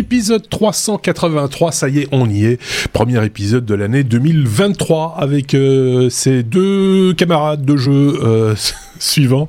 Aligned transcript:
Épisode 0.00 0.48
383, 0.48 1.72
ça 1.72 1.90
y 1.90 1.98
est, 1.98 2.08
on 2.10 2.26
y 2.26 2.46
est. 2.46 2.58
Premier 2.94 3.22
épisode 3.22 3.66
de 3.66 3.74
l'année 3.74 4.02
2023 4.02 5.16
avec 5.18 5.52
euh, 5.52 6.08
ces 6.08 6.42
deux 6.42 7.12
camarades 7.12 7.66
de 7.66 7.76
jeu 7.76 8.18
euh, 8.22 8.54
suivants. 9.00 9.46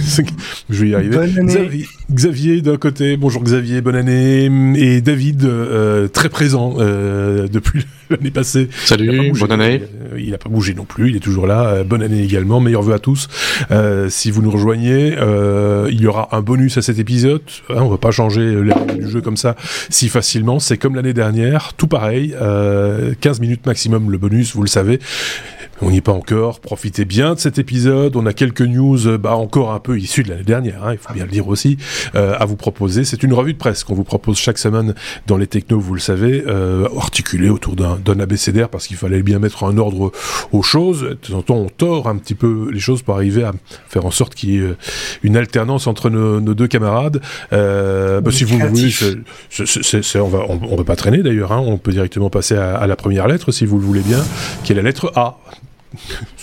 Je 0.70 0.82
vais 0.82 0.88
y 0.88 0.94
arriver. 0.94 1.16
Xavier, 1.38 1.88
Xavier 2.10 2.60
d'un 2.62 2.76
côté, 2.76 3.16
bonjour 3.16 3.42
Xavier, 3.42 3.80
bonne 3.80 3.94
année. 3.94 4.50
Et 4.76 5.00
David, 5.00 5.44
euh, 5.44 6.08
très 6.08 6.28
présent 6.28 6.74
depuis 6.74 7.86
l'année 8.10 8.30
passée. 8.30 8.68
Salut, 8.84 9.32
bonne 9.38 9.52
année. 9.52 9.82
Il 10.18 10.30
n'a 10.30 10.38
pas 10.38 10.48
bougé 10.48 10.74
non 10.74 10.84
plus, 10.84 11.10
il 11.10 11.16
est 11.16 11.20
toujours 11.20 11.46
là. 11.46 11.84
bonne 11.84 12.02
année 12.02 12.22
également, 12.22 12.60
meilleurs 12.60 12.82
vœux 12.82 12.94
à 12.94 12.98
tous. 12.98 13.28
si 14.08 14.30
vous 14.30 14.42
nous 14.42 14.50
rejoignez, 14.50 15.14
il 15.90 16.00
y 16.00 16.06
aura 16.06 16.28
un 16.32 16.40
bonus 16.40 16.76
à 16.76 16.82
cet 16.82 16.98
épisode. 16.98 17.42
Hein, 17.70 17.82
on 17.82 17.88
va 17.88 17.98
pas 17.98 18.10
changer 18.10 18.62
les 18.62 18.72
règles 18.72 18.98
du 18.98 19.08
jeu 19.08 19.20
comme 19.20 19.36
ça 19.36 19.54
si 19.90 20.08
facilement. 20.08 20.58
C'est 20.58 20.78
comme 20.78 20.94
l'année 20.94 21.12
dernière, 21.12 21.72
tout 21.76 21.86
pareil, 21.86 22.30
15 22.30 22.38
euh, 22.40 23.14
minutes 23.40 23.66
maximum 23.66 24.10
le 24.10 24.18
bonus, 24.18 24.54
vous 24.54 24.62
le 24.62 24.68
savez. 24.68 25.00
On 25.80 25.90
n'y 25.90 25.98
est 25.98 26.02
pas 26.02 26.12
encore. 26.12 26.60
Profitez 26.60 27.04
bien 27.04 27.34
de 27.34 27.38
cet 27.38 27.58
épisode. 27.58 28.16
On 28.16 28.26
a 28.26 28.32
quelques 28.32 28.62
news, 28.62 29.06
euh, 29.06 29.18
bah, 29.18 29.36
encore 29.36 29.72
un 29.72 29.78
peu 29.78 29.98
issues 29.98 30.24
de 30.24 30.30
l'année 30.30 30.42
dernière, 30.42 30.84
hein, 30.84 30.92
il 30.92 30.98
faut 30.98 31.12
bien 31.12 31.24
le 31.24 31.30
dire 31.30 31.46
aussi, 31.48 31.76
euh, 32.14 32.34
à 32.38 32.44
vous 32.46 32.56
proposer. 32.56 33.04
C'est 33.04 33.22
une 33.22 33.32
revue 33.32 33.52
de 33.52 33.58
presse 33.58 33.84
qu'on 33.84 33.94
vous 33.94 34.04
propose 34.04 34.38
chaque 34.38 34.58
semaine 34.58 34.94
dans 35.26 35.36
les 35.36 35.46
technos, 35.46 35.78
vous 35.78 35.94
le 35.94 36.00
savez, 36.00 36.42
euh, 36.46 36.88
articulée 36.96 37.48
autour 37.48 37.76
d'un 37.76 38.20
abécédaire 38.20 38.68
parce 38.68 38.86
qu'il 38.86 38.96
fallait 38.96 39.22
bien 39.22 39.38
mettre 39.38 39.64
un 39.64 39.78
ordre 39.78 40.12
aux 40.52 40.62
choses. 40.62 41.02
De 41.02 41.14
temps 41.14 41.38
en 41.38 41.42
temps, 41.42 41.56
on 41.56 41.68
tord 41.68 42.08
un 42.08 42.16
petit 42.16 42.34
peu 42.34 42.70
les 42.72 42.80
choses 42.80 43.02
pour 43.02 43.14
arriver 43.14 43.44
à 43.44 43.52
faire 43.88 44.04
en 44.04 44.10
sorte 44.10 44.34
qu'il 44.34 44.50
y 44.50 44.58
ait 44.58 44.74
une 45.22 45.36
alternance 45.36 45.86
entre 45.86 46.10
nos, 46.10 46.40
deux 46.40 46.66
camarades. 46.66 47.20
Euh, 47.52 48.20
bah, 48.20 48.32
si 48.32 48.44
vous 48.44 48.58
voulez, 48.58 48.92
on 50.16 50.28
va, 50.28 50.40
on, 50.48 50.76
va 50.76 50.84
pas 50.84 50.96
traîner 50.96 51.22
d'ailleurs. 51.22 51.52
Hein, 51.52 51.62
on 51.64 51.78
peut 51.78 51.92
directement 51.92 52.30
passer 52.30 52.56
à, 52.56 52.76
à 52.76 52.86
la 52.86 52.96
première 52.96 53.28
lettre 53.28 53.52
si 53.52 53.64
vous 53.64 53.78
le 53.78 53.84
voulez 53.84 54.02
bien, 54.02 54.24
qui 54.64 54.72
est 54.72 54.76
la 54.76 54.82
lettre 54.82 55.12
A. 55.14 55.38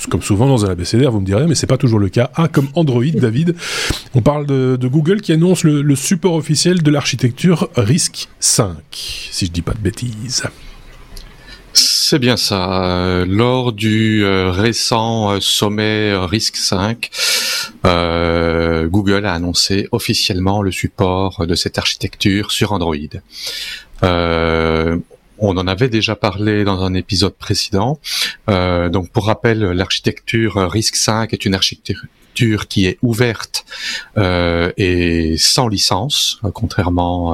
comme 0.10 0.22
souvent 0.22 0.48
dans 0.48 0.66
un 0.66 0.70
abécédaire, 0.70 1.12
vous 1.12 1.20
me 1.20 1.26
direz, 1.26 1.48
mais 1.48 1.56
c'est 1.56 1.68
pas 1.68 1.78
toujours 1.78 2.00
le 2.00 2.10
cas. 2.10 2.32
Ah, 2.36 2.48
comme 2.48 2.68
Android, 2.76 3.04
David. 3.14 3.56
On 4.14 4.22
parle 4.22 4.46
de, 4.46 4.88
Google 4.88 5.22
qui 5.22 5.34
annonce 5.34 5.64
le, 5.64 5.96
support 5.96 6.36
officiel 6.36 6.84
de 6.84 6.92
l'architecture 6.92 7.70
RISC 7.76 8.28
5, 8.40 8.76
si 8.92 9.46
je 9.46 9.52
dis 9.52 9.62
pas 9.62 9.74
de 9.74 9.80
bêtises. 9.80 10.44
C'est 11.74 12.20
bien 12.20 12.38
ça. 12.38 13.26
Lors 13.28 13.74
du 13.74 14.24
euh, 14.24 14.52
récent 14.52 15.32
euh, 15.32 15.40
sommet 15.42 16.16
RISC 16.16 16.56
5, 16.56 17.10
euh, 17.86 18.88
Google 18.88 19.26
a 19.26 19.34
annoncé 19.34 19.88
officiellement 19.92 20.62
le 20.62 20.72
support 20.72 21.46
de 21.46 21.56
cette 21.56 21.78
architecture 21.78 22.52
sur 22.52 22.72
Android. 22.72 22.96
On 25.38 25.58
en 25.58 25.68
avait 25.68 25.90
déjà 25.90 26.16
parlé 26.16 26.64
dans 26.64 26.84
un 26.84 26.94
épisode 26.94 27.34
précédent. 27.36 28.00
Euh, 28.50 28.90
donc 28.90 29.10
pour 29.10 29.26
rappel, 29.26 29.60
l'architecture 29.60 30.56
RISC-V 30.56 31.28
est 31.32 31.46
une 31.46 31.56
architecture 31.56 32.68
qui 32.68 32.86
est 32.86 32.98
ouverte 33.02 33.66
euh, 34.18 34.70
et 34.76 35.38
sans 35.38 35.70
licence, 35.70 36.40
euh, 36.44 36.52
contrairement 36.52 37.34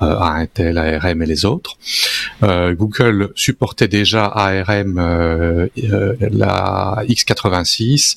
à 0.00 0.34
Intel, 0.36 0.78
ARM 0.78 1.22
et 1.22 1.26
les 1.26 1.44
autres. 1.44 1.76
Google 2.42 3.32
supportait 3.34 3.88
déjà 3.88 4.24
ARM 4.26 4.96
la 5.76 7.02
x86. 7.06 8.16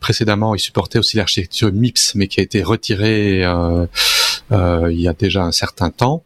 précédemment, 0.00 0.54
il 0.54 0.60
supportait 0.60 0.98
aussi 0.98 1.16
l'architecture 1.16 1.72
MIPS, 1.72 2.14
mais 2.14 2.28
qui 2.28 2.40
a 2.40 2.42
été 2.42 2.62
retirée 2.62 3.44
il 4.50 5.00
y 5.00 5.08
a 5.08 5.12
déjà 5.12 5.42
un 5.42 5.52
certain 5.52 5.90
temps. 5.90 6.22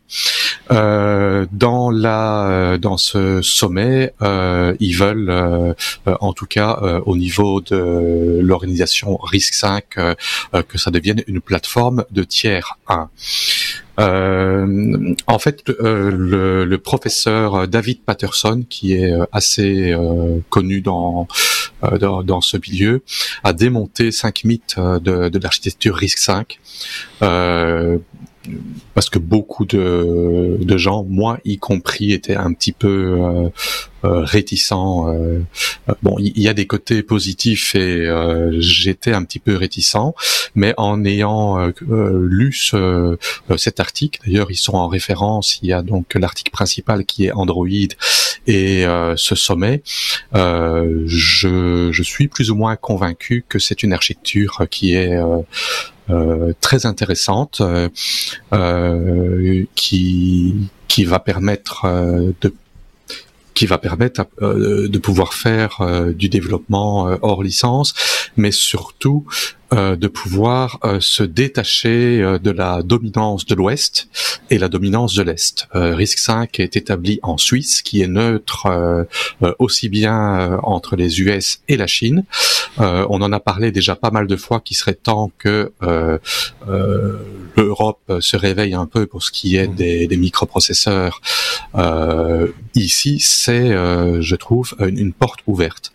Euh, 0.71 1.47
dans 1.51 1.91
la 1.91 2.49
euh, 2.49 2.79
dans 2.79 2.97
ce 2.97 3.43
sommet, 3.43 4.13
euh, 4.23 4.75
ils 4.79 4.93
veulent, 4.93 5.75
en 6.07 6.33
tout 6.33 6.47
cas 6.47 6.79
au 7.07 7.17
niveau 7.17 7.61
de 7.61 8.41
l'organisation 8.43 9.17
RISC 9.17 9.55
5, 9.55 9.85
que 10.69 10.79
ça 10.79 10.91
devienne 10.91 11.23
une 11.27 11.41
plateforme 11.41 12.05
de 12.11 12.23
tiers 12.23 12.79
1. 12.89 13.09
Euh, 13.99 15.15
en 15.27 15.39
fait, 15.39 15.63
le, 15.69 16.65
le, 16.65 16.79
professeur 16.79 17.69
David 17.69 18.01
Patterson, 18.03 18.65
qui 18.69 18.95
est 18.95 19.13
assez 19.33 19.95
connu 20.49 20.81
dans, 20.81 21.27
dans, 22.01 22.23
dans 22.23 22.41
ce 22.41 22.57
milieu, 22.57 23.03
a 23.45 23.53
démonté 23.53 24.13
cinq 24.13 24.45
mythes 24.45 24.79
de, 24.79 25.29
de 25.29 25.39
l'architecture 25.39 25.97
RISC-V 25.97 26.47
parce 28.95 29.11
que 29.11 29.19
beaucoup 29.19 29.67
de, 29.67 30.57
de, 30.59 30.77
gens, 30.79 31.05
moi 31.05 31.39
y 31.45 31.59
compris, 31.59 32.13
étaient 32.13 32.37
un 32.37 32.53
petit 32.53 32.73
peu 32.73 33.19
euh, 33.21 33.49
euh 34.05 34.25
réticents. 34.25 35.09
Euh, 35.09 35.41
euh, 35.89 35.95
bon, 36.03 36.17
il 36.19 36.41
y, 36.41 36.49
a 36.49 36.55
des 36.55 36.67
côtés 36.67 37.03
positifs 37.03 37.75
et 37.75 38.09
j'étais 38.59 39.13
un 39.13 39.25
petit 39.25 39.41
peu 39.41 39.57
réticent, 39.57 40.15
mais 40.55 40.73
en 40.79 41.05
ayant 41.05 41.71
lu 41.89 42.53
ce, 42.53 43.19
cet 43.57 43.79
article, 43.79 44.21
d'ailleurs 44.27 44.51
ils 44.51 44.57
sont 44.57 44.75
en 44.75 44.89
référence, 44.89 45.59
il 45.63 45.69
y 45.69 45.73
a 45.73 45.83
donc 45.83 46.15
l'article 46.15 46.51
principal 46.51 47.05
qui 47.05 47.27
est 47.27 47.33
Android 47.33 47.69
et 48.47 48.85
ce 49.17 49.35
sommet, 49.35 49.83
je, 50.35 51.91
je, 51.93 52.03
suis 52.03 52.29
plus 52.29 52.51
ou 52.51 52.55
moins 52.55 52.77
convaincu 52.77 53.45
que 53.49 53.59
c'est 53.59 53.83
une 53.83 53.93
architecture 53.93 54.67
qui 54.71 54.95
est 54.95 55.15
euh, 55.15 55.39
très 56.61 56.87
intéressante 56.87 57.61
euh, 57.61 57.89
euh, 58.53 59.65
qui 59.75 60.69
va 61.05 61.19
permettre 61.19 61.87
qui 63.55 63.67
va 63.67 63.79
permettre 63.79 64.27
de 64.41 64.99
pouvoir 64.99 65.35
faire 65.35 65.81
du 66.15 66.29
développement 66.29 67.17
hors 67.23 67.43
licence, 67.43 67.95
mais 68.37 68.53
surtout 68.53 69.27
euh, 69.73 69.95
de 69.95 70.09
pouvoir 70.09 70.81
euh, 70.83 70.99
se 71.01 71.23
détacher 71.23 72.21
euh, 72.21 72.39
de 72.41 72.51
la 72.51 72.83
dominance 72.83 73.47
de 73.47 73.55
l'Ouest 73.55 74.09
et 74.51 74.59
la 74.59 74.69
dominance 74.69 75.15
de 75.15 75.23
l'Est. 75.23 75.69
risque 75.75 76.19
5 76.19 76.59
est 76.59 76.77
établi 76.77 77.21
en 77.23 77.39
Suisse, 77.39 77.83
qui 77.83 78.03
est 78.03 78.09
neutre 78.09 78.67
aussi 79.61 79.89
bien 79.89 80.59
entre 80.65 80.97
les 80.97 81.21
US 81.21 81.61
et 81.69 81.77
la 81.77 81.87
Chine. 81.87 82.25
on 82.79 83.23
en 83.23 83.33
a 83.33 83.39
parlé 83.39 83.71
déjà 83.71 83.95
pas 83.95 84.11
mal 84.11 84.27
de 84.27 84.35
fois 84.35 84.59
qu'il 84.59 84.77
serait 84.77 84.95
temps 84.95 85.31
que 85.39 85.71
l'Europe 87.57 88.13
se 88.19 88.37
réveille 88.37 88.75
un 88.75 88.87
peu 88.87 89.07
pour 89.07 89.23
ce 89.23 89.31
qui 89.31 89.57
est 89.57 89.69
des, 89.69 90.17
microprocesseurs. 90.17 91.21
ici, 92.75 93.21
c'est, 93.21 93.71
je 93.71 94.35
trouve, 94.35 94.75
une 94.81 95.13
porte 95.13 95.41
ouverte. 95.47 95.93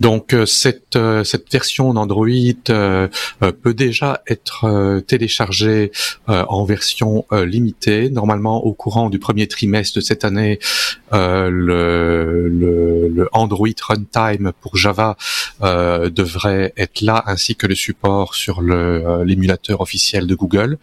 Donc 0.00 0.34
euh, 0.34 0.46
cette 0.46 0.96
euh, 0.96 1.24
cette 1.24 1.50
version 1.50 1.94
d'Android 1.94 2.26
euh, 2.70 3.08
peut 3.62 3.74
déjà 3.74 4.22
être 4.26 5.00
téléchargée 5.06 5.92
en 6.26 6.64
version 6.64 7.24
limitée. 7.32 8.10
Normalement, 8.10 8.64
au 8.64 8.72
courant 8.72 9.10
du 9.10 9.18
premier 9.18 9.46
trimestre 9.46 9.96
de 9.96 10.00
cette 10.00 10.24
année, 10.24 10.58
le, 11.12 12.48
Android 13.32 13.68
Runtime 13.88 14.52
pour 14.60 14.76
Java 14.76 15.16
devrait 15.60 16.72
être 16.76 17.00
là, 17.00 17.22
ainsi 17.26 17.56
que 17.56 17.66
le 17.66 17.74
support 17.74 18.34
sur 18.34 18.62
l'émulateur 18.62 19.80
officiel 19.80 20.26
de 20.26 20.34
Google. 20.34 20.78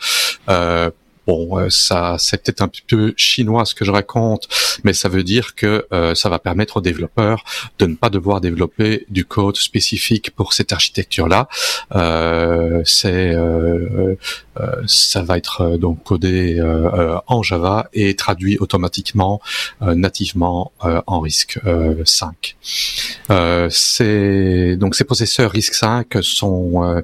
Bon, 1.26 1.58
euh, 1.58 1.70
ça, 1.70 2.18
c'est 2.20 2.44
peut-être 2.44 2.62
un 2.62 2.68
petit 2.68 2.84
peu 2.86 3.14
chinois 3.16 3.66
ce 3.66 3.76
que 3.76 3.86
je 3.86 3.92
raconte, 3.92 4.48
mais 4.84 4.94
ça 4.94 5.08
veut 5.08 5.24
dire 5.24 5.56
que 5.56 5.86
euh, 5.94 6.16
ça 6.16 6.30
va 6.30 6.38
permettre 6.38 6.78
aux 6.78 6.82
développeurs 6.82 7.44
de 7.80 7.86
ne 7.86 7.96
pas 7.96 8.10
devoir 8.10 8.42
développer 8.42 9.06
du 9.10 9.24
code 9.24 9.56
spécifique 9.56 10.32
pour 10.36 10.54
cette 10.54 10.74
architecture-là. 10.74 11.48
Euh, 11.96 12.82
c'est, 12.86 13.36
ça 14.86 15.24
va 15.24 15.38
être 15.38 15.78
donc 15.78 16.04
codé 16.04 16.62
en 17.28 17.42
Java 17.42 17.90
et 17.94 18.16
traduit 18.16 18.58
automatiquement, 18.60 19.42
nativement 19.82 20.72
en 20.82 21.20
RISC 21.20 21.60
5. 22.06 22.56
c'est 23.70 24.76
donc 24.78 24.96
ces 24.96 25.04
processeurs 25.04 25.52
RISC 25.52 25.74
5 25.74 26.18
sont 26.22 27.04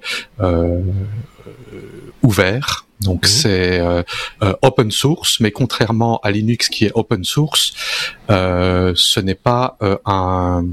ouverts 2.21 2.85
donc 3.01 3.23
mhm. 3.23 3.27
c'est 3.27 3.79
euh, 3.79 4.03
euh, 4.43 4.53
open 4.61 4.91
source, 4.91 5.39
mais 5.39 5.51
contrairement 5.51 6.19
à 6.19 6.31
Linux 6.31 6.67
qui 6.69 6.85
est 6.85 6.91
open 6.95 7.23
source, 7.23 7.73
euh, 8.29 8.93
ce 8.95 9.19
n'est 9.19 9.35
pas 9.35 9.77
un 10.05 10.65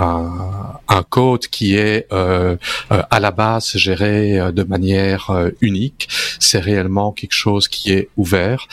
un, 0.00 1.02
code 1.08 1.46
qui 1.46 1.76
est 1.76 2.06
à 2.10 3.20
la 3.20 3.30
base 3.30 3.76
géré 3.76 4.38
de 4.52 4.62
manière 4.62 5.30
unique. 5.60 6.08
C'est 6.38 6.58
réellement 6.58 7.12
quelque 7.12 7.34
chose 7.34 7.68
qui 7.68 7.92
est 7.92 8.08
ouvert. 8.16 8.68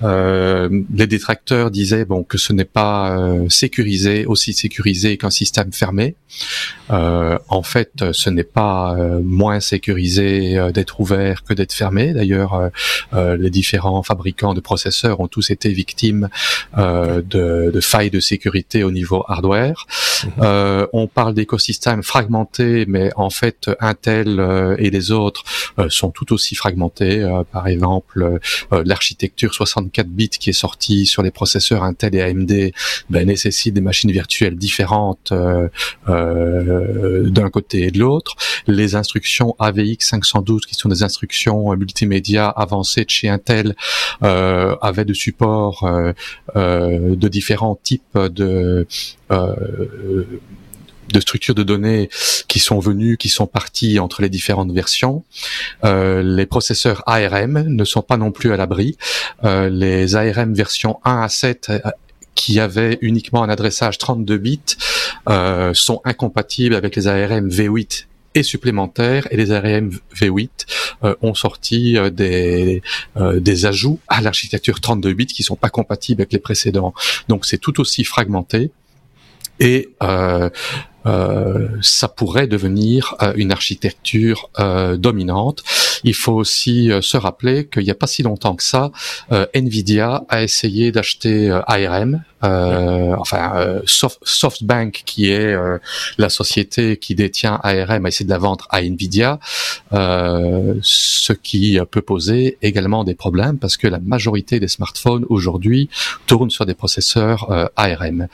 les 0.00 1.06
détracteurs 1.06 1.70
disaient 1.70 2.04
bon 2.04 2.22
que 2.22 2.38
ce 2.38 2.52
n'est 2.52 2.64
pas 2.64 3.16
sécurisé 3.48 4.26
aussi 4.26 4.52
sécurisé 4.52 5.16
qu'un 5.16 5.30
système 5.30 5.72
fermé. 5.72 6.14
en 6.88 7.62
fait, 7.62 7.92
ce 8.12 8.30
n'est 8.30 8.44
pas 8.44 8.96
moins 9.22 9.60
sécurisé 9.60 10.58
d'être 10.72 11.00
ouvert 11.00 11.42
que 11.42 11.54
d'être 11.54 11.72
fermé. 11.72 12.12
D'ailleurs, 12.12 12.70
les 13.12 13.50
différents 13.50 14.02
fabricants 14.02 14.54
de 14.54 14.60
processeurs 14.60 15.20
ont 15.20 15.28
tous 15.28 15.50
été 15.50 15.70
victimes 15.72 16.28
euh, 16.78 17.22
de, 17.22 17.70
de, 17.72 17.80
failles 17.80 18.10
de 18.10 18.20
sécurité 18.20 18.84
au 18.84 18.90
niveau 18.90 19.24
hardware. 19.28 19.86
Mhm. 20.24 20.32
Euh, 20.72 20.86
on 20.92 21.06
parle 21.06 21.34
d'écosystèmes 21.34 22.02
fragmentés, 22.02 22.84
mais 22.86 23.10
en 23.16 23.30
fait 23.30 23.70
Intel 23.80 24.40
euh, 24.40 24.76
et 24.78 24.90
les 24.90 25.10
autres 25.10 25.44
sont 25.88 26.10
tout 26.10 26.32
aussi 26.32 26.54
fragmentés. 26.54 27.26
par 27.50 27.66
exemple, 27.66 28.38
l'architecture 28.70 29.54
64 29.54 30.06
bits 30.06 30.28
qui 30.28 30.50
est 30.50 30.52
sortie 30.52 31.06
sur 31.06 31.22
les 31.22 31.30
processeurs 31.30 31.82
Intel 31.82 32.14
et 32.14 32.22
AMD 32.22 32.72
ben, 33.10 33.26
nécessite 33.26 33.74
des 33.74 33.80
machines 33.80 34.12
virtuelles 34.12 34.56
différentes 34.56 35.32
d'un 36.06 37.50
côté 37.50 37.86
et 37.86 37.90
de 37.90 37.98
l'autre. 37.98 38.36
Les 38.66 38.94
instructions 38.94 39.56
AVX 39.58 40.08
512 40.08 40.66
qui 40.66 40.74
sont 40.74 40.88
des 40.88 41.02
instructions 41.02 41.74
multimédia 41.76 42.48
avancées 42.48 43.04
de 43.04 43.10
chez 43.10 43.28
Intel 43.28 43.74
euh, 44.22 44.76
avaient 44.80 45.04
de 45.04 45.14
support 45.14 45.84
euh, 45.84 46.12
euh, 46.56 47.16
de 47.16 47.28
différents 47.28 47.78
types 47.82 48.18
de 48.18 48.86
de 51.12 51.20
structures 51.20 51.54
de 51.54 51.62
données 51.62 52.08
qui 52.48 52.58
sont 52.58 52.78
venues, 52.78 53.16
qui 53.16 53.28
sont 53.28 53.46
parties 53.46 53.98
entre 53.98 54.22
les 54.22 54.28
différentes 54.28 54.72
versions. 54.72 55.24
Euh, 55.84 56.22
les 56.22 56.46
processeurs 56.46 57.02
ARM 57.06 57.64
ne 57.66 57.84
sont 57.84 58.02
pas 58.02 58.16
non 58.16 58.30
plus 58.30 58.52
à 58.52 58.56
l'abri. 58.56 58.96
Euh, 59.44 59.68
les 59.68 60.16
ARM 60.16 60.54
version 60.54 60.98
1 61.04 61.22
à 61.22 61.28
7 61.28 61.70
qui 62.34 62.60
avaient 62.60 62.98
uniquement 63.02 63.42
un 63.42 63.48
adressage 63.48 63.98
32 63.98 64.38
bits 64.38 64.60
euh, 65.28 65.72
sont 65.74 66.00
incompatibles 66.04 66.74
avec 66.74 66.96
les 66.96 67.06
ARM 67.06 67.48
V8 67.48 68.06
et 68.34 68.42
supplémentaires 68.42 69.28
et 69.30 69.36
les 69.36 69.52
ARM 69.52 69.90
V8 70.14 70.48
euh, 71.04 71.14
ont 71.22 71.34
sorti 71.34 71.98
euh, 71.98 72.10
des, 72.10 72.82
euh, 73.16 73.40
des 73.40 73.66
ajouts 73.66 74.00
à 74.08 74.20
l'architecture 74.20 74.80
32 74.80 75.12
bits 75.12 75.26
qui 75.26 75.42
sont 75.42 75.56
pas 75.56 75.70
compatibles 75.70 76.22
avec 76.22 76.32
les 76.32 76.38
précédents. 76.38 76.94
Donc 77.28 77.44
c'est 77.44 77.58
tout 77.58 77.80
aussi 77.80 78.04
fragmenté 78.04 78.70
et 79.60 79.90
euh, 80.02 80.48
ça 81.82 82.08
pourrait 82.08 82.46
devenir 82.46 83.16
euh, 83.22 83.32
une 83.36 83.52
architecture 83.52 84.50
euh, 84.58 84.96
dominante. 84.96 85.62
Il 86.04 86.14
faut 86.14 86.32
aussi 86.32 86.90
se 87.00 87.16
rappeler 87.16 87.66
qu'il 87.66 87.84
n'y 87.84 87.90
a 87.90 87.94
pas 87.94 88.06
si 88.06 88.22
longtemps 88.22 88.54
que 88.54 88.62
ça, 88.62 88.90
Nvidia 89.54 90.24
a 90.28 90.42
essayé 90.42 90.92
d'acheter 90.92 91.50
ARM, 91.66 92.22
enfin 92.42 93.80
Soft, 93.86 94.18
SoftBank, 94.22 95.02
qui 95.06 95.30
est 95.30 95.54
la 96.18 96.28
société 96.28 96.96
qui 96.96 97.14
détient 97.14 97.60
ARM, 97.62 98.04
a 98.04 98.08
essayé 98.08 98.24
de 98.24 98.30
la 98.30 98.38
vendre 98.38 98.66
à 98.70 98.82
Nvidia, 98.82 99.38
ce 99.92 101.32
qui 101.32 101.78
peut 101.90 102.02
poser 102.02 102.58
également 102.62 103.04
des 103.04 103.14
problèmes 103.14 103.58
parce 103.58 103.76
que 103.76 103.86
la 103.86 103.98
majorité 103.98 104.60
des 104.60 104.68
smartphones 104.68 105.24
aujourd'hui 105.28 105.88
tournent 106.26 106.50
sur 106.50 106.66
des 106.66 106.74
processeurs 106.74 107.70
ARM. 107.76 108.28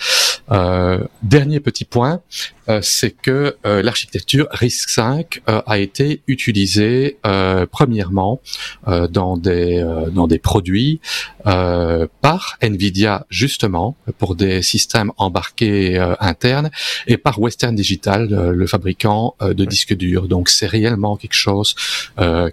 dernier 1.23 1.61
petit 1.61 1.85
point, 1.85 2.23
euh, 2.69 2.81
c'est 2.83 3.11
que 3.11 3.57
euh, 3.67 3.83
l'architecture 3.83 4.47
RISC-V 4.51 5.41
euh, 5.49 5.63
a 5.67 5.79
été 5.79 6.23
utilisée 6.27 7.19
premièrement 7.67 8.41
dans 8.87 9.37
des 9.37 9.85
dans 10.13 10.27
des 10.27 10.39
produits 10.39 11.01
par 11.45 12.57
Nvidia 12.61 13.27
justement 13.31 13.97
pour 14.19 14.35
des 14.35 14.63
systèmes 14.63 15.13
embarqués 15.17 15.99
internes 16.21 16.71
et 17.07 17.17
par 17.17 17.41
Western 17.41 17.75
Digital, 17.75 18.29
le 18.29 18.67
fabricant 18.67 19.35
de 19.41 19.65
disques 19.65 19.95
durs. 19.95 20.29
Donc 20.29 20.49
c'est 20.49 20.67
réellement 20.67 21.17
quelque 21.17 21.35
chose 21.35 21.75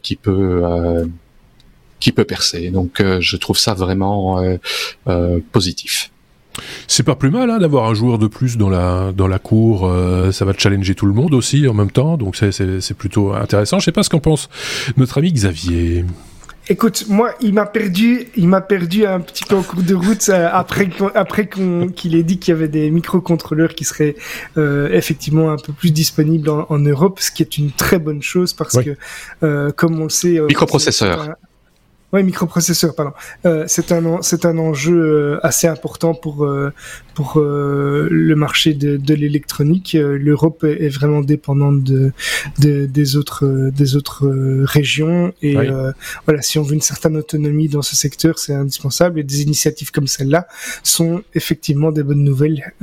qui 0.02 0.16
peut 0.16 0.64
qui 2.00 2.12
peut 2.12 2.26
percer. 2.26 2.70
Donc 2.72 3.02
je 3.02 3.38
trouve 3.38 3.58
ça 3.58 3.74
vraiment 3.74 4.40
positif. 5.52 6.12
C'est 6.88 7.04
pas 7.04 7.16
plus 7.16 7.32
mal 7.32 7.50
hein, 7.50 7.58
d'avoir 7.60 7.90
un 7.90 7.94
joueur 7.94 8.18
de 8.18 8.28
plus 8.28 8.58
dans 8.58 8.70
la 8.70 9.12
dans 9.16 9.28
la 9.28 9.40
cour. 9.40 9.86
Euh, 9.88 10.32
ça 10.32 10.46
va 10.46 10.54
challenger 10.58 10.96
tout 10.96 11.06
le 11.06 11.14
monde 11.14 11.34
aussi 11.34 11.68
en 11.68 11.74
même 11.74 11.92
temps, 11.92 12.18
donc 12.18 12.36
c'est 12.36 12.94
plutôt 12.94 13.34
intéressant. 13.34 13.80
Je 13.80 13.86
sais 13.86 13.92
pas 13.92 14.04
ce 14.04 14.10
qu'en 14.10 14.20
pense 14.20 14.50
notre 14.98 15.18
ami 15.18 15.32
Xavier. 15.32 16.06
Écoute, 16.68 17.06
moi, 17.10 17.36
il 17.42 17.54
m'a 17.54 17.68
perdu, 17.68 18.28
il 18.36 18.48
m'a 18.48 18.60
perdu 18.60 19.06
un 19.06 19.20
petit 19.20 19.44
peu 19.44 19.56
en 19.56 19.62
cours 19.62 19.84
de 19.84 19.94
route 19.94 20.30
euh, 20.30 20.50
après 20.52 20.90
après 21.14 21.48
qu'il 21.48 22.16
ait 22.16 22.24
dit 22.24 22.40
qu'il 22.40 22.54
y 22.56 22.58
avait 22.58 22.68
des 22.68 22.90
microcontrôleurs 22.90 23.76
qui 23.76 23.84
seraient 23.84 24.16
euh, 24.58 24.90
effectivement 24.92 25.52
un 25.52 25.58
peu 25.58 25.74
plus 25.74 25.92
disponibles 25.92 26.50
en, 26.50 26.80
Europe, 26.80 27.20
ce 27.20 27.30
qui 27.30 27.44
est 27.44 27.60
une 27.60 27.72
très 27.72 28.00
bonne 28.00 28.24
chose 28.24 28.54
parce 28.54 28.78
que, 28.78 29.72
comme 29.72 30.00
on 30.00 30.06
le 30.06 30.10
sait, 30.10 30.40
microprocesseurs. 30.48 31.36
Oui, 32.14 32.24
microprocesseur, 32.24 32.96
pardon. 32.96 33.14
Euh, 33.46 33.66
c'est 33.68 33.92
un 33.92 34.22
c'est 34.22 34.46
un 34.46 34.58
enjeu 34.58 34.96
euh, 34.96 35.40
assez 35.46 35.68
important 35.68 36.14
pour 36.14 36.46
euh, 36.46 36.72
pour 37.16 37.40
euh, 37.40 38.08
le 38.12 38.36
marché 38.36 38.74
de, 38.74 38.96
de 38.96 39.14
l'électronique. 39.14 39.98
L'Europe 40.00 40.64
est, 40.64 40.90
vraiment 40.90 41.22
dépendante 41.22 41.84
de, 41.84 42.12
de, 42.60 42.86
des 42.86 43.16
autres 43.16 43.72
des 43.74 43.96
autres 43.96 44.28
régions 44.66 45.34
et 45.42 45.58
voilà, 46.26 46.42
si 46.42 46.60
on 46.60 46.64
veut 46.64 46.76
une 46.76 46.82
certaine 46.82 47.18
autonomie 47.18 47.70
dans 47.70 47.82
ce 47.82 47.96
secteur, 47.96 48.38
c'est 48.38 48.54
indispensable. 48.54 49.20
Et 49.20 49.24
des 49.24 49.42
initiatives 49.42 49.92
comme 49.92 50.08
celle-là 50.08 50.48
sont 50.84 51.24
effectivement 51.34 51.92
des 51.92 52.04
bonnes 52.04 52.24
nouvelles. 52.24 52.74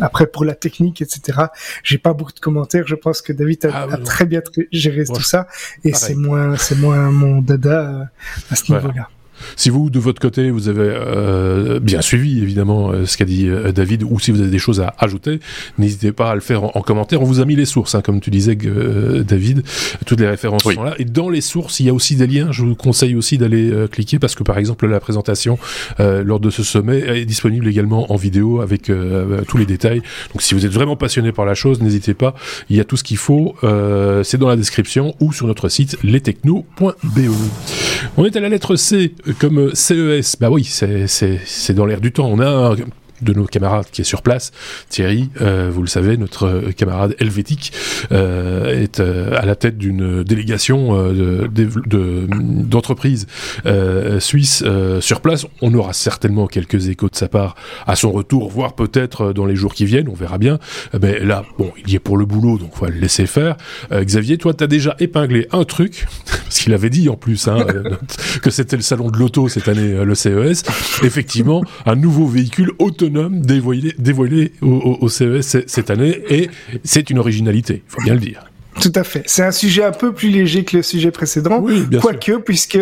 après, 0.00 0.26
pour 0.26 0.44
la 0.44 0.54
technique, 0.54 1.02
etc. 1.02 1.38
J'ai 1.82 1.98
pas 1.98 2.14
beaucoup 2.14 2.32
de 2.32 2.40
commentaires. 2.40 2.86
Je 2.86 2.94
pense 2.94 3.22
que 3.22 3.32
David 3.32 3.66
a, 3.66 3.88
ah, 3.90 3.96
très 3.98 4.24
bien 4.26 4.42
géré 4.72 5.04
tout 5.04 5.22
ça 5.22 5.46
et 5.84 5.92
c'est 5.92 6.14
moins 6.14 6.56
c'est 6.56 6.76
moins 6.76 7.10
mon 7.10 7.40
dada 7.40 8.10
à 8.50 8.56
ce 8.56 8.71
niveau. 8.80 9.21
Si 9.56 9.70
vous, 9.70 9.90
de 9.90 9.98
votre 9.98 10.20
côté, 10.20 10.50
vous 10.50 10.68
avez 10.68 10.80
euh, 10.82 11.80
bien 11.80 12.00
suivi 12.00 12.42
évidemment 12.42 12.90
euh, 12.90 13.06
ce 13.06 13.16
qu'a 13.16 13.24
dit 13.24 13.48
euh, 13.48 13.72
David, 13.72 14.02
ou 14.02 14.18
si 14.20 14.30
vous 14.30 14.40
avez 14.40 14.50
des 14.50 14.58
choses 14.58 14.80
à 14.80 14.94
ajouter, 14.98 15.40
n'hésitez 15.78 16.12
pas 16.12 16.30
à 16.30 16.34
le 16.34 16.40
faire 16.40 16.64
en, 16.64 16.82
commentaire. 16.82 17.22
On 17.22 17.24
vous 17.24 17.40
a 17.40 17.44
mis 17.44 17.56
les 17.56 17.64
sources, 17.64 17.94
hein, 17.94 18.02
comme 18.02 18.20
tu 18.20 18.30
disais, 18.30 18.56
David. 18.56 19.62
Toutes 20.06 20.20
les 20.20 20.28
références 20.28 20.62
sont 20.62 20.82
là. 20.82 20.94
Et 20.98 21.04
dans 21.04 21.28
les 21.28 21.40
sources, 21.40 21.80
il 21.80 21.86
y 21.86 21.88
a 21.90 21.94
aussi 21.94 22.16
des 22.16 22.26
liens. 22.26 22.50
Je 22.50 22.64
vous 22.64 22.74
conseille 22.74 23.14
aussi 23.14 23.38
d'aller 23.38 23.72
cliquer 23.90 24.18
parce 24.18 24.34
que, 24.34 24.42
par 24.42 24.58
exemple, 24.58 24.86
la 24.86 25.00
présentation 25.00 25.58
lors 25.98 26.40
de 26.40 26.50
ce 26.50 26.62
sommet 26.62 26.98
est 26.98 27.24
disponible 27.24 27.68
également 27.68 28.12
en 28.12 28.16
vidéo 28.16 28.60
avec 28.60 28.90
tous 29.48 29.58
les 29.58 29.66
détails. 29.66 30.02
Donc, 30.32 30.42
si 30.42 30.54
vous 30.54 30.66
êtes 30.66 30.72
vraiment 30.72 30.96
passionné 30.96 31.32
par 31.32 31.44
la 31.44 31.54
chose, 31.54 31.80
n'hésitez 31.80 32.14
pas. 32.14 32.34
Il 32.68 32.76
y 32.76 32.80
a 32.80 32.84
tout 32.84 32.96
ce 32.96 33.04
qu'il 33.04 33.16
faut. 33.16 33.54
C'est 34.24 34.38
dans 34.38 34.48
la 34.48 34.56
description 34.56 35.14
ou 35.20 35.32
sur 35.32 35.46
notre 35.46 35.68
site 35.68 35.96
lestechno.be. 36.02 37.20
On 38.16 38.24
est 38.24 38.36
à 38.36 38.40
la 38.40 38.48
lettre 38.48 38.76
C 38.76 39.14
comme 39.38 39.74
CES, 39.74 40.36
bah 40.40 40.50
oui, 40.50 40.64
c'est 40.64 41.74
dans 41.74 41.86
l'air 41.86 42.00
du 42.00 42.12
temps. 42.12 42.28
On 42.28 42.40
a 42.40 42.74
de 43.22 43.32
nos 43.32 43.46
camarades 43.46 43.86
qui 43.90 44.00
est 44.00 44.04
sur 44.04 44.22
place. 44.22 44.52
Thierry, 44.88 45.30
euh, 45.40 45.70
vous 45.72 45.82
le 45.82 45.88
savez, 45.88 46.16
notre 46.16 46.70
camarade 46.76 47.14
helvétique 47.18 47.72
euh, 48.10 48.82
est 48.82 49.00
euh, 49.00 49.36
à 49.36 49.46
la 49.46 49.56
tête 49.56 49.78
d'une 49.78 50.22
délégation 50.22 50.72
d'entreprises 51.46 53.26
de, 53.64 54.18
suisses 54.18 54.64
sur 55.00 55.20
place. 55.20 55.46
On 55.60 55.74
aura 55.74 55.92
certainement 55.92 56.46
quelques 56.46 56.88
échos 56.88 57.08
de 57.08 57.16
sa 57.16 57.28
part 57.28 57.54
à 57.86 57.96
son 57.96 58.12
retour, 58.12 58.50
voire 58.50 58.74
peut-être 58.74 59.32
dans 59.32 59.46
les 59.46 59.56
jours 59.56 59.74
qui 59.74 59.84
viennent, 59.84 60.08
on 60.08 60.14
verra 60.14 60.38
bien. 60.38 60.58
Mais 61.00 61.20
là, 61.20 61.44
bon, 61.58 61.72
il 61.78 61.90
y 61.90 61.96
est 61.96 62.00
pour 62.00 62.16
le 62.16 62.26
boulot, 62.26 62.58
donc 62.58 62.70
on 62.80 62.84
va 62.86 62.90
le 62.90 62.98
laisser 62.98 63.26
faire. 63.26 63.56
Xavier, 63.92 64.38
toi, 64.38 64.54
tu 64.54 64.64
as 64.64 64.66
déjà 64.66 64.96
épinglé 64.98 65.46
un 65.52 65.64
truc, 65.64 66.06
parce 66.26 66.58
qu'il 66.58 66.74
avait 66.74 66.90
dit 66.90 67.08
en 67.08 67.16
plus 67.16 67.48
hein, 67.48 67.66
que 68.42 68.50
c'était 68.50 68.76
le 68.76 68.82
salon 68.82 69.10
de 69.10 69.18
l'auto 69.18 69.48
cette 69.48 69.68
année, 69.68 70.04
le 70.04 70.14
CES. 70.14 70.64
Effectivement, 71.02 71.62
un 71.86 71.96
nouveau 71.96 72.26
véhicule 72.26 72.72
autonome 72.78 73.11
dévoilé, 73.30 73.94
dévoilé 73.98 74.52
au, 74.60 75.08
CES 75.08 75.58
cette 75.66 75.90
année 75.90 76.22
et 76.30 76.48
c'est 76.84 77.10
une 77.10 77.18
originalité, 77.18 77.82
il 77.86 77.90
faut 77.90 78.02
bien 78.02 78.14
le 78.14 78.20
dire. 78.20 78.44
Tout 78.80 78.92
à 78.94 79.04
fait. 79.04 79.22
C'est 79.26 79.42
un 79.42 79.50
sujet 79.50 79.84
un 79.84 79.92
peu 79.92 80.12
plus 80.12 80.30
léger 80.30 80.64
que 80.64 80.78
le 80.78 80.82
sujet 80.82 81.10
précédent. 81.10 81.60
Oui, 81.60 81.84
Quoique, 82.00 82.38
puisque 82.38 82.78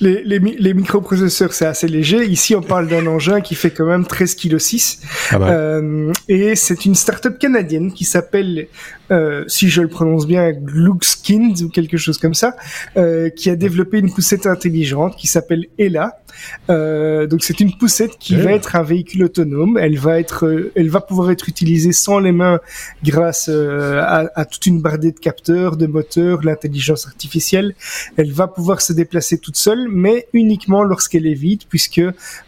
les, 0.00 0.22
les, 0.22 0.38
les 0.38 0.74
microprocesseurs, 0.74 1.52
c'est 1.52 1.66
assez 1.66 1.88
léger. 1.88 2.24
Ici, 2.24 2.54
on 2.54 2.62
parle 2.62 2.86
d'un 2.86 3.06
engin 3.06 3.40
qui 3.40 3.56
fait 3.56 3.70
quand 3.70 3.86
même 3.86 4.06
13 4.06 4.36
kg 4.36 4.58
6. 4.58 5.00
Ah 5.30 5.38
bah. 5.38 5.50
euh, 5.50 6.12
et 6.28 6.54
c'est 6.54 6.84
une 6.84 6.94
start-up 6.94 7.38
canadienne 7.40 7.92
qui 7.92 8.04
s'appelle, 8.04 8.68
euh, 9.10 9.44
si 9.46 9.68
je 9.68 9.82
le 9.82 9.88
prononce 9.88 10.26
bien, 10.26 10.52
Glugskind 10.52 11.60
ou 11.62 11.68
quelque 11.68 11.96
chose 11.96 12.18
comme 12.18 12.34
ça, 12.34 12.56
euh, 12.96 13.28
qui 13.30 13.50
a 13.50 13.56
développé 13.56 13.98
une 13.98 14.12
poussette 14.12 14.46
intelligente 14.46 15.16
qui 15.16 15.26
s'appelle 15.26 15.66
Ella. 15.78 16.18
Euh, 16.70 17.26
donc 17.26 17.42
c'est 17.42 17.60
une 17.60 17.76
poussette 17.76 18.18
qui 18.18 18.36
va 18.36 18.52
être 18.52 18.76
un 18.76 18.82
véhicule 18.82 19.24
autonome. 19.24 19.78
Elle 19.78 19.98
va 19.98 20.18
être, 20.18 20.46
euh, 20.46 20.72
elle 20.74 20.88
va 20.88 21.00
pouvoir 21.00 21.30
être 21.30 21.48
utilisée 21.48 21.92
sans 21.92 22.18
les 22.18 22.32
mains 22.32 22.60
grâce 23.04 23.48
euh, 23.48 24.00
à, 24.00 24.30
à, 24.34 24.44
toute 24.44 24.66
une 24.66 24.80
bardée 24.80 25.12
de 25.12 25.18
capteurs, 25.18 25.76
de 25.76 25.86
moteurs, 25.86 26.42
l'intelligence 26.42 27.06
artificielle. 27.06 27.74
Elle 28.16 28.32
va 28.32 28.48
pouvoir 28.48 28.80
se 28.80 28.92
déplacer 28.92 29.38
toute 29.38 29.56
seule, 29.56 29.88
mais 29.90 30.26
uniquement 30.32 30.82
lorsqu'elle 30.82 31.26
est 31.26 31.34
vide, 31.34 31.62
puisque 31.68 32.00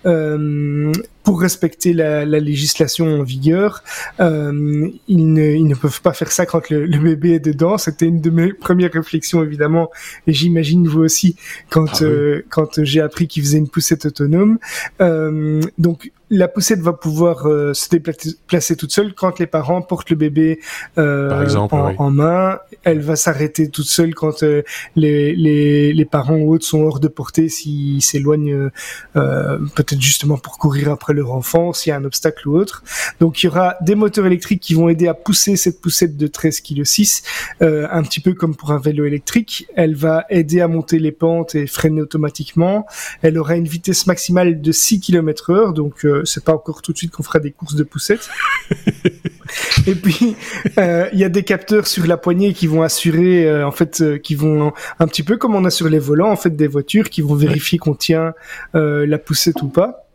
euh, 0.06 0.92
pour 1.24 1.40
respecter 1.40 1.94
la, 1.94 2.24
la, 2.24 2.38
législation 2.38 3.06
en 3.06 3.22
vigueur. 3.22 3.82
Euh, 4.20 4.88
ils, 5.08 5.32
ne, 5.32 5.42
ils, 5.42 5.66
ne, 5.66 5.74
peuvent 5.74 6.02
pas 6.02 6.12
faire 6.12 6.30
ça 6.30 6.44
quand 6.46 6.68
le, 6.68 6.84
le 6.84 6.98
bébé 6.98 7.32
est 7.32 7.40
dedans. 7.40 7.78
C'était 7.78 8.06
une 8.06 8.20
de 8.20 8.30
mes 8.30 8.52
premières 8.52 8.92
réflexions 8.92 9.42
évidemment, 9.42 9.90
et 10.26 10.32
j'imagine 10.32 10.86
vous 10.86 11.00
aussi 11.00 11.36
quand 11.70 12.02
ah 12.02 12.04
euh, 12.04 12.42
quand 12.50 12.84
j'ai 12.84 13.00
appris 13.00 13.26
qu'ils 13.26 13.42
faisaient 13.42 13.58
une 13.58 13.68
poussette 13.68 14.06
autonome. 14.06 14.58
Euh, 15.00 15.62
donc 15.78 16.12
la 16.34 16.48
poussette 16.48 16.80
va 16.80 16.92
pouvoir 16.92 17.46
euh, 17.46 17.74
se 17.74 17.88
déplacer 17.88 18.76
toute 18.76 18.92
seule 18.92 19.14
quand 19.14 19.38
les 19.38 19.46
parents 19.46 19.82
portent 19.82 20.10
le 20.10 20.16
bébé 20.16 20.60
euh, 20.98 21.42
exemple, 21.42 21.74
en, 21.74 21.94
en, 21.96 22.10
main. 22.10 22.58
Elle 22.82 23.00
va 23.00 23.16
s'arrêter 23.16 23.68
toute 23.68 23.86
seule 23.86 24.14
quand 24.14 24.42
euh, 24.42 24.62
les, 24.96 25.34
les, 25.34 25.92
les, 25.92 26.04
parents 26.04 26.36
ou 26.36 26.52
autres 26.52 26.66
sont 26.66 26.82
hors 26.82 27.00
de 27.00 27.08
portée, 27.08 27.48
s'ils 27.48 28.02
s'éloignent 28.02 28.70
euh, 29.16 29.58
peut-être 29.76 30.00
justement 30.00 30.36
pour 30.36 30.58
courir 30.58 30.90
après 30.90 31.14
leur 31.14 31.32
enfant, 31.32 31.72
s'il 31.72 31.90
y 31.90 31.92
a 31.92 31.96
un 31.96 32.04
obstacle 32.04 32.48
ou 32.48 32.56
autre. 32.56 32.82
Donc 33.20 33.42
il 33.42 33.46
y 33.46 33.48
aura 33.48 33.76
des 33.80 33.94
moteurs 33.94 34.26
électriques 34.26 34.60
qui 34.60 34.74
vont 34.74 34.88
aider 34.88 35.06
à 35.06 35.14
pousser 35.14 35.56
cette 35.56 35.80
poussette 35.80 36.16
de 36.16 36.26
13 36.26 36.60
kg 36.60 36.84
6, 36.84 37.22
un 37.60 38.02
petit 38.02 38.20
peu 38.20 38.34
comme 38.34 38.56
pour 38.56 38.72
un 38.72 38.78
vélo 38.78 39.04
électrique. 39.04 39.68
Elle 39.76 39.94
va 39.94 40.24
aider 40.30 40.60
à 40.60 40.68
monter 40.68 40.98
les 40.98 41.12
pentes 41.12 41.54
et 41.54 41.66
freiner 41.66 42.02
automatiquement. 42.02 42.86
Elle 43.22 43.38
aura 43.38 43.56
une 43.56 43.68
vitesse 43.68 44.06
maximale 44.06 44.60
de 44.60 44.72
6 44.72 45.00
km 45.00 45.50
heure, 45.50 45.72
donc 45.72 46.04
c'est 46.24 46.44
pas 46.44 46.52
encore 46.52 46.82
tout 46.82 46.92
de 46.92 46.98
suite 46.98 47.10
qu'on 47.10 47.22
fera 47.22 47.38
des 47.38 47.50
courses 47.50 47.74
de 47.74 47.84
poussettes. 47.84 48.28
et 49.86 49.94
puis 49.94 50.36
euh, 50.78 51.08
il 51.12 51.18
y 51.18 51.24
a 51.24 51.28
des 51.28 51.42
capteurs 51.42 51.86
sur 51.86 52.06
la 52.06 52.16
poignée 52.16 52.52
qui 52.52 52.66
vont 52.66 52.82
assurer, 52.82 53.46
euh, 53.46 53.66
en 53.66 53.72
fait, 53.72 54.00
euh, 54.00 54.18
qui 54.18 54.34
vont 54.34 54.72
un 54.98 55.06
petit 55.06 55.22
peu 55.22 55.36
comme 55.36 55.54
on 55.54 55.64
a 55.64 55.70
sur 55.70 55.88
les 55.88 55.98
volants 55.98 56.30
en 56.30 56.36
fait 56.36 56.54
des 56.54 56.66
voitures, 56.66 57.10
qui 57.10 57.22
vont 57.22 57.34
vérifier 57.34 57.78
qu'on 57.78 57.94
tient 57.94 58.34
la 58.72 59.18
poussette 59.18 59.62
ou 59.62 59.68
pas. 59.68 60.06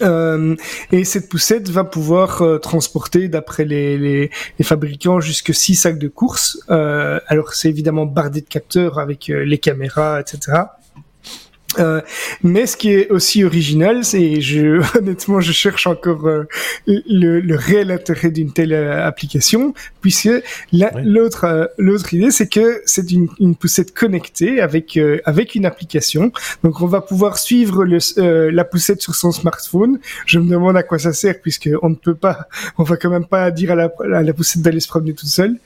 Et 0.00 1.04
cette 1.04 1.28
poussette 1.28 1.68
va 1.68 1.84
pouvoir 1.84 2.42
transporter, 2.60 3.28
d'après 3.28 3.64
les, 3.64 3.98
les, 3.98 4.64
fabricants, 4.64 5.20
jusque 5.20 5.54
6 5.54 5.74
sacs 5.74 5.98
de 5.98 6.08
course. 6.08 6.60
Alors 6.68 7.54
c'est 7.54 7.68
évidemment 7.68 8.06
bardé 8.06 8.40
de 8.40 8.46
capteurs 8.48 8.98
avec 8.98 9.28
les 9.28 9.58
caméras, 9.58 10.20
etc. 10.20 10.64
Euh, 11.78 12.00
mais 12.42 12.66
ce 12.66 12.76
qui 12.76 12.90
est 12.90 13.10
aussi 13.10 13.44
original, 13.44 14.04
c'est 14.04 14.40
je 14.40 14.80
honnêtement 14.98 15.40
je 15.40 15.52
cherche 15.52 15.86
encore 15.86 16.26
euh, 16.26 16.44
le, 16.86 17.40
le, 17.40 17.56
réel 17.56 17.90
intérêt 17.90 18.30
d'une 18.30 18.52
telle 18.52 18.72
euh, 18.72 19.06
application, 19.06 19.74
puisque 20.00 20.30
l'autre 20.72 21.44
euh, 21.44 21.66
l'autre 21.78 22.14
idée 22.14 22.30
c'est 22.30 22.48
que 22.48 22.82
c'est 22.86 23.10
une, 23.10 23.28
une, 23.38 23.54
poussette 23.54 23.94
connectée 23.94 24.60
avec 24.60 24.98
avec 25.24 25.54
une 25.54 25.66
application. 25.66 26.32
Donc 26.64 26.80
on 26.80 26.86
va 26.86 27.00
pouvoir 27.00 27.38
suivre 27.38 27.84
le, 27.84 28.50
la 28.50 28.64
poussette 28.64 29.02
sur 29.02 29.14
son 29.14 29.32
smartphone. 29.32 29.98
Je 30.26 30.38
me 30.38 30.50
demande 30.50 30.76
à 30.76 30.82
quoi 30.82 30.98
ça 30.98 31.12
sert 31.12 31.40
puisque 31.40 31.70
on 31.82 31.90
ne 31.90 31.94
peut 31.94 32.14
pas, 32.14 32.48
on 32.78 32.82
va 32.82 32.96
quand 32.96 33.10
même 33.10 33.26
pas 33.26 33.50
dire 33.50 33.72
à 33.72 33.74
la, 33.74 33.92
à 34.14 34.22
la 34.22 34.32
poussette 34.32 34.62
d'aller 34.62 34.80
se 34.80 34.88
promener 34.88 35.14
toute 35.14 35.28
seule. 35.28 35.56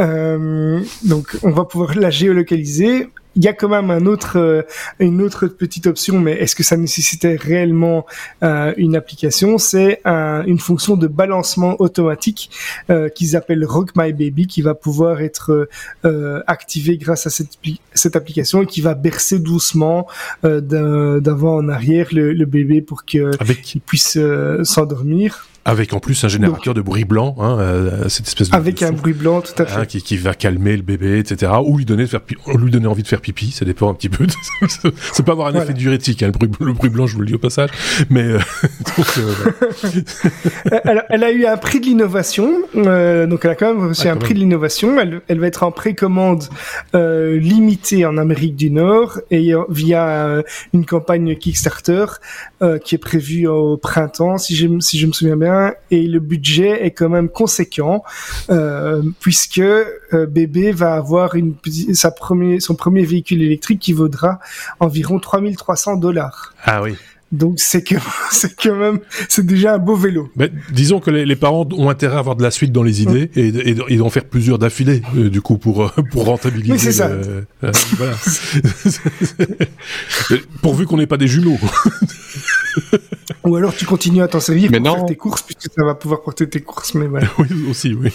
Donc 0.00 1.36
on 1.42 1.50
va 1.50 1.64
pouvoir 1.64 1.94
la 1.96 2.10
géolocaliser 2.10 3.08
il 3.36 3.44
y 3.44 3.48
a 3.48 3.52
quand 3.52 3.68
même 3.68 3.90
un 3.90 4.06
autre, 4.06 4.38
euh, 4.38 4.62
une 4.98 5.22
autre 5.22 5.46
petite 5.46 5.86
option, 5.86 6.18
mais 6.18 6.32
est-ce 6.32 6.56
que 6.56 6.62
ça 6.62 6.76
nécessitait 6.76 7.36
réellement 7.36 8.06
euh, 8.42 8.72
une 8.76 8.96
application? 8.96 9.58
C'est 9.58 10.00
un, 10.04 10.44
une 10.44 10.58
fonction 10.58 10.96
de 10.96 11.06
balancement 11.06 11.76
automatique 11.80 12.50
euh, 12.90 13.08
qu'ils 13.08 13.36
appellent 13.36 13.64
Rock 13.64 13.90
My 13.96 14.12
Baby, 14.12 14.46
qui 14.46 14.62
va 14.62 14.74
pouvoir 14.74 15.20
être 15.20 15.68
euh, 16.04 16.42
activée 16.46 16.96
grâce 16.96 17.26
à 17.26 17.30
cette, 17.30 17.58
cette 17.94 18.16
application 18.16 18.62
et 18.62 18.66
qui 18.66 18.80
va 18.80 18.94
bercer 18.94 19.38
doucement 19.38 20.06
d'avant 20.42 21.56
en 21.56 21.68
arrière 21.68 22.08
le, 22.12 22.32
le 22.32 22.44
bébé 22.46 22.82
pour 22.82 23.04
qu'il 23.04 23.30
puisse 23.86 24.18
s'endormir. 24.64 25.46
Avec 25.70 25.92
en 25.92 26.00
plus 26.00 26.24
un 26.24 26.28
générateur 26.28 26.74
de 26.74 26.80
bruit 26.80 27.04
blanc, 27.04 27.36
hein, 27.38 27.56
euh, 27.60 28.08
cette 28.08 28.26
espèce 28.26 28.50
de 28.50 28.56
avec 28.56 28.82
un 28.82 28.90
bruit 28.90 29.12
blanc 29.12 29.40
tout 29.40 29.62
à 29.62 29.66
fait, 29.66 29.80
hein, 29.80 29.86
qui, 29.86 30.02
qui, 30.02 30.16
va 30.16 30.34
calmer 30.34 30.76
le 30.76 30.82
bébé, 30.82 31.20
etc. 31.20 31.52
Ou 31.64 31.78
lui 31.78 31.84
donner, 31.84 32.02
de 32.02 32.08
faire, 32.08 32.22
lui 32.56 32.72
donner 32.72 32.88
envie 32.88 33.04
de 33.04 33.08
faire 33.08 33.20
pipi, 33.20 33.52
ça 33.52 33.64
dépend 33.64 33.88
un 33.88 33.94
petit 33.94 34.08
peu. 34.08 34.26
c'est 35.12 35.22
pas 35.24 35.30
avoir 35.30 35.46
un 35.54 35.62
effet 35.62 35.72
diurétique, 35.72 36.24
hein, 36.24 36.32
le, 36.40 36.48
bruit, 36.48 36.66
le 36.66 36.72
bruit 36.72 36.90
blanc, 36.90 37.06
je 37.06 37.14
vous 37.14 37.20
le 37.20 37.26
dis 37.26 37.34
au 37.34 37.38
passage. 37.38 37.70
Mais 38.10 38.22
euh, 38.22 38.38
donc, 38.96 39.06
euh, 39.18 39.34
elle, 40.84 41.04
elle, 41.08 41.22
a 41.22 41.30
eu 41.30 41.46
un 41.46 41.56
prix 41.56 41.78
de 41.78 41.86
l'innovation, 41.86 42.52
euh, 42.74 43.28
donc 43.28 43.44
elle 43.44 43.52
a 43.52 43.54
quand 43.54 43.72
même 43.72 43.88
reçu 43.88 44.08
ah, 44.08 44.12
un 44.12 44.16
prix 44.16 44.34
de 44.34 44.40
l'innovation. 44.40 44.98
Elle, 44.98 45.20
elle, 45.28 45.38
va 45.38 45.46
être 45.46 45.62
en 45.62 45.70
précommande 45.70 46.48
limitée 46.92 48.04
en 48.06 48.16
Amérique 48.16 48.56
du 48.56 48.72
Nord 48.72 49.20
et 49.30 49.52
via 49.68 50.42
une 50.72 50.84
campagne 50.84 51.36
Kickstarter 51.36 52.06
qui 52.84 52.94
est 52.94 52.98
prévue 52.98 53.46
au 53.46 53.76
printemps, 53.78 54.36
si 54.36 54.54
je, 54.54 54.68
si 54.80 54.98
je 54.98 55.06
me 55.06 55.12
souviens 55.12 55.36
bien 55.36 55.74
et 55.90 56.06
le 56.06 56.20
budget 56.20 56.84
est 56.84 56.90
quand 56.90 57.08
même 57.08 57.28
conséquent 57.28 58.04
euh, 58.50 59.02
puisque 59.20 59.58
euh, 59.58 60.26
bébé 60.28 60.72
va 60.72 60.94
avoir 60.94 61.34
une, 61.34 61.54
sa 61.94 62.10
premier, 62.10 62.60
son 62.60 62.74
premier 62.74 63.04
véhicule 63.04 63.42
électrique 63.42 63.80
qui 63.80 63.92
vaudra 63.92 64.38
environ 64.78 65.18
3300 65.18 65.96
dollars. 65.96 66.54
Ah 66.64 66.82
oui. 66.82 66.96
Donc 67.32 67.54
c'est 67.58 67.82
que 67.82 67.94
c'est 68.30 68.54
quand 68.56 68.76
même 68.76 69.00
c'est 69.28 69.46
déjà 69.46 69.74
un 69.74 69.78
beau 69.78 69.94
vélo. 69.94 70.30
Mais 70.36 70.50
disons 70.72 71.00
que 71.00 71.10
les, 71.10 71.24
les, 71.24 71.36
parents 71.36 71.68
ont 71.72 71.88
intérêt 71.88 72.16
à 72.16 72.18
avoir 72.18 72.34
de 72.34 72.42
la 72.42 72.50
suite 72.50 72.72
dans 72.72 72.82
les 72.82 73.02
idées 73.02 73.30
et, 73.36 73.48
et, 73.48 73.76
et 73.88 73.96
d'en 73.96 74.10
faire 74.10 74.24
plusieurs 74.24 74.58
d'affilée 74.58 75.02
euh, 75.16 75.30
du 75.30 75.40
coup 75.40 75.56
pour 75.56 75.84
euh, 75.84 75.90
pour 76.10 76.24
rentabiliser. 76.24 76.72
Oui 76.72 76.78
c'est 76.78 76.92
ça. 76.92 77.06
Euh, 77.06 77.42
voilà. 77.96 78.12
Pourvu 80.62 80.86
qu'on 80.86 80.96
n'ait 80.96 81.06
pas 81.06 81.18
des 81.18 81.28
jumeaux. 81.28 81.58
Ou 83.44 83.56
alors 83.56 83.74
tu 83.74 83.86
continues 83.86 84.22
à 84.22 84.28
t'en 84.28 84.38
servir 84.38 84.70
pour 84.70 84.82
faire 84.82 85.06
tes 85.06 85.16
courses 85.16 85.42
puisque 85.42 85.72
ça 85.74 85.84
va 85.84 85.94
pouvoir 85.94 86.22
porter 86.22 86.48
tes 86.48 86.60
courses. 86.60 86.94
Mais 86.94 87.06
voilà. 87.06 87.26
oui 87.38 87.46
aussi 87.68 87.94
oui. 87.94 88.10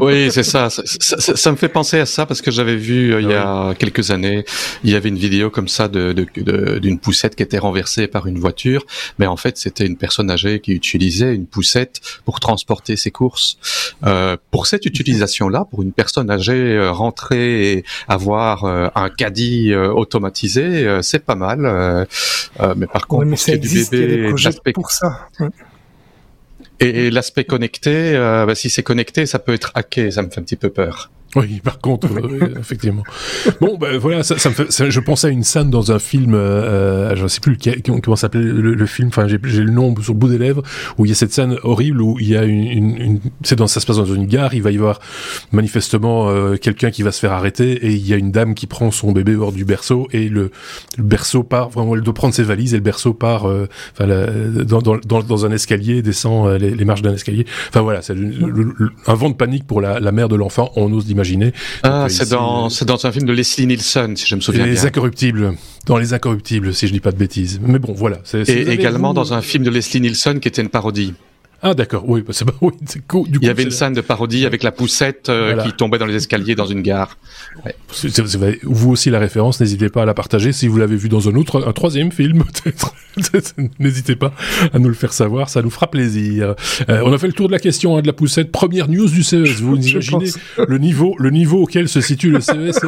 oui 0.00 0.30
c'est 0.30 0.42
ça. 0.42 0.70
Ça, 0.70 0.82
ça. 0.86 1.36
ça, 1.36 1.50
me 1.50 1.56
fait 1.56 1.68
penser 1.68 1.98
à 1.98 2.06
ça 2.06 2.26
parce 2.26 2.42
que 2.42 2.50
j'avais 2.50 2.76
vu 2.76 3.14
il 3.20 3.28
y 3.28 3.34
a 3.34 3.74
quelques 3.74 4.10
années 4.10 4.44
il 4.84 4.90
y 4.90 4.94
avait 4.94 5.08
une 5.08 5.18
vidéo 5.18 5.50
comme 5.50 5.68
ça 5.68 5.88
de 5.88 6.12
d'une 6.12 6.44
de, 6.44 7.00
poussette 7.00 7.34
qui 7.34 7.42
était 7.42 7.58
renversée 7.58 8.06
par 8.06 8.26
une 8.26 8.38
voiture 8.38 8.57
mais 9.18 9.26
en 9.26 9.36
fait 9.36 9.56
c'était 9.56 9.86
une 9.86 9.96
personne 9.96 10.30
âgée 10.30 10.60
qui 10.60 10.72
utilisait 10.72 11.34
une 11.34 11.46
poussette 11.46 12.00
pour 12.24 12.40
transporter 12.40 12.96
ses 12.96 13.10
courses. 13.10 13.58
Euh, 14.04 14.36
pour 14.50 14.66
cette 14.66 14.86
utilisation-là, 14.86 15.66
pour 15.70 15.82
une 15.82 15.92
personne 15.92 16.30
âgée 16.30 16.76
euh, 16.76 16.92
rentrer 16.92 17.72
et 17.72 17.84
avoir 18.06 18.64
euh, 18.64 18.88
un 18.94 19.10
caddie 19.10 19.74
automatisé, 19.74 20.98
c'est 21.02 21.24
pas 21.24 21.34
mal. 21.34 22.06
mais 22.76 22.86
par 22.86 23.06
contre, 23.06 23.28
pour 23.28 23.38
ce 23.38 23.52
du 23.52 23.84
bébé, 23.90 24.72
pour 24.72 24.90
ça. 24.90 25.28
Et, 26.80 27.10
l'aspect 27.10 27.44
connecté, 27.44 28.12
bah, 28.14 28.54
si 28.54 28.70
c'est 28.70 28.82
connecté, 28.82 29.26
ça 29.26 29.38
peut 29.38 29.52
être 29.52 29.72
hacké, 29.74 30.10
ça 30.10 30.22
me 30.22 30.30
fait 30.30 30.40
un 30.40 30.44
petit 30.44 30.56
peu 30.56 30.70
peur. 30.70 31.10
Oui, 31.36 31.60
par 31.62 31.78
contre, 31.78 32.08
effectivement. 32.58 33.02
Bon, 33.60 33.76
ben 33.76 33.98
voilà, 33.98 34.22
ça, 34.22 34.34
me 34.34 34.54
fait, 34.54 34.90
je 34.90 35.00
pensais 35.00 35.26
à 35.26 35.30
une 35.30 35.44
scène 35.44 35.68
dans 35.68 35.92
un 35.92 35.98
film, 35.98 36.34
euh, 36.34 37.14
je 37.16 37.22
ne 37.22 37.28
sais 37.28 37.40
plus 37.40 37.58
comment 38.02 38.16
s'appelait 38.16 38.40
le, 38.42 38.86
film, 38.86 39.08
enfin 39.08 39.26
j'ai 39.28 39.38
le 39.38 39.70
nom 39.70 39.94
sur 40.00 40.14
le 40.14 40.18
bout 40.18 40.28
des 40.28 40.38
lèvres, 40.38 40.62
où 40.96 41.04
il 41.04 41.10
y 41.10 41.12
a 41.12 41.14
cette 41.14 41.32
scène 41.32 41.56
horrible 41.62 42.00
où 42.00 42.18
il 42.18 42.28
y 42.28 42.36
a 42.36 42.44
une, 42.44 42.64
une, 42.64 42.96
une 42.96 43.20
c'est 43.42 43.56
dans, 43.56 43.66
ça 43.66 43.80
se 43.80 43.86
passe 43.86 43.98
dans 43.98 44.06
une 44.06 44.26
gare, 44.26 44.54
il 44.54 44.62
va 44.62 44.70
y 44.70 44.76
avoir 44.76 45.00
manifestement 45.52 46.30
euh, 46.30 46.56
quelqu'un 46.56 46.90
qui 46.90 47.02
va 47.02 47.12
se 47.12 47.20
faire 47.20 47.32
arrêter 47.32 47.72
et 47.72 47.90
il 47.90 48.06
y 48.06 48.14
a 48.14 48.16
une 48.16 48.30
dame 48.30 48.54
qui 48.54 48.66
prend 48.66 48.90
son 48.90 49.12
bébé 49.12 49.36
hors 49.36 49.52
du 49.52 49.64
berceau 49.64 50.08
et 50.12 50.28
le, 50.28 50.50
berceau 50.96 51.42
part, 51.42 51.68
vraiment 51.68 51.94
elle 51.94 52.02
doit 52.02 52.14
prendre 52.14 52.34
ses 52.34 52.42
valises 52.42 52.72
et 52.72 52.78
le 52.78 52.82
berceau 52.82 53.12
part, 53.12 53.48
euh, 53.48 53.68
enfin 53.92 54.06
dans, 54.64 54.80
dans, 54.80 55.22
dans, 55.22 55.46
un 55.46 55.52
escalier, 55.52 56.00
descend 56.02 56.48
euh, 56.48 56.58
les, 56.58 56.84
marches 56.84 57.02
d'un 57.02 57.12
escalier. 57.12 57.44
Enfin 57.68 57.82
voilà, 57.82 58.00
c'est 58.02 58.14
un 58.14 59.14
vent 59.14 59.28
de 59.28 59.34
panique 59.34 59.66
pour 59.66 59.80
la, 59.80 60.00
la 60.00 60.12
mère 60.12 60.28
de 60.28 60.36
l'enfant, 60.36 60.72
on 60.76 60.92
ose 60.92 61.06
imaginer. 61.18 61.52
Ah, 61.82 62.06
c'est 62.08 62.30
dans, 62.30 62.70
c'est 62.70 62.84
dans 62.84 63.04
un 63.06 63.12
film 63.12 63.26
de 63.26 63.32
Leslie 63.32 63.66
Nielsen, 63.66 64.16
si 64.16 64.26
je 64.26 64.34
me 64.36 64.40
souviens 64.40 64.64
les 64.64 64.72
bien. 64.72 64.80
Les 64.82 64.86
Incorruptibles. 64.86 65.54
Dans 65.86 65.96
Les 65.96 66.12
Incorruptibles, 66.12 66.74
si 66.74 66.86
je 66.86 66.92
dis 66.92 67.00
pas 67.00 67.12
de 67.12 67.16
bêtises. 67.16 67.60
Mais 67.62 67.78
bon, 67.78 67.92
voilà. 67.92 68.18
Et 68.34 68.70
également 68.70 69.14
dans 69.14 69.34
un 69.34 69.42
film 69.42 69.64
de 69.64 69.70
Leslie 69.70 70.00
Nielsen 70.00 70.40
qui 70.40 70.48
était 70.48 70.62
une 70.62 70.68
parodie. 70.68 71.14
Ah 71.60 71.74
d'accord, 71.74 72.04
oui, 72.06 72.22
bah, 72.22 72.32
c'est 72.32 72.44
bah, 72.44 72.54
oui, 72.60 72.72
cool. 73.08 73.26
Il 73.40 73.44
y 73.44 73.50
avait 73.50 73.64
une 73.64 73.70
scène 73.70 73.92
de 73.92 74.00
parodie 74.00 74.46
avec 74.46 74.62
la 74.62 74.70
poussette 74.70 75.28
euh, 75.28 75.56
qui 75.62 75.72
tombait 75.72 75.98
dans 75.98 76.06
les 76.06 76.14
escaliers 76.14 76.54
dans 76.54 76.66
une 76.66 76.82
gare. 76.82 77.18
Ouais. 77.64 77.74
vous 78.62 78.90
aussi 78.90 79.10
la 79.10 79.18
référence, 79.18 79.60
n'hésitez 79.60 79.88
pas 79.88 80.02
à 80.02 80.06
la 80.06 80.14
partager 80.14 80.52
si 80.52 80.68
vous 80.68 80.78
l'avez 80.78 80.96
vu 80.96 81.08
dans 81.08 81.28
un 81.28 81.34
autre, 81.34 81.66
un 81.66 81.72
troisième 81.72 82.12
film 82.12 82.44
peut-être. 82.62 82.94
n'hésitez 83.78 84.16
pas 84.16 84.32
à 84.72 84.78
nous 84.78 84.88
le 84.88 84.94
faire 84.94 85.12
savoir, 85.12 85.48
ça 85.48 85.62
nous 85.62 85.70
fera 85.70 85.90
plaisir. 85.90 86.54
Euh, 86.88 87.02
on 87.04 87.12
a 87.12 87.18
fait 87.18 87.26
le 87.26 87.32
tour 87.32 87.48
de 87.48 87.52
la 87.52 87.58
question 87.58 87.96
hein, 87.96 88.02
de 88.02 88.06
la 88.06 88.12
poussette. 88.12 88.52
Première 88.52 88.88
news 88.88 89.08
du 89.08 89.22
CES. 89.22 89.60
Vous 89.60 89.76
imaginez 89.76 90.30
le 90.66 90.78
niveau, 90.78 91.16
le 91.18 91.30
niveau 91.30 91.62
auquel 91.62 91.88
se 91.88 92.00
situe 92.00 92.30
le 92.30 92.40
CES 92.40 92.78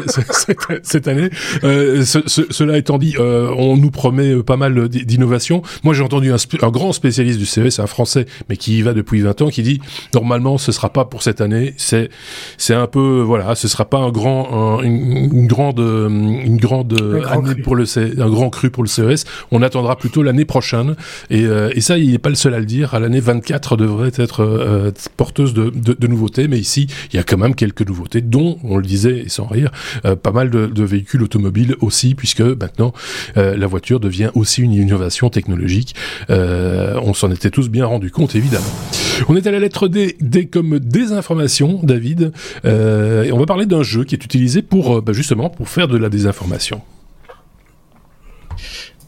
cette, 0.83 1.09
année. 1.09 1.31
Euh, 1.65 2.05
ce, 2.05 2.21
cela 2.27 2.79
étant 2.79 2.99
dit, 2.99 3.17
euh, 3.19 3.53
on 3.57 3.77
nous 3.77 3.91
promet 3.91 4.43
pas 4.43 4.57
mal 4.57 4.89
d'innovations. 4.89 5.62
Moi, 5.85 5.95
j'ai 5.95 6.03
entendu 6.03 6.33
un, 6.33 6.37
un, 6.62 6.71
grand 6.71 6.93
spécialiste 6.93 7.39
du 7.39 7.47
CES, 7.47 7.79
un 7.79 7.87
Français, 7.87 8.27
mais 8.49 8.57
qui 8.61 8.79
y 8.79 8.83
va 8.83 8.95
depuis 8.95 9.21
20 9.21 9.43
ans, 9.43 9.49
qui 9.49 9.62
dit 9.62 9.81
normalement 10.14 10.57
ce 10.57 10.71
sera 10.71 10.90
pas 10.90 11.05
pour 11.05 11.25
cette 11.25 11.40
année. 11.40 11.75
C'est 11.76 12.11
c'est 12.57 12.75
un 12.75 12.87
peu 12.87 13.21
voilà, 13.21 13.57
ce 13.57 13.67
sera 13.67 13.85
pas 13.85 13.99
un 13.99 14.11
grand 14.11 14.81
une, 14.83 15.49
grande 15.49 15.81
une 15.81 16.59
grande 16.59 16.95
année 17.29 17.57
pour 17.57 17.75
le 17.75 17.85
un 18.21 18.31
grand 18.31 18.50
cru 18.50 18.71
pour 18.71 18.83
le 18.83 18.88
CES. 18.88 19.25
On 19.50 19.62
attendra 19.62 19.97
plutôt 19.97 20.23
l'année 20.23 20.45
prochaine. 20.45 20.95
Et, 21.31 21.45
euh, 21.45 21.71
et 21.75 21.81
ça, 21.81 21.99
il 21.99 22.11
n'est 22.11 22.19
pas 22.19 22.29
le 22.29 22.35
seul 22.35 22.55
à 22.55 22.59
le 22.59 22.67
dire. 22.67 22.95
À 22.95 23.00
l'année 23.00 23.21
24 23.21 23.76
devrait 23.76 24.12
être 24.17 24.40
euh, 24.43 24.90
porteuse 25.17 25.55
de, 25.55 25.71
de, 25.71 25.95
de, 25.99 26.07
nouveautés, 26.07 26.49
mais 26.49 26.59
ici 26.59 26.88
il 27.12 27.17
y 27.17 27.19
a 27.19 27.23
quand 27.23 27.38
même 27.38 27.55
quelques 27.55 27.87
nouveautés, 27.87 28.21
dont 28.21 28.59
on 28.64 28.76
le 28.76 28.85
disait 28.85 29.21
et 29.21 29.29
sans 29.29 29.47
rire, 29.47 29.71
euh, 30.05 30.17
pas 30.17 30.33
mal 30.33 30.50
de, 30.50 30.67
de, 30.67 30.85
véhicules 30.85 31.23
automobiles 31.23 31.76
aussi, 31.81 32.14
puisque 32.14 32.40
maintenant 32.40 32.93
la 33.37 33.67
voiture 33.67 34.00
devient 34.00 34.31
aussi 34.35 34.62
une 34.62 34.73
innovation 34.73 35.31
technologique. 35.31 35.95
on 36.29 37.14
s'en 37.14 37.31
était 37.31 37.50
tous 37.50 37.69
bien 37.69 37.87
rendu 37.87 38.11
compte 38.11 38.35
évidemment. 38.35 38.50
On 39.28 39.37
est 39.37 39.47
à 39.47 39.50
la 39.50 39.59
lettre 39.59 39.88
D, 39.88 40.16
D 40.21 40.47
comme 40.47 40.78
désinformation, 40.78 41.80
David. 41.83 42.33
Euh, 42.64 43.25
et 43.25 43.33
on 43.33 43.38
va 43.38 43.47
parler 43.47 43.66
d'un 43.66 43.83
jeu 43.83 44.04
qui 44.04 44.14
est 44.14 44.25
utilisé 44.25 44.62
pour 44.62 44.97
euh, 44.97 45.00
bah, 45.00 45.12
justement 45.12 45.50
pour 45.50 45.69
faire 45.69 45.88
de 45.88 45.97
la 45.97 46.09
désinformation. 46.09 46.83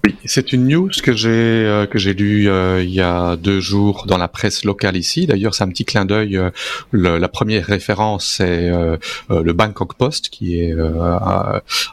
Oui, 0.04 0.16
c'est 0.24 0.52
une 0.52 0.66
news 0.66 0.90
que 1.00 1.12
j'ai 1.12 1.28
euh, 1.30 1.86
que 1.86 1.96
j'ai 1.96 2.12
lu 2.12 2.48
euh, 2.48 2.82
il 2.82 2.90
y 2.90 3.00
a 3.00 3.36
deux 3.36 3.60
jours 3.60 4.04
dans 4.06 4.18
la 4.18 4.26
presse 4.26 4.64
locale 4.64 4.96
ici. 4.96 5.26
D'ailleurs, 5.26 5.54
c'est 5.54 5.62
un 5.62 5.68
petit 5.68 5.84
clin 5.84 6.04
d'œil. 6.04 6.36
Euh, 6.36 6.50
la 6.92 7.28
première 7.28 7.64
référence 7.64 8.26
c'est 8.38 8.70
le 9.30 9.52
Bangkok 9.52 9.94
Post, 9.94 10.28
qui 10.30 10.60
est 10.60 10.74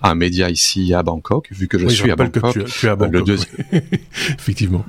un 0.01 0.15
média 0.15 0.49
ici 0.49 0.93
à 0.93 1.03
Bangkok. 1.03 1.47
Vu 1.51 1.67
que 1.67 1.77
je 1.77 1.87
suis 1.87 2.11
à 2.11 2.15
Bangkok, 2.15 2.53
tu, 2.53 2.85
es 2.85 2.89
à 2.89 2.95
Bangkok. 2.95 3.27
Le 3.27 3.35
Effectivement. 4.39 4.85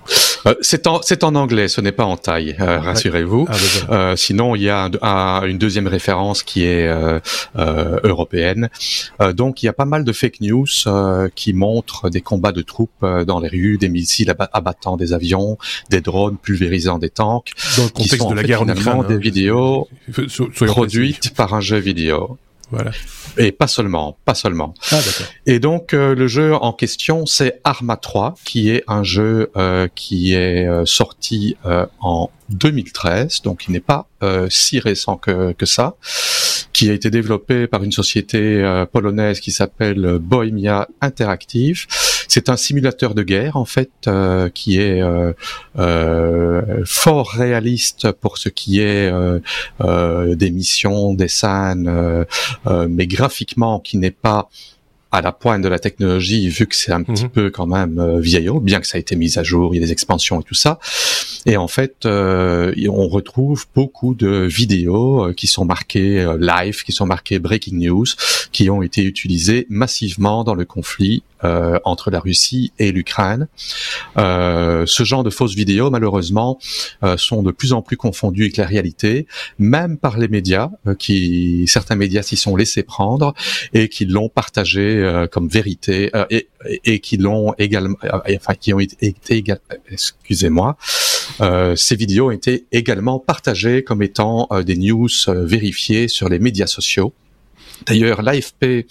C'est 0.61 0.87
en 0.87 1.01
c'est 1.03 1.25
en 1.25 1.35
anglais, 1.35 1.69
ce 1.69 1.81
n'est 1.81 1.93
pas 1.93 2.05
en 2.05 2.17
taille. 2.17 2.57
Rassurez-vous. 2.59 3.49
Ah, 3.91 4.15
sinon, 4.17 4.55
il 4.55 4.63
y 4.63 4.71
a 4.71 4.91
une 5.47 5.59
deuxième 5.59 5.87
référence 5.87 6.43
qui 6.43 6.65
est 6.65 6.91
européenne. 7.57 8.69
donc, 9.35 9.63
il 9.63 9.67
y 9.67 9.69
a 9.69 9.73
pas 9.73 9.85
mal 9.85 10.05
de 10.05 10.13
fake 10.13 10.41
news 10.41 10.67
qui 11.35 11.53
montrent 11.53 12.11
des 12.11 12.21
combats 12.21 12.53
de 12.53 12.63
troupes 12.63 12.91
euh, 13.03 13.25
dans 13.25 13.41
les 13.41 13.49
rues, 13.49 13.79
des 13.79 13.89
missiles 13.89 14.35
abattant 14.53 14.97
des 14.97 15.13
avions, 15.13 15.59
des 15.91 16.01
drones 16.01 16.37
pulvérisant 16.37 16.99
des 16.99 17.11
tanks. 17.11 17.53
Dans 17.77 17.85
le 17.85 17.91
contexte 17.91 18.29
de 18.29 18.35
la 18.35 18.43
guerre 18.43 18.63
en 18.63 18.69
Ukraine, 18.69 19.05
des 19.07 19.15
hein, 19.15 19.19
vidéos 19.19 19.89
produites 20.67 21.35
par 21.35 21.55
un 21.55 21.61
jeu 21.61 21.79
vidéo. 21.79 22.39
Voilà. 22.71 22.93
Et 23.37 23.53
pas 23.53 23.67
seulement, 23.67 24.17
pas 24.25 24.35
seulement. 24.35 24.75
Ah, 24.93 25.01
et 25.47 25.59
donc 25.59 25.93
euh, 25.93 26.15
le 26.15 26.27
jeu 26.27 26.55
en 26.55 26.73
question, 26.73 27.27
c'est 27.27 27.61
Arma 27.65 27.97
3, 27.97 28.35
qui 28.45 28.71
est 28.71 28.85
un 28.87 29.03
jeu 29.03 29.51
euh, 29.57 29.89
qui 29.95 30.35
est 30.35 30.69
sorti 30.87 31.57
en 32.01 32.31
2013, 32.51 33.43
donc 33.43 33.67
il 33.69 33.73
n'est 33.73 33.81
pas 33.81 34.07
si 34.49 34.79
récent 34.79 35.17
que, 35.17 35.53
que 35.53 35.67
ça 35.67 35.97
qui 36.73 36.89
a 36.89 36.93
été 36.93 37.11
développé 37.11 37.67
par 37.67 37.85
une 37.85 37.93
société 37.93 38.39
euh, 38.39 38.87
polonaise 38.87 39.41
qui 39.41 39.53
s'appelle 39.53 40.19
Bohemia 40.19 40.89
Interactive. 41.01 41.87
C'est 42.31 42.49
un 42.49 42.57
simulateur 42.57 43.15
de 43.15 43.23
guerre 43.23 43.57
en 43.57 43.65
fait 43.65 43.91
euh, 44.07 44.49
qui 44.49 44.79
est 44.79 45.03
euh, 45.03 46.83
fort 46.85 47.31
réaliste 47.31 48.13
pour 48.13 48.39
ce 48.39 48.49
qui 48.49 48.81
est 48.81 49.13
des 49.81 50.51
missions, 50.51 51.13
des 51.15 51.29
scènes, 51.29 52.25
mais 52.89 53.07
graphiquement 53.07 53.81
qui 53.81 53.99
n'est 53.99 54.11
pas 54.11 54.49
à 55.13 55.21
la 55.21 55.33
pointe 55.33 55.63
de 55.63 55.69
la 55.69 55.79
technologie, 55.79 56.49
vu 56.49 56.67
que 56.67 56.77
c'est 56.77 56.93
un 56.93 57.03
petit 57.03 57.25
mhm. 57.25 57.31
peu 57.31 57.51
quand 57.51 57.67
même 57.67 57.99
euh, 57.99 58.21
vieillot, 58.21 58.61
bien 58.61 58.81
que 58.81 58.87
ça 58.87 58.97
a 58.97 59.01
été 59.01 59.17
mis 59.17 59.39
à 59.39 59.43
jour, 59.43 59.75
il 59.75 59.81
y 59.81 59.83
a 59.83 59.87
des 59.87 59.93
expansions 59.93 60.41
et 60.41 60.45
tout 60.45 60.55
ça. 60.55 60.79
Et 61.47 61.57
en 61.57 61.69
fait, 61.69 62.07
euh, 62.07 62.73
on 62.89 63.09
retrouve 63.09 63.67
beaucoup 63.75 64.15
de 64.15 64.29
vidéos 64.29 65.27
euh, 65.27 65.33
qui 65.33 65.47
sont 65.47 65.65
marquées 65.65 66.21
euh, 66.21 66.37
live, 66.39 66.85
qui 66.85 66.93
sont 66.93 67.07
marquées 67.07 67.39
breaking 67.39 67.79
news, 67.79 68.07
qui 68.53 68.71
ont 68.71 68.83
été 68.83 69.03
utilisées 69.03 69.67
massivement 69.69 70.45
dans 70.45 70.55
le 70.55 70.65
conflit 70.65 71.23
euh, 71.25 71.30
entre 71.43 72.11
la 72.11 72.21
Russie 72.21 72.73
et 72.79 72.93
l'Ukraine. 72.93 73.49
Euh, 74.17 74.85
ce 74.87 75.05
genre 75.05 75.25
de 75.25 75.31
fausses 75.31 75.55
vidéos, 75.55 75.91
malheureusement, 75.91 76.59
euh, 77.03 77.17
sont 77.17 77.43
de 77.43 77.51
plus 77.51 77.73
en 77.73 77.83
plus 77.83 77.97
confondues 77.97 78.43
avec 78.43 78.57
la 78.57 78.67
réalité, 78.67 79.27
même 79.59 79.99
par 79.99 80.19
les 80.19 80.29
médias, 80.29 80.71
qui 80.99 81.65
certains 81.67 81.97
médias 81.97 82.23
s'y 82.23 82.37
sont 82.37 82.57
laissés 82.57 82.83
prendre 82.83 83.35
et 83.75 83.89
qui 83.89 84.05
l'ont 84.05 84.29
partagé 84.29 84.81
comme 85.31 85.49
vérité 85.49 86.11
et, 86.31 86.49
et, 86.85 87.01
qui 87.01 87.17
l'ont 87.17 87.55
également, 87.59 87.97
enfin 88.37 88.55
qui 88.55 88.73
ont 88.73 88.81
été, 88.81 89.15
excusez-moi, 89.91 90.77
ces 91.77 91.97
vidéos 91.97 92.29
ont 92.29 92.31
été 92.31 92.67
également 92.73 93.19
partagées 93.19 93.83
comme 93.83 94.03
étant 94.03 94.49
des 94.65 94.77
news 94.77 95.09
vérifiées 95.29 96.09
sur 96.09 96.29
les 96.29 96.39
médias 96.39 96.67
sociaux. 96.67 97.13
D'ailleurs, 97.87 98.23
l'AFP 98.23 98.87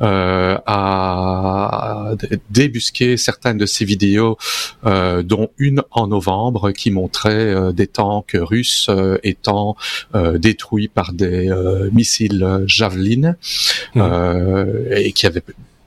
euh, 0.00 0.58
a 0.66 2.14
débusqué 2.50 3.16
certaines 3.16 3.58
de 3.58 3.66
ces 3.66 3.84
vidéos, 3.84 4.36
euh, 4.86 5.22
dont 5.22 5.50
une 5.58 5.82
en 5.90 6.08
novembre 6.08 6.72
qui 6.72 6.90
montrait 6.90 7.32
euh, 7.32 7.72
des 7.72 7.86
tanks 7.86 8.36
russes 8.38 8.90
étant 9.22 9.76
détruits 10.14 10.88
par 10.88 11.12
des 11.12 11.50
missiles 11.92 12.62
Javelin 12.66 13.36
mmh. 13.94 14.02
et 14.90 15.12
qui 15.12 15.26
avait 15.26 15.42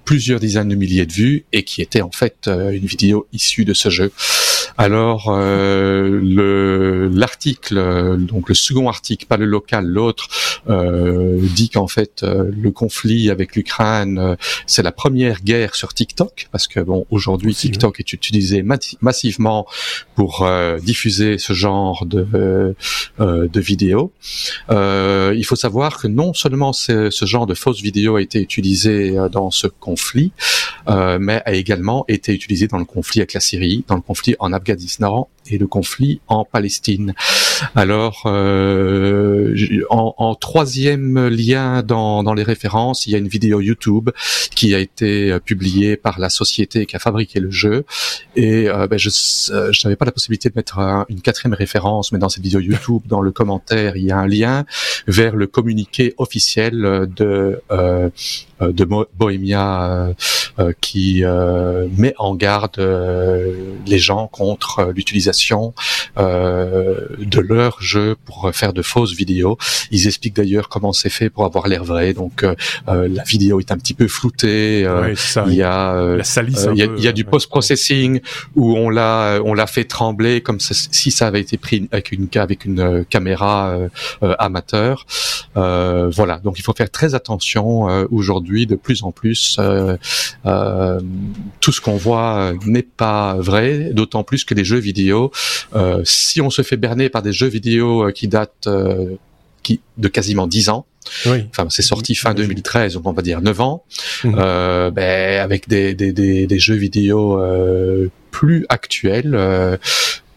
plusieurs 0.07 0.39
dizaines 0.39 0.69
de 0.69 0.75
milliers 0.75 1.05
de 1.05 1.13
vues 1.13 1.45
et 1.53 1.63
qui 1.63 1.81
était 1.81 2.01
en 2.01 2.11
fait 2.11 2.47
une 2.47 2.85
vidéo 2.85 3.27
issue 3.33 3.65
de 3.65 3.73
ce 3.73 3.89
jeu. 3.89 4.11
Alors 4.77 5.29
euh, 5.29 6.19
le 6.21 7.09
l'article, 7.11 8.15
donc 8.19 8.47
le 8.47 8.55
second 8.55 8.87
article, 8.89 9.25
pas 9.25 9.37
le 9.37 9.45
local, 9.45 9.85
l'autre, 9.85 10.27
euh, 10.69 11.39
dit 11.55 11.69
qu'en 11.69 11.87
fait 11.87 12.21
euh, 12.21 12.51
le 12.55 12.69
conflit 12.71 13.31
avec 13.31 13.55
l'Ukraine, 13.55 14.19
euh, 14.19 14.35
c'est 14.67 14.83
la 14.83 14.91
première 14.91 15.41
guerre 15.41 15.73
sur 15.73 15.95
TikTok, 15.95 16.49
parce 16.51 16.67
que 16.67 16.79
bon 16.79 17.07
aujourd'hui 17.09 17.55
TikTok 17.55 17.99
est 17.99 18.13
utilisé 18.13 18.63
massivement 19.01 19.65
pour 20.15 20.43
euh, 20.43 20.77
diffuser 20.77 21.39
ce 21.39 21.53
genre 21.53 22.05
de 22.05 22.75
de 23.19 23.59
vidéos. 23.59 24.11
il 24.69 25.43
faut 25.45 25.55
savoir 25.55 25.99
que 25.99 26.07
non 26.07 26.33
seulement 26.35 26.71
ce 26.71 27.09
genre 27.23 27.47
de 27.47 27.55
fausses 27.55 27.81
vidéos 27.81 28.17
a 28.17 28.21
été 28.21 28.39
utilisé 28.39 29.15
dans 29.31 29.49
ce 29.49 29.65
conflit, 29.67 29.96
mais 30.87 31.41
a 31.45 31.53
également 31.53 32.05
été 32.07 32.33
utilisé 32.33 32.67
dans 32.67 32.77
le 32.77 32.85
conflit 32.85 33.21
avec 33.21 33.33
la 33.33 33.39
Syrie, 33.39 33.83
dans 33.87 33.95
le 33.95 34.01
conflit 34.01 34.35
en 34.39 34.53
Afghanistan 34.53 35.29
et 35.49 35.57
le 35.57 35.67
conflit 35.67 36.21
en 36.27 36.45
Palestine. 36.45 37.13
Alors, 37.75 38.23
euh, 38.25 39.55
en, 39.89 40.13
en, 40.17 40.35
troisième 40.35 41.27
lien 41.27 41.81
dans, 41.83 42.23
dans 42.23 42.33
les 42.33 42.43
références, 42.43 43.07
il 43.07 43.11
y 43.11 43.15
a 43.15 43.17
une 43.17 43.27
vidéo 43.27 43.61
YouTube 43.61 44.09
qui 44.55 44.75
a 44.75 44.79
été 44.79 45.31
euh, 45.31 45.39
publiée 45.39 45.97
par 45.97 46.19
la 46.19 46.29
société 46.29 46.85
qui 46.85 46.95
a 46.95 46.99
fabriqué 46.99 47.39
le 47.39 47.51
jeu. 47.51 47.85
Et 48.35 48.69
euh, 48.69 48.87
ben, 48.87 48.97
je 48.99 49.09
euh, 49.51 49.71
je 49.71 49.81
n'avais 49.83 49.95
pas 49.95 50.05
la 50.05 50.11
possibilité 50.11 50.49
de 50.49 50.53
mettre 50.55 50.79
une 51.09 51.21
quatrième 51.21 51.53
référence, 51.53 52.11
mais 52.11 52.19
dans 52.19 52.29
cette 52.29 52.43
vidéo 52.43 52.59
YouTube, 52.59 53.03
dans 53.05 53.21
le 53.21 53.31
commentaire, 53.31 53.97
il 53.97 54.03
y 54.03 54.11
a 54.11 54.17
un 54.17 54.27
lien 54.27 54.65
vers 55.07 55.35
le 55.35 55.47
communiqué 55.47 56.13
officiel 56.17 57.07
de 57.15 57.61
euh, 57.71 58.09
de 58.59 58.85
Bohemia 58.85 60.15
qui 60.81 61.23
met 61.95 62.15
en 62.17 62.33
garde 62.33 62.79
les 63.85 63.99
gens 63.99 64.27
contre 64.27 64.91
l'utilisation 64.95 65.36
de 66.17 67.39
leur 67.39 67.81
jeu 67.81 68.15
pour 68.25 68.51
faire 68.53 68.73
de 68.73 68.81
fausses 68.81 69.13
vidéos. 69.13 69.57
Ils 69.91 70.07
expliquent 70.07 70.35
d'ailleurs 70.35 70.69
comment 70.69 70.93
c'est 70.93 71.09
fait 71.09 71.29
pour 71.29 71.45
avoir 71.45 71.67
l'air 71.67 71.83
vrai. 71.83 72.13
Donc 72.13 72.43
euh, 72.43 72.55
euh, 72.87 73.07
la 73.07 73.23
vidéo 73.23 73.59
est 73.59 73.71
un 73.71 73.77
petit 73.77 73.93
peu 73.93 74.07
floutée. 74.07 74.85
Euh, 74.85 75.13
il 75.47 75.53
y 75.53 75.63
a 75.63 76.17
il 76.73 77.03
y 77.03 77.07
a, 77.07 77.11
du 77.11 77.23
post-processing 77.23 78.21
où 78.55 78.75
on 78.75 78.89
l'a 78.89 79.39
on 79.43 79.53
l'a 79.53 79.67
fait 79.67 79.85
trembler 79.85 80.41
comme 80.41 80.59
si 80.59 81.11
ça 81.11 81.27
avait 81.27 81.41
été 81.41 81.57
pris 81.57 81.87
avec 81.91 82.11
une 82.11 82.27
avec 82.35 82.65
une 82.65 83.05
caméra 83.09 83.77
amateur. 84.39 85.05
voilà. 85.55 86.39
Donc 86.43 86.59
il 86.59 86.61
faut 86.61 86.73
faire 86.73 86.89
très 86.89 87.15
attention 87.15 88.07
aujourd'hui. 88.11 88.67
De 88.67 88.75
plus 88.75 89.03
en 89.03 89.11
plus, 89.11 89.59
tout 91.59 91.71
ce 91.71 91.81
qu'on 91.81 91.97
voit 91.97 92.53
n'est 92.65 92.81
pas 92.83 93.35
vrai. 93.39 93.89
D'autant 93.93 94.23
plus 94.23 94.43
que 94.43 94.53
les 94.53 94.65
jeux 94.65 94.77
vidéo 94.77 95.26
vidéo. 95.73 96.01
si 96.05 96.41
on 96.41 96.49
se 96.49 96.61
fait 96.61 96.77
berner 96.77 97.09
par 97.09 97.21
des 97.21 97.33
jeux 97.33 97.47
vidéo 97.47 98.11
qui 98.13 98.27
datent 98.27 98.67
qui, 99.63 99.81
de 99.97 100.07
quasiment 100.07 100.47
10 100.47 100.69
ans, 100.69 100.85
oui. 101.25 101.45
Enfin, 101.49 101.67
c'est 101.69 101.81
sorti 101.81 102.15
fin 102.15 102.33
2013, 102.33 102.93
donc 102.93 103.07
on 103.07 103.13
va 103.13 103.21
dire 103.21 103.41
9 103.41 103.61
ans, 103.61 103.83
mhm. 104.23 104.35
euh, 104.37 104.91
ben, 104.91 105.41
avec 105.41 105.67
des, 105.67 105.93
des, 105.93 106.11
des, 106.11 106.47
des, 106.47 106.59
jeux 106.59 106.75
vidéo 106.75 107.39
euh, 107.39 108.09
plus 108.31 108.65
actuels. 108.69 109.35
Euh, 109.35 109.77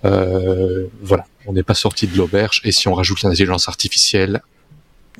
euh 0.04 0.86
voilà, 1.02 1.26
on 1.46 1.52
n'est 1.52 1.62
pas 1.62 1.74
sorti 1.74 2.06
de 2.06 2.16
l'auberge. 2.16 2.60
Et 2.64 2.72
si 2.72 2.88
on 2.88 2.94
rajoute 2.94 3.22
l'intelligence 3.22 3.68
artificielle, 3.68 4.40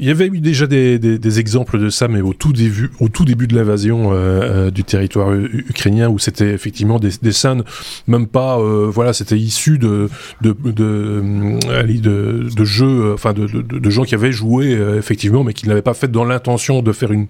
il 0.01 0.09
y 0.09 0.11
avait 0.11 0.27
eu 0.27 0.41
déjà 0.41 0.67
des, 0.67 0.99
des, 0.99 1.19
des, 1.19 1.41
exemples 1.41 1.79
de 1.79 1.91
ça, 1.91 2.09
mais 2.09 2.23
au 2.23 2.33
tout 2.33 2.53
début, 2.53 2.91
au 3.01 3.09
tout 3.09 3.25
début 3.27 3.47
de 3.47 3.55
l'invasion 3.55 4.13
euh, 4.13 4.17
euh 4.17 4.71
du 4.71 4.83
territoire 4.83 5.33
ukrainien, 5.33 6.09
où 6.09 6.19
c'était 6.19 6.51
effectivement 6.53 6.99
des, 6.99 7.11
des, 7.21 7.33
scènes, 7.33 7.65
même 8.07 8.27
pas, 8.27 8.59
euh, 8.59 8.91
voilà, 8.91 9.13
c'était 9.13 9.37
issu 9.37 9.79
de 9.79 10.09
de 10.41 10.57
de, 10.65 10.75
euh, 10.81 11.85
de, 11.85 12.49
de 12.55 12.65
jeux, 12.65 13.13
enfin 13.13 13.35
de, 13.35 13.47
de, 13.47 13.91
gens 13.91 14.05
qui 14.05 14.15
avaient 14.15 14.33
joué 14.33 14.79
effectivement, 14.97 15.45
mais 15.45 15.53
qui 15.53 15.67
ne 15.67 15.71
l'avaient 15.71 15.83
pas 15.83 15.95
fait 15.95 16.11
dans 16.11 16.25
l'intention 16.25 16.81
de 16.81 16.93
faire 16.93 17.13
une 17.13 17.27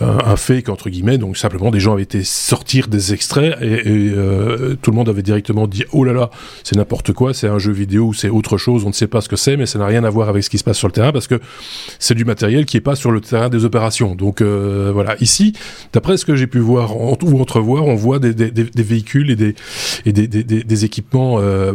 un, 0.00 0.18
un, 0.26 0.36
fake 0.36 0.68
entre 0.68 0.90
guillemets. 0.90 1.18
Donc 1.18 1.38
simplement, 1.38 1.70
des 1.70 1.80
gens 1.80 1.94
avaient 1.94 2.02
été 2.02 2.22
sortir 2.22 2.88
des 2.88 3.14
extraits 3.14 3.56
et, 3.62 3.72
et 3.72 4.14
tout 4.82 4.90
le 4.90 4.96
monde 4.96 5.08
avait 5.08 5.22
directement 5.22 5.66
dit 5.66 5.84
oh 5.92 6.04
là 6.04 6.12
là, 6.12 6.30
c'est 6.64 6.76
n'importe 6.76 7.12
quoi, 7.12 7.32
c'est 7.32 7.48
un 7.48 7.58
jeu 7.58 7.72
vidéo 7.72 8.06
ou 8.06 8.14
c'est 8.14 8.28
autre 8.28 8.58
chose, 8.58 8.84
on 8.84 8.88
ne 8.88 8.92
sait 8.92 9.06
pas 9.06 9.20
ce 9.20 9.28
que 9.28 9.36
c'est, 9.36 9.56
mais 9.56 9.66
ça 9.66 9.78
n'a 9.78 9.86
rien 9.86 10.04
à 10.04 10.10
voir 10.10 10.28
avec 10.28 10.44
ce 10.44 10.50
qui 10.50 10.58
se 10.58 10.64
passe 10.64 10.76
sur 10.76 10.88
le 10.88 10.92
terrain 10.92 11.12
parce 11.12 11.28
que 11.28 11.40
c'est 11.98 12.14
du 12.14 12.24
matériel 12.24 12.64
qui 12.64 12.76
est 12.76 12.80
pas 12.80 12.96
sur 12.96 13.10
le 13.10 13.20
terrain 13.20 13.48
des 13.48 13.64
opérations. 13.64 14.14
Donc 14.14 14.40
euh, 14.40 14.90
voilà, 14.92 15.16
ici, 15.20 15.52
d'après 15.92 16.16
ce 16.16 16.24
que 16.24 16.36
j'ai 16.36 16.46
pu 16.46 16.58
voir 16.58 16.96
ou 16.96 17.40
entrevoir, 17.40 17.84
on 17.84 17.94
voit 17.94 18.18
des, 18.18 18.32
véhicules 18.82 19.30
et 19.30 19.36
des, 19.36 20.84
équipements 20.84 21.36
euh, 21.38 21.72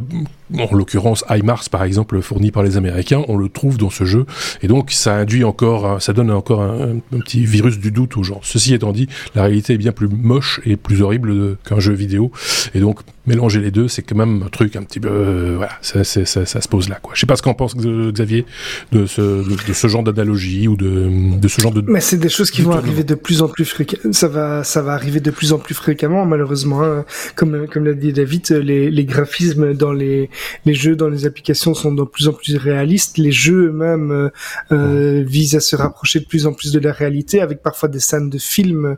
en 0.58 0.75
l'occurrence 0.75 1.23
HIMARS 1.29 1.69
par 1.69 1.84
exemple 1.84 2.21
fourni 2.21 2.51
par 2.51 2.63
les 2.63 2.77
Américains, 2.77 3.23
on 3.27 3.38
le 3.38 3.49
trouve 3.49 3.77
dans 3.77 3.89
ce 3.89 4.03
jeu 4.03 4.25
et 4.62 4.67
donc 4.67 4.91
ça 4.91 5.15
induit 5.15 5.43
encore, 5.43 6.01
ça 6.01 6.13
donne 6.13 6.32
encore 6.32 6.62
un, 6.62 6.99
petit 7.12 7.45
virus 7.45 7.77
du 7.79 7.91
doute 7.91 8.17
aux 8.17 8.23
gens. 8.23 8.39
Ceci 8.43 8.73
étant 8.73 8.91
dit, 8.91 9.08
la 9.36 9.43
réalité 9.43 9.73
est 9.73 9.77
bien 9.77 9.91
plus 9.91 10.08
moche 10.08 10.60
et 10.65 10.75
plus 10.75 11.01
horrible 11.01 11.58
qu'un 11.67 11.79
jeu 11.79 11.93
vidéo 11.93 12.32
et 12.73 12.79
donc 12.79 12.99
mélanger 13.29 13.61
les 13.61 13.71
deux, 13.71 13.87
c'est 13.87 14.01
quand 14.01 14.15
même 14.15 14.43
un 14.45 14.49
truc 14.49 14.75
un 14.75 14.83
petit 14.83 14.99
peu, 14.99 15.09
euh, 15.09 15.53
voilà, 15.55 15.73
ça, 15.81 16.03
ça, 16.03 16.25
ça, 16.25 16.61
se 16.61 16.67
pose 16.67 16.89
là 16.89 16.99
quoi. 17.01 17.13
Je 17.15 17.21
sais 17.21 17.27
pas 17.27 17.35
ce 17.35 17.41
qu'en 17.41 17.53
pense 17.53 17.75
Xavier 17.75 18.45
de 18.91 19.05
ce, 19.05 19.21
de, 19.21 19.73
ce 19.73 19.87
genre 19.87 20.03
d'analogie 20.03 20.67
ou 20.67 20.75
de, 20.75 21.37
de 21.39 21.47
ce 21.47 21.61
genre 21.61 21.71
de. 21.71 21.81
Mais 21.87 22.01
c'est 22.01 22.17
des 22.17 22.29
choses 22.29 22.51
qui 22.51 22.61
vont 22.61 22.73
arriver 22.73 23.03
de 23.03 23.15
plus 23.15 23.41
en 23.41 23.47
plus 23.47 23.65
fréquemment. 23.65 24.13
Ça 24.13 24.27
va, 24.27 24.63
ça 24.63 24.81
va 24.81 24.93
arriver 24.93 25.19
de 25.19 25.31
plus 25.31 25.53
en 25.53 25.59
plus 25.59 25.75
fréquemment 25.75 26.25
malheureusement. 26.25 26.83
Hein. 26.83 27.05
Comme 27.35 27.67
comme 27.67 27.85
l'a 27.85 27.93
dit 27.93 28.13
David, 28.13 28.49
les, 28.51 28.89
les 28.91 29.05
graphismes 29.05 29.73
dans 29.73 29.93
les 29.93 30.29
les 30.65 30.73
jeux 30.73 30.95
dans 30.95 31.09
les 31.09 31.25
applications 31.25 31.73
sont 31.73 31.93
de 31.93 32.03
plus 32.03 32.27
en 32.27 32.33
plus 32.33 32.55
réalistes. 32.57 33.17
Les 33.17 33.31
jeux 33.31 33.67
eux-mêmes 33.67 34.11
euh, 34.11 34.29
euh, 34.71 35.23
visent 35.25 35.55
à 35.55 35.59
se 35.59 35.75
rapprocher 35.75 36.19
de 36.19 36.25
plus 36.25 36.45
en 36.45 36.53
plus 36.53 36.71
de 36.71 36.79
la 36.79 36.91
réalité, 36.91 37.41
avec 37.41 37.61
parfois 37.61 37.89
des 37.89 37.99
scènes 37.99 38.29
de 38.29 38.37
films 38.37 38.97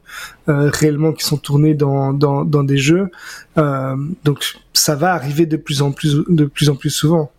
euh, 0.50 0.70
réellement 0.74 1.14
qui 1.14 1.26
sont 1.26 1.38
tournées 1.38 1.74
dans, 1.74 2.14
dans, 2.14 2.46
dans 2.46 2.64
des 2.64 2.78
jeux. 2.78 3.10
Donc 3.56 4.56
ça 4.74 4.96
va 4.96 5.14
arriver 5.14 5.46
de 5.46 5.58
plus 5.58 5.82
en 5.82 5.92
plus 5.92 6.24
de 6.28 6.46
plus 6.46 6.70
en 6.70 6.76
plus 6.76 6.90
souvent. 6.90 7.32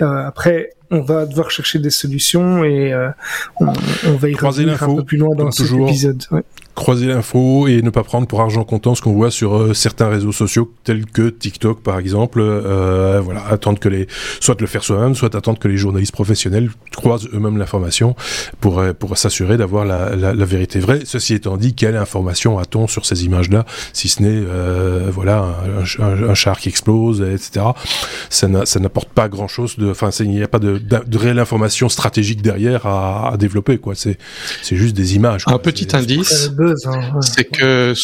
après, 0.00 0.70
on 0.90 1.00
va 1.00 1.26
devoir 1.26 1.50
chercher 1.50 1.78
des 1.78 1.90
solutions 1.90 2.62
et 2.64 2.94
on, 3.60 3.72
on, 4.06 4.16
va 4.16 4.28
y 4.28 4.34
revenir 4.34 4.82
un 4.82 4.96
peu 4.96 5.04
plus 5.04 5.16
loin 5.18 5.34
dans 5.34 5.50
cet 5.50 5.72
épisode. 5.72 6.22
Ouais 6.30 6.44
croiser 6.76 7.06
l'info 7.06 7.66
et 7.66 7.82
ne 7.82 7.90
pas 7.90 8.04
prendre 8.04 8.28
pour 8.28 8.40
argent 8.40 8.62
comptant 8.62 8.94
ce 8.94 9.02
qu'on 9.02 9.14
voit 9.14 9.30
sur 9.30 9.56
euh, 9.56 9.74
certains 9.74 10.08
réseaux 10.08 10.30
sociaux 10.30 10.72
tels 10.84 11.06
que 11.06 11.30
TikTok 11.30 11.80
par 11.80 11.98
exemple. 11.98 12.38
Euh, 12.40 13.20
voilà, 13.24 13.44
attendre 13.46 13.80
que 13.80 13.88
les, 13.88 14.06
soit 14.40 14.60
le 14.60 14.66
faire 14.66 14.84
soi-même, 14.84 15.14
soit 15.14 15.34
attendre 15.34 15.58
que 15.58 15.68
les 15.68 15.78
journalistes 15.78 16.12
professionnels 16.12 16.70
croisent 16.94 17.28
eux-mêmes 17.32 17.56
l'information 17.56 18.14
pour 18.60 18.78
euh, 18.78 18.92
pour 18.92 19.16
s'assurer 19.16 19.56
d'avoir 19.56 19.84
la, 19.84 20.14
la, 20.14 20.34
la, 20.34 20.44
vérité 20.44 20.78
vraie. 20.78 21.00
Ceci 21.04 21.34
étant 21.34 21.56
dit, 21.56 21.74
quelle 21.74 21.96
information 21.96 22.58
a-t-on 22.58 22.86
sur 22.86 23.06
ces 23.06 23.24
images-là, 23.24 23.64
si 23.94 24.08
ce 24.08 24.22
n'est 24.22 24.28
euh, 24.28 25.08
voilà 25.10 25.46
un, 25.98 26.24
un, 26.28 26.34
char 26.34 26.58
qui 26.58 26.68
explose, 26.68 27.22
etc. 27.22 27.66
Ça 28.28 28.48
n'apporte 28.48 29.08
pas 29.08 29.28
grand-chose. 29.28 29.76
De, 29.78 29.90
enfin, 29.90 30.10
il 30.20 30.30
n'y 30.30 30.42
a 30.42 30.48
pas 30.48 30.58
de, 30.58 30.78
de, 30.78 31.18
réelle 31.18 31.38
information 31.38 31.88
stratégique 31.88 32.42
derrière 32.42 32.84
à, 32.84 33.32
à 33.32 33.36
développer. 33.38 33.78
Quoi, 33.78 33.94
c'est 33.94 34.18
c'est 34.62 34.76
juste 34.76 34.94
des 34.94 35.16
images. 35.16 35.44
Un 35.46 35.58
petit 35.58 35.88
indice. 35.96 36.50
Hein, 36.86 37.20
c'est 37.20 37.44
que 37.44 37.94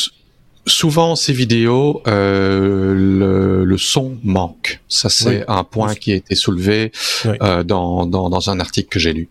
souvent 0.67 1.17
ces 1.17 1.33
vidéos, 1.33 2.03
euh, 2.07 3.65
le, 3.65 3.79
son 3.79 4.19
manque. 4.23 4.81
Ça, 4.89 5.09
c'est 5.09 5.45
un 5.49 5.65
point 5.65 5.95
qui 5.95 6.13
a 6.13 6.15
été 6.15 6.35
soulevé 6.35 6.93
euh, 7.27 7.63
dans, 7.63 8.07
dans, 8.07 8.51
un 8.51 8.61
article 8.61 8.89
que 8.89 8.99
j'ai 8.99 9.13
lu. 9.13 9.29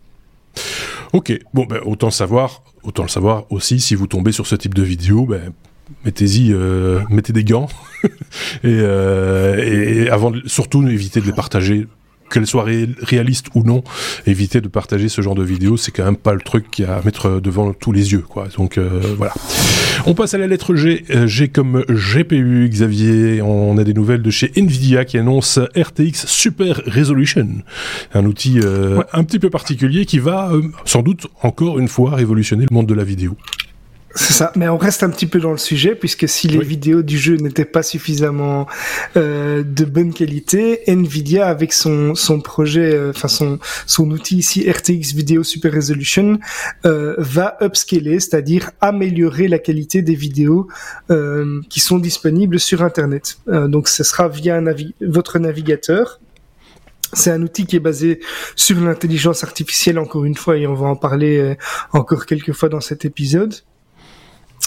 Ok, 1.13 1.38
bon, 1.54 1.65
ben, 1.65 1.80
autant 1.86 2.12
savoir, 2.12 2.63
autant 2.84 3.04
le 3.04 3.10
savoir 3.10 3.46
aussi, 3.52 3.80
si 3.80 3.96
vous 3.96 4.08
tombez 4.08 4.32
sur 4.32 4.48
ce 4.48 4.56
type 4.56 4.74
de 4.74 4.84
vidéo, 4.84 5.26
ben, 5.26 5.54
mettez-y, 6.06 6.52
euh, 6.52 7.02
mettez 7.10 7.34
des 7.34 7.44
gants. 7.44 7.70
Et, 8.63 8.70
et, 8.72 10.10
avant, 10.10 10.32
surtout, 10.48 10.88
évitez 10.88 11.22
de 11.22 11.26
les 11.28 11.34
partager 11.34 11.88
qu'elle 12.32 12.48
soit 12.48 12.65
réaliste 13.02 13.48
ou 13.56 13.63
non, 13.63 13.84
éviter 14.26 14.62
de 14.62 14.67
partager 14.67 15.10
ce 15.10 15.22
genre 15.22 15.36
de 15.36 15.44
vidéos, 15.44 15.78
c'est 15.78 15.91
quand 15.91 16.06
même 16.06 16.17
pas 16.17 16.34
le 16.34 16.41
truc 16.41 16.70
qui 16.72 16.84
à 16.84 17.02
mettre 17.04 17.39
devant 17.39 17.74
tous 17.74 17.91
les 17.91 18.12
yeux, 18.12 18.24
quoi. 18.28 18.48
Donc 18.58 18.78
euh, 18.78 19.02
voilà. 19.17 19.34
On 20.06 20.13
passe 20.13 20.34
à 20.34 20.38
la 20.38 20.48
lettre 20.48 20.76
G. 20.76 21.04
Euh, 21.12 21.28
G 21.28 21.50
comme 21.50 21.84
GPU, 21.89 22.67
Xavier. 22.70 23.41
On 23.41 23.78
a 23.78 23.84
des 23.84 23.94
nouvelles 23.94 24.22
de 24.22 24.32
chez 24.32 24.52
Nvidia 24.56 25.06
qui 25.06 25.17
annonce 25.17 25.60
RTX 25.76 26.26
Super 26.26 26.82
Resolution, 26.88 27.48
un 28.13 28.26
outil 28.26 28.60
euh, 28.63 29.02
un 29.13 29.24
petit 29.24 29.39
peu 29.39 29.50
particulier 29.50 30.06
qui 30.06 30.20
va 30.20 30.52
sans 30.86 31.02
doute 31.02 31.28
encore 31.41 31.80
une 31.80 31.88
fois 31.88 32.15
révolutionner 32.15 32.65
le 32.70 32.74
monde 32.74 32.88
de 32.88 32.94
la 32.94 33.04
vidéo. 33.04 33.36
C'est 34.13 34.34
ça, 34.34 34.52
mais 34.56 34.67
on 34.67 34.78
reste 34.78 35.04
un 35.04 35.10
petit 35.10 35.26
peu 35.26 35.39
dans 35.39 35.52
le 35.52 35.58
sujet 35.58 35.95
puisque 35.95 36.28
si 36.28 36.50
les 36.50 36.60
vidéos 36.60 37.02
du 37.02 37.17
jeu 37.17 37.38
n'étaient 37.38 37.65
pas 37.65 37.82
suffisamment 37.82 38.67
euh, 39.15 39.63
de 39.63 39.86
bonne 39.86 40.13
qualité, 40.13 40.82
Nvidia 40.88 41.47
avec 41.47 41.71
son 41.71 42.13
son 42.13 42.41
projet, 42.41 42.93
euh, 42.93 43.12
enfin 43.12 43.30
son 43.30 43.60
son 43.86 44.12
outil 44.12 44.38
ici 44.38 44.69
RTX 44.69 45.13
Video 45.15 45.43
Super 45.43 45.74
Resolution 45.74 46.39
euh, 46.86 47.15
va 47.17 47.58
upscaler, 47.62 48.19
c'est-à-dire 48.19 48.71
améliorer 48.82 49.47
la 49.47 49.60
qualité 49.60 50.02
des 50.02 50.15
vidéos 50.15 50.67
euh, 51.10 51.62
qui 51.69 51.80
sont 51.80 51.97
disponibles 51.97 52.60
sur 52.60 52.84
Internet. 52.84 53.38
Euh, 53.47 53.69
donc 53.69 53.88
ce 53.88 54.04
sera 54.04 54.28
via 54.28 54.58
un 54.58 54.65
votre 55.02 55.39
navigateur. 55.39 56.19
C'est 57.13 57.32
un 57.32 57.41
outil 57.41 57.65
qui 57.65 57.76
est 57.78 57.82
basé 57.82 58.21
sur 58.56 58.80
l'intelligence 58.80 59.43
artificielle 59.43 60.00
encore 60.00 60.26
une 60.26 60.36
fois 60.36 60.58
et 60.58 60.67
on 60.67 60.74
va 60.74 60.88
en 60.88 60.95
parler 60.95 61.58
encore 61.91 62.26
quelques 62.26 62.54
fois 62.54 62.69
dans 62.69 62.80
cet 62.80 63.04
épisode. 63.04 63.54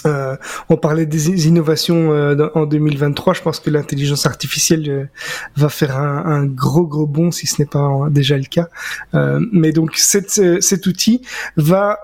Euh, 0.05 0.35
on 0.69 0.77
parlait 0.77 1.05
des 1.05 1.47
innovations 1.47 2.11
euh, 2.11 2.49
en 2.53 2.65
2023. 2.65 3.33
Je 3.33 3.41
pense 3.41 3.59
que 3.59 3.69
l'intelligence 3.69 4.25
artificielle 4.25 4.89
euh, 4.89 5.05
va 5.55 5.69
faire 5.69 5.97
un, 5.97 6.25
un, 6.25 6.45
gros 6.45 6.85
gros 6.85 7.07
bond 7.07 7.31
si 7.31 7.47
ce 7.47 7.61
n'est 7.61 7.67
pas 7.67 8.07
déjà 8.09 8.37
le 8.37 8.43
cas. 8.43 8.67
Euh, 9.13 9.39
mais 9.51 9.71
donc 9.71 9.95
cet, 9.95 10.41
cet 10.61 10.87
outil 10.87 11.21
va 11.57 11.99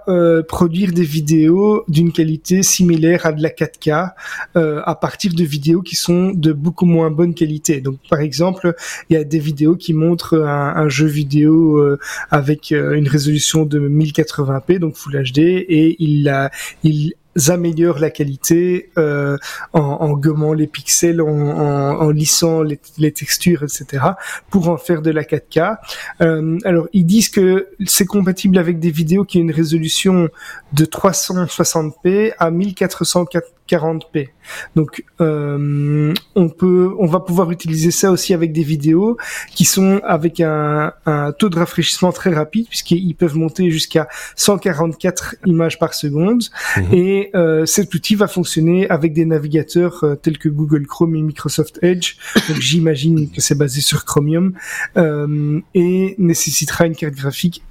produire 0.47 0.91
des 0.91 1.03
vidéos 1.03 1.83
d'une 1.87 2.11
qualité 2.11 2.63
similaire 2.63 3.25
à 3.25 3.31
de 3.31 3.41
la 3.41 3.49
4K 3.49 4.11
à 4.55 4.95
partir 4.95 5.33
de 5.33 5.43
vidéos 5.43 5.81
qui 5.81 5.95
sont 5.95 6.31
de 6.31 6.53
beaucoup 6.53 6.85
moins 6.85 7.11
bonne 7.11 7.33
qualité. 7.33 7.81
Donc 7.81 7.97
par 8.09 8.19
exemple, 8.19 8.75
il 9.09 9.13
y 9.13 9.17
a 9.17 9.23
des 9.23 9.39
vidéos 9.39 9.75
qui 9.75 9.93
montrent 9.93 10.41
un, 10.41 10.75
un 10.75 10.89
jeu 10.89 11.07
vidéo 11.07 11.81
avec 12.29 12.71
une 12.71 13.07
résolution 13.07 13.65
de 13.65 13.79
1080p 13.79 14.79
donc 14.79 14.95
Full 14.95 15.23
HD 15.31 15.39
et 15.39 15.95
il, 15.99 16.29
a, 16.29 16.51
il 16.83 17.13
améliorent 17.47 17.99
la 17.99 18.09
qualité 18.09 18.91
euh, 18.97 19.37
en, 19.73 19.79
en, 19.79 20.11
gommant 20.13 20.53
les 20.53 20.67
pixels, 20.67 21.21
en, 21.21 21.27
en, 21.27 22.01
en 22.01 22.09
lissant 22.09 22.61
les, 22.61 22.79
les, 22.97 23.11
textures, 23.11 23.63
etc., 23.63 24.03
pour 24.49 24.69
en 24.69 24.77
faire 24.77 25.01
de 25.01 25.11
la 25.11 25.23
4K. 25.23 25.77
Euh, 26.21 26.57
alors, 26.65 26.87
ils 26.93 27.05
disent 27.05 27.29
que 27.29 27.69
c'est 27.85 28.05
compatible 28.05 28.57
avec 28.57 28.79
des 28.79 28.91
vidéos 28.91 29.23
qui 29.23 29.37
ont 29.37 29.41
une 29.41 29.51
résolution 29.51 30.29
de 30.73 30.85
360p 30.85 32.33
à 32.37 32.51
1440p. 32.51 34.29
Donc, 34.75 35.03
euh, 35.21 36.13
on 36.35 36.49
peut, 36.49 36.93
on 36.99 37.05
va 37.05 37.19
pouvoir 37.21 37.51
utiliser 37.51 37.91
ça 37.91 38.11
aussi 38.11 38.33
avec 38.33 38.51
des 38.51 38.63
vidéos 38.63 39.17
qui 39.51 39.65
sont 39.65 40.01
avec 40.03 40.41
un, 40.41 40.93
un 41.05 41.31
taux 41.31 41.49
de 41.49 41.57
rafraîchissement 41.57 42.11
très 42.11 42.33
rapide, 42.33 42.67
puisqu'ils 42.67 43.15
peuvent 43.15 43.37
monter 43.37 43.71
jusqu'à 43.71 44.09
144 44.35 45.35
images 45.45 45.79
par 45.79 45.93
seconde. 45.93 46.43
Et 46.91 47.20
euh, 47.35 47.65
cet 47.65 47.93
outil 47.93 48.15
va 48.15 48.27
fonctionner 48.27 48.89
avec 48.89 49.13
des 49.13 49.25
navigateurs 49.25 50.03
euh, 50.03 50.15
tels 50.15 50.37
que 50.37 50.49
Google 50.49 50.87
Chrome 50.87 51.15
et 51.15 51.21
Microsoft 51.21 51.79
Edge. 51.81 52.15
Donc, 52.47 52.59
j'imagine 52.59 53.29
que 53.29 53.41
c'est 53.41 53.55
basé 53.55 53.81
sur 53.81 54.05
Chromium 54.05 54.53
euh, 54.97 55.59
et 55.73 56.15
nécessitera 56.17 56.85
une 56.85 56.95
carte 56.95 57.15
graphique 57.15 57.63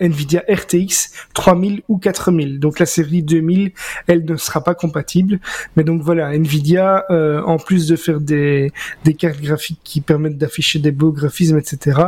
Nvidia 0.00 0.44
RTX 0.48 1.12
3000 1.34 1.82
ou 1.88 1.98
4000. 1.98 2.60
Donc 2.60 2.78
la 2.78 2.86
série 2.86 3.22
2000, 3.22 3.72
elle 4.06 4.24
ne 4.24 4.36
sera 4.36 4.62
pas 4.62 4.74
compatible. 4.74 5.40
Mais 5.76 5.84
donc 5.84 6.02
voilà, 6.02 6.34
Nvidia, 6.34 7.04
en 7.46 7.58
plus 7.58 7.88
de 7.88 7.96
faire 7.96 8.20
des, 8.20 8.72
des 9.04 9.14
cartes 9.14 9.40
graphiques 9.40 9.80
qui 9.84 10.00
permettent 10.00 10.38
d'afficher 10.38 10.78
des 10.78 10.92
beaux 10.92 11.12
graphismes, 11.12 11.58
etc., 11.58 12.00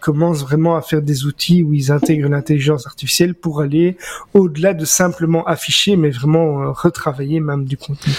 commence 0.00 0.42
vraiment 0.42 0.76
à 0.76 0.82
faire 0.82 1.02
des 1.02 1.26
outils 1.26 1.62
où 1.62 1.74
ils 1.74 1.92
intègrent 1.92 2.28
l'intelligence 2.28 2.86
artificielle 2.86 3.34
pour 3.34 3.60
aller 3.60 3.96
au-delà 4.34 4.74
de 4.74 4.84
simplement 4.84 5.44
afficher, 5.46 5.96
mais 5.96 6.10
vraiment 6.10 6.72
retravailler 6.72 7.40
même 7.40 7.64
du 7.64 7.76
contenu. 7.76 8.12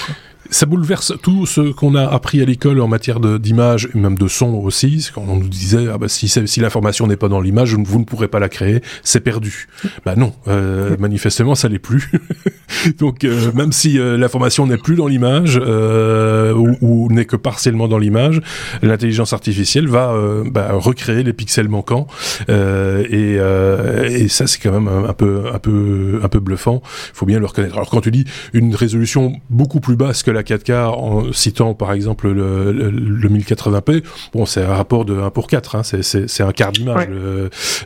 Ça 0.49 0.65
bouleverse 0.65 1.13
tout 1.21 1.45
ce 1.45 1.71
qu'on 1.71 1.95
a 1.95 2.05
appris 2.07 2.41
à 2.41 2.45
l'école 2.45 2.81
en 2.81 2.87
matière 2.87 3.19
d'image 3.19 3.89
et 3.93 3.97
même 3.97 4.17
de 4.17 4.27
son 4.27 4.53
aussi. 4.53 5.09
Quand 5.13 5.25
on 5.27 5.37
nous 5.37 5.47
disait 5.47 5.87
ah 5.93 5.97
bah 5.97 6.07
si, 6.07 6.27
si 6.27 6.59
l'information 6.59 7.07
n'est 7.07 7.17
pas 7.17 7.29
dans 7.29 7.41
l'image, 7.41 7.73
vous 7.75 7.99
ne 7.99 8.03
pourrez 8.03 8.27
pas 8.27 8.39
la 8.39 8.49
créer, 8.49 8.81
c'est 9.03 9.19
perdu. 9.21 9.67
Bah 10.05 10.15
non, 10.15 10.33
euh, 10.47 10.97
manifestement 10.97 11.55
ça 11.55 11.67
l'est 11.69 11.79
plus. 11.79 12.11
Donc 12.97 13.23
euh, 13.23 13.51
même 13.53 13.71
si 13.71 13.99
euh, 13.99 14.17
l'information 14.17 14.67
n'est 14.67 14.77
plus 14.77 14.95
dans 14.95 15.07
l'image 15.07 15.59
euh, 15.61 16.53
ou, 16.53 16.75
ou 16.81 17.11
n'est 17.11 17.25
que 17.25 17.35
partiellement 17.35 17.87
dans 17.87 17.97
l'image, 17.97 18.41
l'intelligence 18.81 19.33
artificielle 19.33 19.87
va 19.87 20.13
bah, 20.45 20.69
recréer 20.73 21.23
les 21.23 21.33
pixels 21.33 21.69
manquants 21.69 22.07
et, 22.47 23.37
et, 23.37 24.27
ça 24.27 24.47
c'est 24.47 24.59
quand 24.59 24.71
même 24.71 24.87
un, 24.87 25.13
peu 25.13 25.43
un 25.53 25.59
peu 25.59 26.19
un 26.23 26.27
peu 26.27 26.39
bluffant. 26.39 26.81
Il 26.83 27.15
faut 27.15 27.25
bien 27.25 27.39
le 27.39 27.45
reconnaître. 27.45 27.75
Alors 27.75 27.89
quand 27.89 28.01
tu 28.01 28.11
dis 28.11 28.25
une 28.53 28.75
résolution 28.75 29.33
beaucoup 29.49 29.79
plus 29.79 29.95
basse 29.95 30.23
que 30.23 30.31
la 30.31 30.43
4K 30.43 30.87
en 30.87 31.33
citant 31.33 31.73
par 31.73 31.93
exemple 31.93 32.29
le, 32.29 32.71
le, 32.71 33.29
1080p, 33.29 34.03
bon 34.33 34.45
c'est 34.45 34.63
un 34.63 34.73
rapport 34.73 35.05
de 35.05 35.19
1 35.19 35.29
pour 35.29 35.47
4, 35.47 35.75
hein, 35.75 35.81
c'est 35.83 36.43
un 36.43 36.51
quart 36.51 36.71
d'image. 36.71 37.07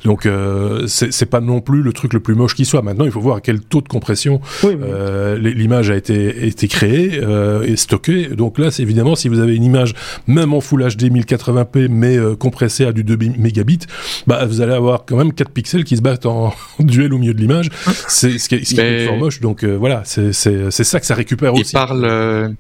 Donc 0.06 0.26
euh, 0.26 0.88
c'est 0.88 1.26
pas 1.26 1.42
non 1.42 1.62
plus 1.62 1.82
le 1.82 1.94
truc 1.94 2.14
le 2.14 2.20
plus 2.20 2.36
moche 2.36 2.56
qui 2.56 2.66
soit. 2.66 2.82
Maintenant 2.82 3.06
il 3.06 3.12
faut 3.12 3.22
voir 3.22 3.38
à 3.38 3.42
quel 3.42 3.62
taux 3.62 3.82
de 3.82 3.88
compression 3.88 4.42
euh, 4.82 5.38
l'image 5.38 5.90
a 5.90 5.96
été, 5.96 6.48
été 6.48 6.68
créée 6.68 7.20
euh, 7.22 7.64
et 7.64 7.76
stockée. 7.76 8.28
Donc 8.28 8.58
là 8.60 8.72
c'est 8.72 8.84
évidemment 8.84 9.16
si 9.16 9.28
vous 9.28 9.40
avez 9.40 9.56
une 9.56 9.64
image 9.64 9.94
même 10.28 10.54
en 10.54 10.62
Full 10.62 10.84
HD 10.84 11.12
1080p 11.12 11.88
mais 11.90 12.18
euh, 12.18 12.36
compressée 12.36 12.86
à 12.86 12.92
du 12.92 13.04
2 13.04 13.18
mégabits, 13.38 13.80
bah 14.28 14.46
vous 14.46 14.62
allez 14.62 14.74
avoir 14.74 15.06
quand 15.06 15.18
même 15.18 15.34
4 15.34 15.52
pixels 15.52 15.84
qui 15.84 15.98
se 15.98 16.02
battent 16.02 16.26
en 16.26 16.54
duel 16.80 17.14
au 17.14 17.18
milieu 17.18 17.34
de 17.34 17.40
l'image. 17.40 17.70
C'est 18.08 18.38
ce 18.38 18.50
qui 18.50 18.56
est, 18.56 18.66
ce 18.66 18.76
qui 18.76 18.82
est 18.82 19.08
fort 19.08 19.18
moche. 19.18 19.40
Donc 19.42 19.64
euh, 19.64 19.76
voilà, 19.76 20.04
c'est 20.06 20.32
ça 20.34 21.00
que 21.00 21.06
ça 21.06 21.16
récupère 21.16 21.54
aussi. 21.54 21.72
Il 21.72 21.74
parle 21.74 22.56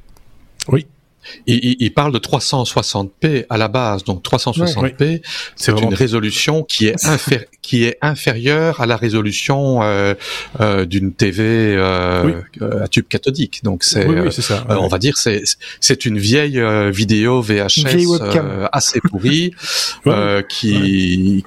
oui. 0.69 0.85
Il, 1.47 1.75
il, 1.79 1.93
parle 1.93 2.11
de 2.11 2.19
360p 2.19 3.45
à 3.49 3.57
la 3.57 3.67
base, 3.67 4.03
donc 4.03 4.23
360p, 4.23 5.21
c'est 5.55 5.79
une 5.79 5.93
résolution 5.93 6.63
qui 6.63 6.87
est, 6.87 6.95
qui 7.61 7.83
est 7.85 7.97
inférieure 8.01 8.81
à 8.81 8.85
la 8.85 8.97
résolution 8.97 9.81
euh, 9.81 10.13
euh, 10.59 10.85
d'une 10.85 11.13
TV 11.13 11.43
euh, 11.43 12.41
à 12.81 12.87
tube 12.87 13.07
cathodique. 13.07 13.63
Donc 13.63 13.83
c'est, 13.83 14.05
on 14.69 14.87
va 14.87 14.97
dire, 14.99 15.17
c'est 15.17 15.43
c'est 15.79 16.05
une 16.05 16.19
vieille 16.19 16.61
vidéo 16.91 17.41
VHS 17.41 18.21
assez 18.71 18.99
pourrie 19.01 19.53
qui 20.49 21.43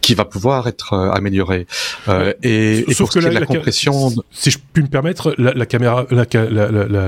qui 0.00 0.14
va 0.14 0.24
pouvoir 0.24 0.66
être 0.66 0.94
euh, 0.94 1.10
amélioré. 1.10 1.66
Euh, 2.08 2.32
et, 2.42 2.90
et, 2.90 2.94
pour 2.94 3.10
que 3.10 3.18
la, 3.18 3.44
compression, 3.44 4.10
si 4.30 4.50
je 4.50 4.58
puis 4.72 4.82
me 4.82 4.88
permettre, 4.88 5.34
la, 5.38 5.52
la 5.52 5.66
caméra, 5.66 6.06
la, 6.10 6.24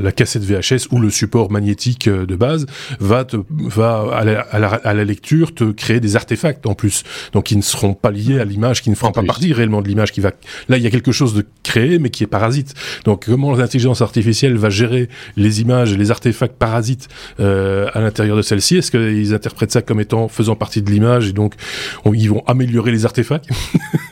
la, 0.00 0.12
cassette 0.12 0.44
VHS 0.44 0.88
ou 0.90 1.00
le 1.00 1.11
support 1.11 1.50
magnétique 1.50 2.09
euh, 2.09 2.26
de 2.26 2.37
base 2.37 2.66
va 3.00 3.24
te, 3.24 3.37
va 3.50 4.07
à 4.12 4.24
la, 4.24 4.40
à 4.40 4.94
la, 4.94 5.05
lecture 5.05 5.55
te 5.55 5.72
créer 5.72 6.00
des 6.00 6.16
artefacts 6.16 6.66
en 6.66 6.74
plus, 6.74 7.02
donc 7.33 7.44
qui 7.44 7.57
ne 7.57 7.62
seront 7.62 7.94
pas 7.94 8.11
liés 8.11 8.38
à 8.38 8.44
l'image, 8.44 8.83
qui 8.83 8.90
ne 8.90 8.94
feront 8.94 9.12
pas 9.12 9.22
partie 9.22 9.52
réellement 9.52 9.83
de 9.83 9.88
l'image 9.88 10.12
qui 10.12 10.20
va. 10.20 10.33
Là, 10.68 10.76
il 10.76 10.83
y 10.83 10.87
a 10.87 10.90
quelque 10.90 11.12
chose 11.12 11.35
de 11.35 11.44
créé, 11.62 11.98
mais 11.98 12.11
qui 12.11 12.24
est 12.24 12.28
parasite. 12.28 12.74
Donc, 13.05 13.26
comment 13.26 13.55
l'intelligence 13.55 14.02
artificielle 14.02 14.57
va 14.57 14.70
gérer 14.70 15.09
les 15.37 15.61
images 15.61 15.96
les 15.96 16.11
artefacts 16.11 16.57
parasites 16.57 17.09
euh, 17.40 17.88
à 17.94 18.00
l'intérieur 18.00 18.37
de 18.37 18.42
celle-ci? 18.42 18.76
Est-ce 18.76 18.90
qu'ils 18.90 19.35
interprètent 19.35 19.72
ça 19.72 19.83
comme 19.83 20.00
étant 20.00 20.28
faisant 20.28 20.57
partie 20.57 20.83
de 20.83 20.90
l'image 20.90 21.28
et 21.28 21.33
donc 21.33 21.55
ils 22.14 22.28
vont 22.28 22.42
améliorer 22.46 22.81
les 22.90 23.04
artefacts 23.04 23.48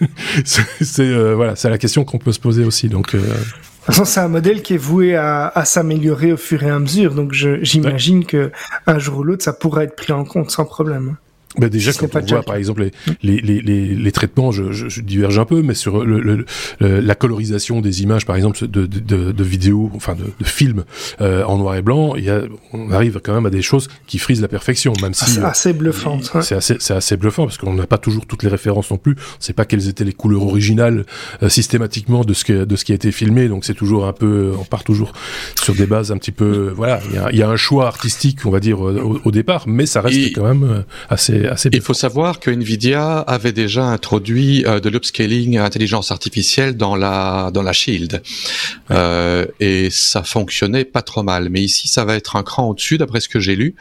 C'est 0.44 1.00
euh, 1.00 1.34
voilà, 1.34 1.56
c'est 1.56 1.70
la 1.70 1.78
question 1.78 2.04
qu'on 2.04 2.18
peut 2.18 2.32
se 2.32 2.40
poser 2.40 2.64
aussi. 2.64 2.88
Donc 2.88 3.14
euh, 3.14 3.18
de 3.18 3.24
toute 3.24 3.94
façon, 3.94 4.04
c'est 4.04 4.20
un 4.20 4.28
modèle 4.28 4.62
qui 4.62 4.74
est 4.74 4.78
voué 4.78 5.16
à, 5.16 5.48
à 5.48 5.64
s'améliorer 5.64 6.32
au 6.32 6.36
fur 6.36 6.62
et 6.62 6.68
à 6.68 6.78
mesure. 6.78 7.14
Donc, 7.14 7.32
j'imagine 7.32 8.26
que 8.26 8.52
un 8.86 8.98
jour 8.98 9.20
ou 9.20 9.22
l'autre, 9.24 9.42
ça 9.42 9.54
pourra 9.54 9.84
être 9.84 9.96
pris 9.96 10.12
en 10.12 10.24
compte 10.24 10.50
sans 10.50 10.66
problème. 10.66 11.16
Bah 11.58 11.68
déjà, 11.68 11.92
quand 11.92 12.14
on 12.14 12.20
voit, 12.20 12.42
par 12.42 12.54
exemple, 12.54 12.88
les, 13.24 13.40
les, 13.40 13.60
les, 13.60 13.86
les 13.88 14.12
traitements, 14.12 14.52
je, 14.52 14.70
je, 14.70 14.88
je, 14.88 15.00
diverge 15.00 15.36
un 15.36 15.44
peu, 15.44 15.62
mais 15.62 15.74
sur 15.74 16.04
le, 16.04 16.20
le, 16.20 16.46
la 16.78 17.14
colorisation 17.16 17.80
des 17.80 18.02
images, 18.02 18.24
par 18.24 18.36
exemple, 18.36 18.68
de, 18.68 18.86
de, 18.86 19.32
de, 19.32 19.44
vidéos, 19.44 19.90
enfin 19.96 20.14
de, 20.14 20.26
de 20.38 20.44
films 20.44 20.84
euh, 21.20 21.42
en 21.42 21.58
noir 21.58 21.74
et 21.74 21.82
blanc, 21.82 22.14
il 22.14 22.24
y 22.24 22.30
a, 22.30 22.42
on 22.72 22.92
arrive 22.92 23.20
quand 23.20 23.34
même 23.34 23.46
à 23.46 23.50
des 23.50 23.62
choses 23.62 23.88
qui 24.06 24.18
frisent 24.18 24.40
la 24.40 24.46
perfection, 24.46 24.92
même 25.02 25.12
si... 25.12 25.28
C'est 25.28 25.42
assez 25.42 25.72
bluffant. 25.72 26.20
C'est 26.40 26.54
assez, 26.54 26.76
assez, 26.92 27.16
bluffant, 27.16 27.46
parce 27.46 27.58
qu'on 27.58 27.74
n'a 27.74 27.88
pas 27.88 27.98
toujours 27.98 28.26
toutes 28.26 28.44
les 28.44 28.48
références 28.48 28.88
non 28.92 28.98
plus. 28.98 29.16
On 29.18 29.40
sait 29.40 29.52
pas 29.52 29.64
quelles 29.64 29.88
étaient 29.88 30.04
les 30.04 30.12
couleurs 30.12 30.44
originales 30.44 31.04
euh, 31.42 31.48
systématiquement 31.48 32.22
de 32.22 32.32
ce, 32.32 32.44
que, 32.44 32.64
de 32.64 32.76
ce 32.76 32.84
qui 32.84 32.92
a 32.92 32.94
été 32.94 33.10
filmé, 33.10 33.48
donc 33.48 33.64
c'est 33.64 33.74
toujours 33.74 34.06
un 34.06 34.12
peu... 34.12 34.52
On 34.56 34.64
part 34.64 34.84
toujours 34.84 35.12
sur 35.60 35.74
des 35.74 35.86
bases 35.86 36.12
un 36.12 36.16
petit 36.16 36.32
peu... 36.32 36.72
Voilà, 36.76 37.00
il 37.10 37.16
y 37.16 37.18
a, 37.18 37.32
y 37.32 37.42
a, 37.42 37.48
un 37.48 37.56
choix 37.56 37.88
artistique, 37.88 38.46
on 38.46 38.50
va 38.50 38.60
dire, 38.60 38.80
au, 38.80 39.20
au 39.24 39.30
départ, 39.32 39.64
mais 39.66 39.86
ça 39.86 40.00
reste 40.00 40.32
quand 40.32 40.44
même 40.44 40.62
euh, 40.62 40.82
assez 41.46 41.70
il 41.72 41.80
faut 41.80 41.94
savoir 41.94 42.40
que 42.40 42.50
Nvidia 42.50 43.18
avait 43.20 43.52
déjà 43.52 43.84
introduit 43.84 44.64
euh, 44.66 44.80
de 44.80 44.88
l'upscaling 44.88 45.58
intelligence 45.58 46.10
artificielle 46.10 46.76
dans 46.76 46.96
la 46.96 47.50
dans 47.52 47.62
la 47.62 47.72
Shield 47.72 48.22
euh, 48.90 49.46
et 49.60 49.88
ça 49.90 50.22
fonctionnait 50.22 50.84
pas 50.84 51.02
trop 51.02 51.22
mal. 51.22 51.48
Mais 51.50 51.62
ici, 51.62 51.88
ça 51.88 52.04
va 52.04 52.16
être 52.16 52.36
un 52.36 52.42
cran 52.42 52.68
au-dessus, 52.68 52.98
d'après 52.98 53.20
ce 53.20 53.28
que 53.28 53.40
j'ai 53.40 53.56
lu. 53.56 53.74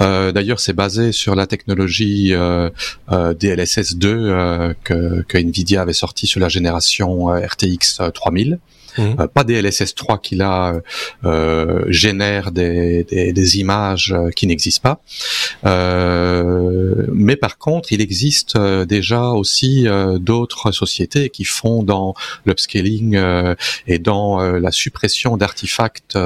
Euh, 0.00 0.32
D'ailleurs, 0.32 0.60
c'est 0.60 0.72
basé 0.72 1.12
sur 1.12 1.34
la 1.34 1.46
technologie 1.46 2.32
euh, 2.32 2.70
euh 3.12 3.34
DLSS 3.34 3.96
2 3.96 4.74
que, 4.84 5.22
que 5.22 5.38
Nvidia 5.38 5.82
avait 5.82 5.92
sorti 5.92 6.26
sur 6.26 6.40
la 6.40 6.48
génération 6.48 7.26
RTX 7.26 8.00
3000. 8.12 8.58
Mmh. 8.98 9.02
Euh, 9.20 9.26
pas 9.26 9.44
DLSS 9.44 9.94
3 9.94 10.18
qui 10.18 10.36
là 10.36 10.80
euh, 11.24 11.84
génère 11.88 12.52
des, 12.52 13.04
des, 13.04 13.32
des, 13.32 13.58
images 13.58 14.12
euh, 14.16 14.30
qui 14.30 14.46
n'existent 14.46 14.82
pas. 14.82 15.00
Euh, 15.64 17.06
mais 17.12 17.36
par 17.36 17.58
contre, 17.58 17.92
il 17.92 18.00
existe 18.00 18.56
euh, 18.56 18.84
déjà 18.84 19.28
aussi 19.30 19.86
d'autres 20.18 20.72
sociétés 20.72 21.30
qui 21.30 21.44
font 21.44 21.82
dans 21.82 22.14
l'upscaling 22.44 23.18
et 23.86 23.98
dans 23.98 24.40
la 24.40 24.70
suppression 24.70 25.36
d'artefacts 25.36 26.18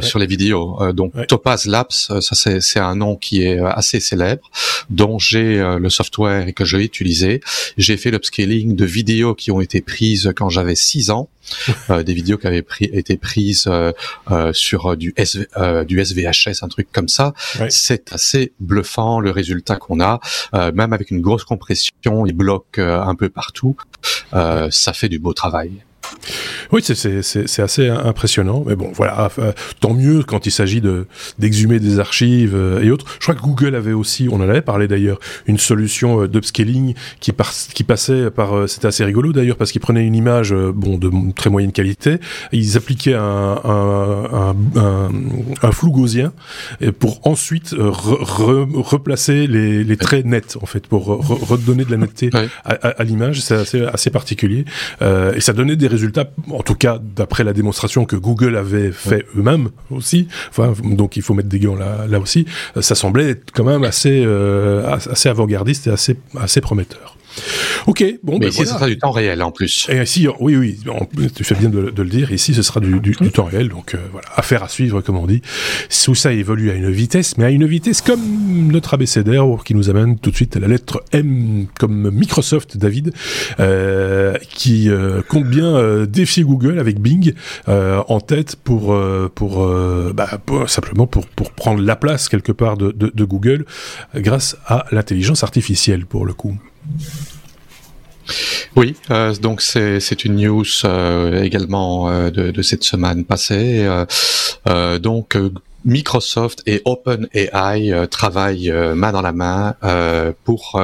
sur 0.00 0.18
les 0.18 0.26
vidéos. 0.26 0.92
donc 0.92 1.12
Topaz 1.28 1.66
Labs, 1.66 1.90
ça 1.90 2.60
c'est 2.60 2.80
un 2.80 2.96
nom 2.96 3.16
qui 3.16 3.42
est 3.42 3.58
assez 3.58 4.00
célèbre, 4.00 4.50
dont 4.90 5.18
j'ai 5.18 5.62
le 5.78 5.90
software 5.90 6.48
et 6.48 6.52
que 6.52 6.64
j'ai 6.64 6.82
utilisé. 6.82 7.40
J'ai 7.76 7.96
fait 7.96 8.10
l'upscaling 8.10 8.76
de 8.76 8.84
vidéos 8.84 9.34
qui 9.34 9.50
ont 9.50 9.60
été 9.60 9.80
prises 9.80 10.32
quand 10.36 10.48
j'avais 10.48 10.76
6 10.76 11.10
ans 11.10 11.28
euh, 11.90 12.02
des 12.02 12.14
vidéos 12.14 12.38
qui 12.38 12.46
avaient 12.46 12.62
pris, 12.62 12.84
été 12.84 13.16
prises 13.16 13.64
euh, 13.66 13.92
euh, 14.30 14.52
sur 14.52 14.96
du, 14.96 15.12
SV, 15.16 15.46
du 15.86 16.04
SVHS, 16.04 16.62
un 16.62 16.68
truc 16.68 16.88
comme 16.92 17.08
ça. 17.08 17.32
C'est 17.68 18.12
assez 18.12 18.52
bluffant 18.60 19.20
le 19.20 19.30
résultat 19.30 19.76
qu'on 19.76 20.00
a, 20.00 20.20
même 20.52 20.92
avec 20.92 21.10
une 21.10 21.20
grosse 21.20 21.44
compression, 21.44 22.26
il 22.26 22.32
bloque 22.32 22.78
un 22.78 23.14
peu 23.14 23.28
partout. 23.28 23.76
ça 24.32 24.92
fait 24.92 25.08
du 25.08 25.18
beau 25.18 25.32
travail. 25.32 25.82
Oui, 26.70 26.82
c'est 26.82 27.62
assez 27.62 27.88
impressionnant, 27.88 28.64
mais 28.66 28.76
bon, 28.76 28.92
voilà, 28.94 29.30
euh, 29.38 29.52
tant 29.80 29.94
mieux 29.94 30.22
quand 30.22 30.46
il 30.46 30.50
s'agit 30.50 30.80
de 30.80 31.06
d'exhumer 31.38 31.80
des 31.80 31.98
archives 31.98 32.54
euh, 32.54 32.82
et 32.82 32.90
autres. 32.90 33.06
Je 33.18 33.26
crois 33.26 33.34
que 33.34 33.42
Google 33.42 33.74
avait 33.74 33.92
aussi, 33.92 34.28
on 34.30 34.36
en 34.36 34.48
avait 34.48 34.62
parlé 34.62 34.88
d'ailleurs, 34.88 35.18
une 35.46 35.58
solution 35.58 36.22
euh, 36.22 36.28
d'upscaling 36.28 36.94
qui, 37.20 37.32
qui 37.74 37.84
passait 37.84 38.30
par, 38.30 38.68
c'était 38.68 38.86
assez 38.86 39.04
rigolo 39.04 39.32
d'ailleurs 39.32 39.56
parce 39.56 39.72
qu'ils 39.72 39.80
prenaient 39.80 40.06
une 40.06 40.14
image, 40.14 40.54
bon, 40.54 40.98
de 40.98 41.10
très 41.32 41.50
moyenne 41.50 41.72
qualité, 41.72 42.18
ils 42.52 42.76
appliquaient 42.76 43.14
un, 43.14 43.60
un, 43.64 44.54
un, 44.76 45.10
un 45.62 45.72
flou 45.72 45.90
gaussien 45.90 46.32
pour 46.98 47.26
ensuite 47.26 47.74
replacer 47.78 49.46
les, 49.46 49.84
les, 49.84 49.96
traits 49.96 50.26
nets 50.26 50.56
en 50.60 50.66
fait, 50.66 50.86
pour 50.86 51.06
redonner 51.06 51.84
de 51.84 51.90
la 51.90 51.96
netteté 51.96 52.30
à, 52.64 52.72
à, 52.72 53.04
l'image. 53.04 53.40
C'est 53.40 53.54
assez, 53.54 53.82
assez 53.82 54.10
particulier 54.10 54.64
et 55.00 55.40
ça 55.40 55.52
donnait 55.52 55.76
des 55.76 55.88
résultats 55.88 56.11
en 56.50 56.62
tout 56.62 56.74
cas 56.74 56.98
d'après 57.00 57.44
la 57.44 57.52
démonstration 57.52 58.04
que 58.04 58.16
Google 58.16 58.56
avait 58.56 58.92
fait 58.92 59.26
eux-mêmes 59.36 59.70
aussi, 59.90 60.28
enfin, 60.50 60.74
donc 60.82 61.16
il 61.16 61.22
faut 61.22 61.34
mettre 61.34 61.48
des 61.48 61.58
gants 61.58 61.76
là, 61.76 62.06
là 62.08 62.18
aussi, 62.18 62.46
ça 62.80 62.94
semblait 62.94 63.30
être 63.30 63.52
quand 63.52 63.64
même 63.64 63.84
assez, 63.84 64.22
euh, 64.24 64.96
assez 65.10 65.28
avant-gardiste 65.28 65.86
et 65.86 65.90
assez, 65.90 66.16
assez 66.38 66.60
prometteur. 66.60 67.16
Ok, 67.86 68.04
bon, 68.22 68.34
mais 68.34 68.46
ben 68.46 68.48
ici, 68.48 68.60
ce 68.60 68.66
sera 68.66 68.86
du 68.86 68.98
temps 68.98 69.10
réel 69.10 69.42
en 69.42 69.50
plus. 69.50 69.88
Et 69.90 70.00
ici, 70.00 70.26
oui, 70.40 70.56
oui, 70.56 70.78
tu 71.34 71.44
fais 71.44 71.54
bien 71.54 71.68
de, 71.68 71.92
le 71.96 72.08
dire. 72.08 72.32
Ici, 72.32 72.54
ce 72.54 72.62
sera 72.62 72.80
du, 72.80 73.00
du, 73.00 73.12
du 73.12 73.30
temps 73.30 73.44
réel, 73.44 73.68
donc 73.68 73.94
euh, 73.94 73.98
voilà, 74.12 74.28
affaire 74.36 74.62
à 74.62 74.68
suivre, 74.68 75.00
comme 75.00 75.16
on 75.16 75.26
dit. 75.26 75.42
Tout 76.04 76.14
ça 76.14 76.32
évolue 76.32 76.70
à 76.70 76.74
une 76.74 76.90
vitesse, 76.90 77.38
mais 77.38 77.44
à 77.44 77.50
une 77.50 77.66
vitesse 77.66 78.00
comme 78.00 78.20
notre 78.70 78.94
abécédaire 78.94 79.44
qui 79.64 79.74
nous 79.74 79.90
amène 79.90 80.18
tout 80.18 80.30
de 80.30 80.36
suite 80.36 80.56
à 80.56 80.60
la 80.60 80.68
lettre 80.68 81.04
M 81.12 81.66
comme 81.78 82.10
Microsoft, 82.10 82.76
David, 82.76 83.12
euh, 83.60 84.34
qui 84.50 84.90
euh, 84.90 85.22
compte 85.22 85.46
bien 85.46 85.76
euh, 85.76 86.06
défier 86.06 86.44
Google 86.44 86.78
avec 86.78 87.00
Bing 87.00 87.34
euh, 87.68 88.02
en 88.08 88.20
tête 88.20 88.56
pour 88.56 88.96
pour, 89.34 89.66
bah, 90.14 90.38
pour, 90.44 90.68
simplement 90.68 91.06
pour 91.06 91.26
pour 91.26 91.52
prendre 91.52 91.82
la 91.82 91.96
place 91.96 92.28
quelque 92.28 92.52
part 92.52 92.76
de, 92.76 92.92
de, 92.92 93.10
de 93.14 93.24
Google 93.24 93.64
grâce 94.14 94.56
à 94.66 94.86
l'intelligence 94.92 95.42
artificielle 95.42 96.06
pour 96.06 96.26
le 96.26 96.34
coup. 96.34 96.56
Oui, 98.76 98.96
euh, 99.10 99.34
donc 99.34 99.60
c'est 99.60 100.24
une 100.24 100.36
news 100.36 100.64
euh, 100.84 101.42
également 101.42 102.08
euh, 102.08 102.30
de, 102.30 102.50
de, 102.50 102.62
cette 102.62 102.84
semaine 102.84 103.24
passée. 103.24 103.86
donc 105.00 105.36
Microsoft 105.84 106.62
et 106.64 106.80
OpenAI 106.84 108.06
travaillent 108.08 108.72
main 108.94 109.10
dans 109.12 109.20
la 109.20 109.32
main 109.32 109.74
pour 110.44 110.80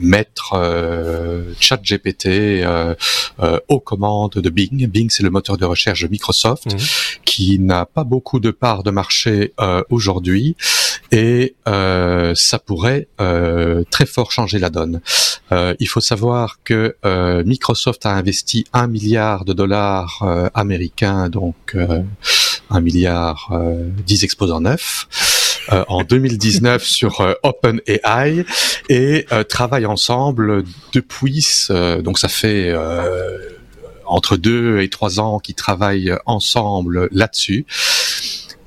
mettre 0.00 0.56
ChatGPT 1.60 2.64
aux 3.68 3.80
commandes 3.80 4.32
de 4.34 4.50
Bing. 4.50 4.86
Bing, 4.88 5.10
c'est 5.10 5.22
le 5.22 5.30
moteur 5.30 5.58
de 5.58 5.66
recherche 5.66 6.02
de 6.02 6.08
Microsoft 6.08 6.72
mhm. 6.72 6.80
qui 7.24 7.58
n'a 7.58 7.84
pas 7.84 8.04
beaucoup 8.04 8.40
de 8.40 8.50
parts 8.50 8.82
de 8.82 8.90
marché 8.90 9.52
aujourd'hui 9.90 10.56
et 11.14 11.54
ça 11.64 12.58
pourrait 12.58 13.08
très 13.90 14.06
fort 14.06 14.32
changer 14.32 14.58
la 14.58 14.68
donne. 14.68 15.00
il 15.52 15.88
faut 15.88 16.00
savoir 16.00 16.58
que 16.64 16.96
Microsoft 17.44 18.04
a 18.04 18.10
investi 18.10 18.66
un 18.72 18.86
milliard 18.86 19.44
de 19.44 19.52
dollars 19.52 20.50
américains, 20.54 21.28
donc 21.28 21.76
un 22.70 22.80
milliard 22.80 23.48
euh, 23.52 23.88
10 24.06 24.24
exposants 24.24 24.60
neufs. 24.60 25.08
Euh, 25.72 25.82
en 25.88 26.02
2019 26.02 26.84
sur 26.84 27.22
euh, 27.22 27.32
OpenAI 27.42 28.44
et 28.90 29.26
euh, 29.32 29.44
travaillent 29.44 29.86
ensemble 29.86 30.64
depuis, 30.92 31.46
donc 32.02 32.18
ça 32.18 32.28
fait 32.28 32.74
entre 34.06 34.36
deux 34.36 34.80
et 34.80 34.90
trois 34.90 35.20
ans 35.20 35.38
qu'ils 35.38 35.54
travaillent 35.54 36.14
ensemble 36.26 37.08
là-dessus. 37.12 37.64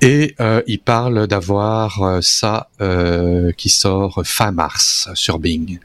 Et 0.00 0.36
euh, 0.40 0.62
il 0.68 0.78
parle 0.78 1.26
d'avoir 1.26 2.02
euh, 2.02 2.18
ça 2.22 2.68
euh, 2.80 3.50
qui 3.56 3.68
sort 3.68 4.22
fin 4.24 4.52
mars 4.52 5.08
sur 5.14 5.40
Bing. 5.40 5.80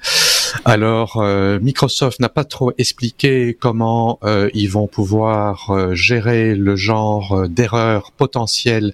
Alors 0.66 1.18
euh, 1.18 1.60
Microsoft 1.60 2.20
n'a 2.20 2.30
pas 2.30 2.44
trop 2.44 2.72
expliqué 2.78 3.58
comment 3.60 4.20
euh, 4.24 4.50
ils 4.54 4.70
vont 4.70 4.86
pouvoir 4.86 5.96
gérer 5.96 6.54
le 6.54 6.76
genre 6.76 7.48
d'erreurs 7.50 8.12
potentielles 8.12 8.94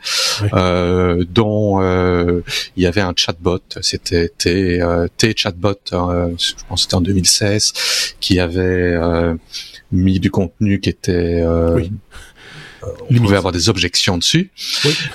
dont 0.53 1.82
il 2.77 2.84
y 2.84 2.86
avait 2.86 3.01
un 3.01 3.13
chatbot, 3.13 3.60
c'était 3.82 4.29
T, 4.29 4.82
T 5.17 5.34
chatbot, 5.36 5.79
je 5.91 6.53
pense 6.69 6.84
c'était 6.84 6.95
en 6.95 7.01
2016, 7.01 7.73
qui 8.21 8.39
avait 8.39 8.97
mis 9.91 10.21
du 10.21 10.32
contenu 10.32 10.79
qui 10.79 10.89
était 10.89 11.43
oui 11.75 11.91
on 12.82 13.13
pouvait 13.15 13.38
avoir 13.38 13.52
des 13.52 13.70
objections 13.70 14.18
dessus. 14.18 14.52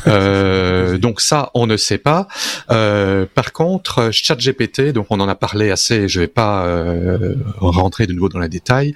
Euh, 0.07 0.98
donc 0.98 1.20
ça, 1.20 1.50
on 1.55 1.66
ne 1.66 1.77
sait 1.77 1.98
pas. 1.98 2.29
Euh, 2.70 3.27
par 3.33 3.53
contre, 3.53 4.11
ChatGPT, 4.12 4.92
donc 4.92 5.07
on 5.11 5.20
en 5.20 5.29
a 5.29 5.35
parlé 5.35 5.70
assez, 5.70 6.09
je 6.09 6.20
vais 6.20 6.27
pas 6.27 6.66
euh, 6.66 7.35
rentrer 7.59 8.07
de 8.07 8.12
nouveau 8.12 8.29
dans 8.29 8.40
les 8.40 8.48
détails. 8.48 8.94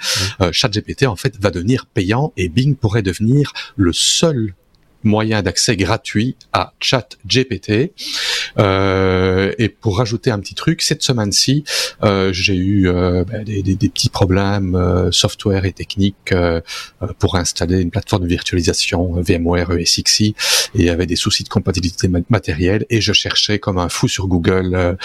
ChatGPT 0.52 1.07
en 1.07 1.16
fait 1.16 1.35
va 1.40 1.50
devenir 1.50 1.87
payant 1.87 2.33
et 2.37 2.48
Bing 2.48 2.76
pourrait 2.76 3.02
devenir 3.02 3.52
le 3.76 3.92
seul 3.92 4.54
moyen 5.04 5.42
d'accès 5.42 5.76
gratuit 5.76 6.37
à 6.52 6.72
ChatGPT. 6.80 7.92
Euh, 8.58 9.52
et 9.58 9.68
pour 9.68 9.98
rajouter 9.98 10.30
un 10.30 10.40
petit 10.40 10.54
truc, 10.54 10.82
cette 10.82 11.02
semaine-ci, 11.02 11.64
euh, 12.02 12.32
j'ai 12.32 12.54
eu 12.54 12.88
euh, 12.88 13.24
ben, 13.24 13.44
des, 13.44 13.62
des, 13.62 13.76
des, 13.76 13.88
petits 13.88 14.08
problèmes 14.08 14.74
euh, 14.74 15.12
software 15.12 15.64
et 15.64 15.72
techniques 15.72 16.32
euh, 16.32 16.61
pour 17.18 17.37
installer 17.37 17.80
une 17.80 17.90
plateforme 17.90 18.24
de 18.24 18.28
virtualisation 18.28 19.12
VMware 19.20 19.72
ESXi 19.72 20.26
et 20.26 20.34
il 20.74 20.84
y 20.84 20.90
avait 20.90 21.06
des 21.06 21.16
soucis 21.16 21.44
de 21.44 21.48
compatibilité 21.48 22.08
matérielle 22.28 22.84
et 22.90 23.00
je 23.00 23.12
cherchais 23.12 23.58
comme 23.58 23.78
un 23.78 23.88
fou 23.88 24.08
sur 24.08 24.26
Google 24.26 24.96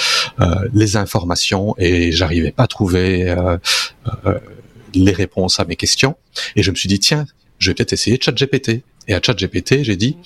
les 0.73 0.97
informations 0.97 1.75
et 1.77 2.11
j'arrivais 2.11 2.51
pas 2.51 2.63
à 2.63 2.67
trouver 2.67 3.35
les 4.93 5.11
réponses 5.11 5.59
à 5.59 5.65
mes 5.65 5.75
questions 5.75 6.15
et 6.55 6.63
je 6.63 6.71
me 6.71 6.75
suis 6.75 6.89
dit 6.89 6.99
tiens 6.99 7.25
je 7.63 7.69
vais 7.69 7.75
peut-être 7.75 7.93
essayer 7.93 8.19
ChatGPT. 8.21 8.83
Et 9.07 9.13
à 9.13 9.21
ChatGPT, 9.21 9.83
j'ai 9.83 9.95
dit, 9.95 10.17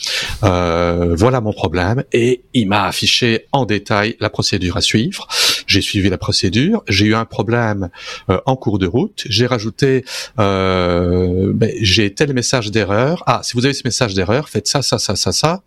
euh, 0.43 1.15
voilà 1.17 1.41
mon 1.41 1.53
problème, 1.53 2.03
et 2.13 2.41
il 2.53 2.67
m'a 2.67 2.85
affiché 2.85 3.45
en 3.51 3.65
détail 3.65 4.15
la 4.19 4.29
procédure 4.29 4.77
à 4.77 4.81
suivre. 4.81 5.27
J'ai 5.65 5.81
suivi 5.81 6.09
la 6.09 6.17
procédure, 6.17 6.83
j'ai 6.87 7.07
eu 7.07 7.15
un 7.15 7.25
problème 7.25 7.89
euh, 8.29 8.39
en 8.45 8.55
cours 8.55 8.79
de 8.79 8.87
route, 8.87 9.23
j'ai 9.27 9.47
rajouté, 9.47 10.05
euh, 10.39 11.51
ben, 11.53 11.71
j'ai 11.81 12.13
tel 12.13 12.33
message 12.33 12.71
d'erreur. 12.71 13.23
Ah, 13.25 13.41
si 13.43 13.53
vous 13.53 13.65
avez 13.65 13.73
ce 13.73 13.83
message 13.83 14.13
d'erreur, 14.13 14.47
faites 14.49 14.67
ça, 14.67 14.81
ça, 14.81 14.99
ça, 14.99 15.15
ça, 15.15 15.31
ça. 15.31 15.61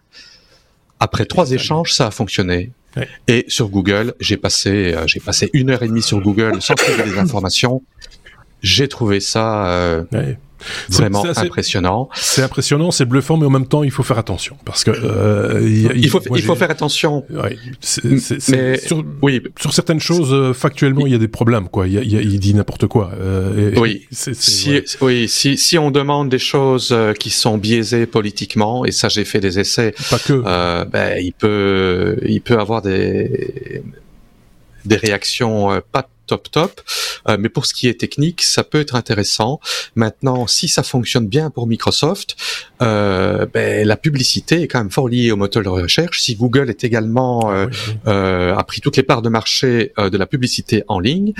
Après 1.00 1.24
trois 1.24 1.50
échanges, 1.50 1.92
ça 1.92 2.06
a 2.08 2.10
fonctionné. 2.10 2.70
Et 3.28 3.44
sur 3.48 3.68
Google, 3.68 4.14
j'ai 4.20 4.36
passé, 4.36 4.94
euh, 4.94 5.06
j'ai 5.06 5.20
passé 5.20 5.48
une 5.52 5.70
heure 5.70 5.82
et 5.82 5.88
demie 5.88 6.02
sur 6.02 6.20
Google 6.20 6.60
sans 6.60 6.74
trouver 6.74 7.04
des 7.04 7.18
informations. 7.24 7.82
J'ai 8.62 8.88
trouvé 8.88 9.20
ça. 9.20 9.66
Euh, 9.68 10.04
Vraiment 10.88 11.24
impressionnant. 11.24 12.08
C'est 12.14 12.42
impressionnant, 12.42 12.90
c'est 12.90 13.04
bluffant, 13.04 13.36
mais 13.36 13.46
en 13.46 13.50
même 13.50 13.66
temps, 13.66 13.82
il 13.82 13.90
faut 13.90 14.02
faire 14.02 14.18
attention 14.18 14.56
parce 14.64 14.84
que 14.84 14.90
euh, 14.90 15.60
il, 15.62 16.08
faut 16.08 16.20
il 16.34 16.42
faut 16.42 16.54
faire 16.54 16.70
attention. 16.70 17.24
Ouais, 17.30 17.56
mais 18.48 18.78
sur, 18.78 19.04
oui, 19.22 19.42
sur 19.58 19.72
certaines 19.72 20.00
choses 20.00 20.32
euh, 20.32 20.52
factuellement, 20.52 21.06
il 21.06 21.12
y 21.12 21.14
a 21.14 21.18
des 21.18 21.28
problèmes 21.28 21.68
quoi. 21.68 21.88
Il, 21.88 22.38
dit 22.40 22.54
n'importe 22.54 22.86
quoi. 22.86 23.12
Euh, 23.18 23.72
oui. 23.76 24.06
si, 24.10 24.82
oui, 25.00 25.28
si 25.28 25.56
si 25.56 25.78
on 25.78 25.90
demande 25.90 26.28
des 26.28 26.38
choses 26.38 26.90
euh, 26.92 27.12
qui 27.12 27.30
sont 27.30 27.58
biaisées 27.58 28.06
politiquement, 28.06 28.84
et 28.84 28.92
ça 28.92 29.08
j'ai 29.08 29.24
fait 29.24 29.40
des 29.40 29.58
essais. 29.58 29.94
Pas 30.10 30.18
que. 30.18 30.40
Ben 30.90 31.18
il 31.22 31.32
peut 31.32 32.18
il 32.26 32.40
peut 32.40 32.58
avoir 32.58 32.82
des 32.82 33.82
des 34.84 34.96
réactions 34.96 35.80
pas 35.92 36.08
top 36.30 36.50
top. 36.50 36.80
Euh, 37.28 37.36
mais 37.40 37.48
pour 37.48 37.66
ce 37.66 37.74
qui 37.74 37.88
est 37.88 37.98
technique, 37.98 38.42
ça 38.42 38.62
peut 38.62 38.80
être 38.80 38.94
intéressant. 38.94 39.60
Maintenant, 39.96 40.46
si 40.46 40.68
ça 40.68 40.82
fonctionne 40.84 41.26
bien 41.26 41.50
pour 41.50 41.66
Microsoft, 41.66 42.36
euh, 42.82 43.46
ben, 43.52 43.86
la 43.86 43.96
publicité 43.96 44.62
est 44.62 44.68
quand 44.68 44.78
même 44.78 44.90
fort 44.90 45.08
liée 45.08 45.32
au 45.32 45.36
moteur 45.36 45.62
de 45.64 45.68
recherche. 45.68 46.20
Si 46.20 46.36
Google 46.36 46.70
est 46.70 46.84
également 46.84 47.52
euh, 47.52 47.66
euh 48.06 48.54
a 48.60 48.64
pris 48.64 48.80
toutes 48.80 48.96
les 48.96 49.02
parts 49.02 49.22
de 49.22 49.28
marché 49.28 49.92
de 49.96 50.16
la 50.16 50.26
publicité 50.26 50.82
en 50.88 50.98
ligne, 50.98 51.32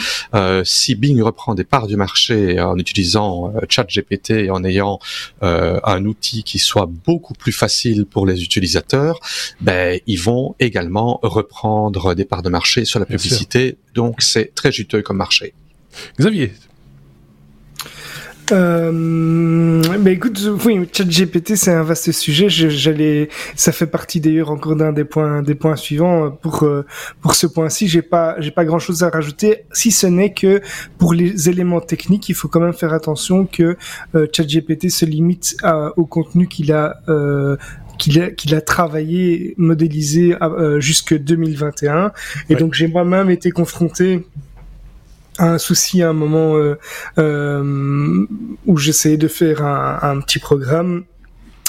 si 0.65 0.95
Bing 0.95 1.21
reprend 1.23 1.55
des 1.55 1.65
parts 1.65 1.87
du 1.87 1.97
marché 1.97 2.61
en 2.61 2.77
utilisant 2.79 3.53
ChatGPT 3.69 4.31
et 4.31 4.51
en 4.51 4.65
ayant 4.65 4.99
un 5.43 6.05
outil 6.05 6.43
qui 6.45 6.59
soit 6.59 6.89
beaucoup 7.09 7.35
plus 7.35 7.53
facile 7.53 8.07
pour 8.07 8.27
les 8.27 8.43
utilisateurs, 8.43 9.19
ben, 9.61 9.99
ils 10.07 10.21
vont 10.21 10.55
également 10.61 11.19
reprendre 11.23 12.15
des 12.15 12.25
parts 12.25 12.43
de 12.43 12.51
marché 12.51 12.85
sur 12.85 13.01
la 13.01 13.07
publicité. 13.07 13.77
Donc 13.95 14.23
c'est 14.23 14.55
très 14.55 14.71
comme 15.03 15.17
marché. 15.17 15.55
Xavier 16.19 16.53
euh, 18.53 19.81
bah 19.99 20.11
écoute, 20.11 20.41
oui, 20.65 20.89
ChatGPT 20.93 21.55
c'est 21.57 21.73
un 21.73 21.83
vaste 21.83 22.11
sujet. 22.13 22.49
J'allais, 22.49 23.29
ça 23.55 23.71
fait 23.71 23.87
partie 23.87 24.21
d'ailleurs 24.21 24.51
encore 24.51 24.77
d'un 24.77 24.93
des 24.93 25.05
points, 25.05 25.43
des 25.43 25.55
points 25.55 25.77
suivants 25.77 26.31
pour 26.31 26.65
euh, 26.65 26.85
pour 27.21 27.35
ce 27.35 27.47
point-ci. 27.47 27.87
J'ai 27.87 28.03
pas, 28.03 28.37
j'ai 28.41 28.51
pas 28.51 28.65
grand 28.65 28.79
chose 28.79 29.03
à 29.03 29.11
rajouter, 29.11 29.65
si 29.73 29.93
ce 29.93 30.07
n'est 30.07 30.33
que 30.33 30.61
pour 30.99 31.15
les 31.15 31.49
éléments 31.49 31.81
techniques, 31.81 32.29
il 32.29 32.35
faut 32.35 32.49
quand 32.49 32.61
même 32.61 32.73
faire 32.73 32.93
attention 32.93 33.47
que 33.47 33.77
euh, 34.15 34.27
ChatGPT 34.33 34.91
se 34.91 35.05
limite 35.05 35.57
à, 35.63 35.97
au 35.97 36.05
contenu 36.05 36.49
qu'il 36.49 36.73
a 36.73 36.97
euh, 37.09 37.57
qu'il 38.01 38.21
a, 38.21 38.31
qu'il 38.31 38.55
a 38.55 38.61
travaillé, 38.61 39.55
modélisé 39.59 40.35
euh, 40.43 40.81
jusque 40.81 41.17
2021. 41.17 42.13
Et 42.49 42.57
donc 42.57 42.75
j'ai 42.75 42.89
moi-même 42.89 43.31
été 43.31 43.53
confronté 43.53 44.27
un 45.39 45.59
souci 45.59 46.03
à 46.03 46.11
un 46.11 46.13
moment 46.13 46.57
euh, 46.57 46.77
euh, 47.19 48.27
où 48.67 48.77
j'essayais 48.77 49.17
de 49.17 49.29
faire 49.29 49.65
un, 49.65 49.99
un, 50.03 50.21
petit 50.21 50.39
programme 50.39 51.05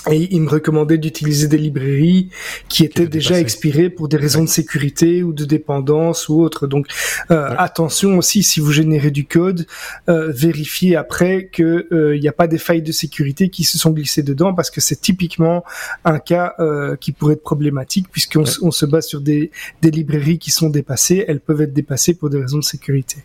et 0.09 0.33
il 0.33 0.41
me 0.41 0.49
recommandait 0.49 0.97
d'utiliser 0.97 1.47
des 1.47 1.57
librairies 1.57 2.29
qui 2.69 2.83
étaient 2.83 3.07
déjà 3.07 3.39
expirées 3.39 3.89
pour 3.89 4.07
des 4.07 4.17
raisons 4.17 4.43
de 4.43 4.49
sécurité 4.49 5.21
ou 5.21 5.33
de 5.33 5.45
dépendance 5.45 6.27
ou 6.29 6.41
autre. 6.41 6.67
Donc 6.67 6.87
euh, 7.29 7.53
attention 7.57 8.17
aussi 8.17 8.41
si 8.41 8.59
vous 8.59 8.71
générez 8.71 9.11
du 9.11 9.25
code, 9.25 9.67
euh, 10.09 10.31
vérifiez 10.31 10.95
après 10.95 11.45
que 11.45 11.87
il 11.91 12.21
n'y 12.21 12.27
a 12.27 12.33
pas 12.33 12.47
des 12.47 12.57
failles 12.57 12.81
de 12.81 12.91
sécurité 12.91 13.49
qui 13.49 13.63
se 13.63 13.77
sont 13.77 13.91
glissées 13.91 14.23
dedans 14.23 14.53
parce 14.53 14.71
que 14.71 14.81
c'est 14.81 14.99
typiquement 14.99 15.63
un 16.05 16.19
cas 16.19 16.55
qui 16.99 17.11
pourrait 17.11 17.33
être 17.33 17.43
problématique 17.43 18.07
puisqu'on 18.11 18.43
on 18.61 18.71
se 18.71 18.85
base 18.85 19.07
sur 19.07 19.21
des, 19.21 19.51
des 19.81 19.91
librairies 19.91 20.39
qui 20.39 20.51
sont 20.51 20.69
dépassées. 20.69 21.25
Elles 21.27 21.39
peuvent 21.39 21.61
être 21.61 21.73
dépassées 21.73 22.13
pour 22.13 22.29
des 22.29 22.39
raisons 22.39 22.59
de 22.59 22.63
sécurité. 22.63 23.17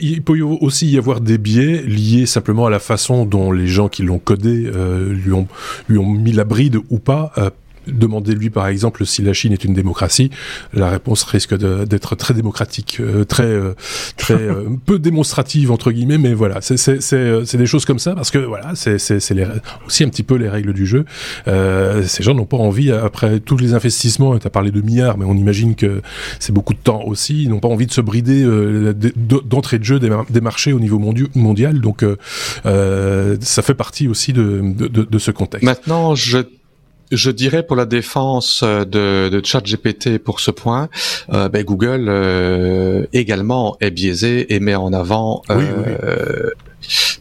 Il 0.00 0.22
peut, 0.22 0.40
aussi 0.42 0.90
y 0.90 0.98
avoir 0.98 1.20
des 1.20 1.38
biais 1.38 1.82
liés 1.82 2.26
simplement 2.26 2.66
à 2.66 2.70
la 2.70 2.78
façon 2.78 3.24
dont 3.24 3.52
les 3.52 3.66
gens 3.66 3.88
qui 3.88 4.02
l'ont 4.02 4.18
codé 4.18 4.64
euh, 4.66 5.12
lui, 5.12 5.32
ont, 5.32 5.48
lui 5.88 5.98
ont 5.98 6.08
mis 6.08 6.32
la 6.32 6.44
bride 6.44 6.78
ou 6.90 6.98
pas 6.98 7.32
euh, 7.38 7.50
Demandez-lui 7.86 8.50
par 8.50 8.66
exemple 8.68 9.06
si 9.06 9.22
la 9.22 9.32
Chine 9.32 9.52
est 9.52 9.64
une 9.64 9.74
démocratie, 9.74 10.30
la 10.72 10.90
réponse 10.90 11.22
risque 11.24 11.54
d'être 11.56 12.16
très 12.16 12.34
démocratique, 12.34 12.98
euh, 13.00 13.24
très 13.24 13.44
euh, 13.44 13.74
très 14.16 14.34
euh, 14.34 14.68
peu 14.86 14.98
démonstrative 14.98 15.70
entre 15.70 15.92
guillemets, 15.92 16.18
mais 16.18 16.34
voilà, 16.34 16.60
c'est 16.60 17.56
des 17.56 17.66
choses 17.66 17.84
comme 17.84 17.98
ça 17.98 18.14
parce 18.14 18.30
que 18.30 18.38
voilà, 18.38 18.72
c'est 18.74 18.96
aussi 19.86 20.04
un 20.04 20.08
petit 20.08 20.22
peu 20.22 20.36
les 20.36 20.48
règles 20.48 20.72
du 20.72 20.86
jeu. 20.86 21.04
ces 21.46 22.22
gens 22.22 22.34
n'ont 22.34 22.46
pas 22.46 22.56
envie 22.56 22.90
après 22.90 23.40
tous 23.40 23.56
les 23.56 23.74
investissements. 23.74 24.38
Tu 24.38 24.46
as 24.46 24.50
parlé 24.50 24.70
de 24.70 24.80
milliards, 24.80 25.18
mais 25.18 25.24
on 25.24 25.34
imagine 25.34 25.74
que 25.74 26.02
c'est 26.38 26.52
beaucoup 26.52 26.74
de 26.74 26.78
temps 26.78 27.02
aussi. 27.04 27.44
Ils 27.44 27.50
n'ont 27.50 27.60
pas 27.60 27.68
envie 27.68 27.86
de 27.86 27.92
se 27.92 28.00
brider 28.00 28.44
d'entrée 29.44 29.78
de 29.78 29.84
jeu 29.84 29.98
des, 29.98 30.40
marchés 30.40 30.72
au 30.72 30.80
niveau 30.80 30.98
mondial, 31.34 31.80
donc 31.80 32.04
ça 32.64 33.62
fait 33.62 33.74
partie 33.74 34.08
aussi 34.08 34.32
de, 34.32 34.62
de, 34.62 34.88
de 34.88 35.18
ce 35.18 35.30
contexte. 35.30 35.64
Maintenant, 35.64 36.14
je 36.14 36.38
je 37.12 37.30
dirais 37.30 37.62
pour 37.62 37.76
la 37.76 37.86
défense 37.86 38.62
euh, 38.62 38.84
de, 38.84 39.28
de 39.28 39.44
ChatGPT 39.44 40.18
pour 40.18 40.40
ce 40.40 40.50
point, 40.50 40.88
euh, 41.32 41.48
ben 41.48 41.64
Google 41.64 42.06
euh, 42.08 43.06
également 43.12 43.76
est 43.80 43.90
biaisé 43.90 44.54
et 44.54 44.60
met 44.60 44.74
en 44.74 44.92
avant 44.92 45.42
euh, 45.50 46.50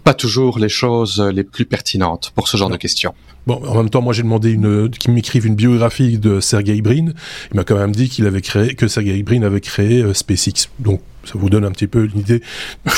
pas 0.04 0.14
toujours 0.14 0.60
les 0.60 0.70
choses 0.70 1.22
les 1.34 1.44
plus 1.44 1.66
pertinentes 1.66 2.32
pour 2.36 2.48
ce 2.48 2.58
genre 2.58 2.70
de 2.70 2.78
questions. 2.78 3.14
Bon, 3.48 3.62
en 3.66 3.76
même 3.76 3.90
temps, 3.90 4.02
moi 4.02 4.14
j'ai 4.14 4.24
demandé 4.24 4.52
une 4.52 4.90
qu'il 4.90 5.14
m'écrive 5.14 5.46
une 5.46 5.56
biographie 5.56 6.18
de 6.18 6.40
Sergey 6.40 6.82
Brin. 6.82 7.08
Il 7.52 7.56
m'a 7.56 7.64
quand 7.64 7.78
même 7.78 7.92
dit 7.92 8.10
qu'il 8.10 8.26
avait 8.26 8.42
créé 8.42 8.76
que 8.76 8.88
Sergey 8.88 9.22
Brin 9.24 9.44
avait 9.44 9.62
créé 9.62 10.04
SpaceX. 10.14 10.70
Donc 10.80 11.02
ça 11.24 11.34
vous 11.36 11.50
donne 11.50 11.66
un 11.66 11.72
petit 11.72 11.88
peu 11.88 12.06
une 12.06 12.20
idée 12.20 12.42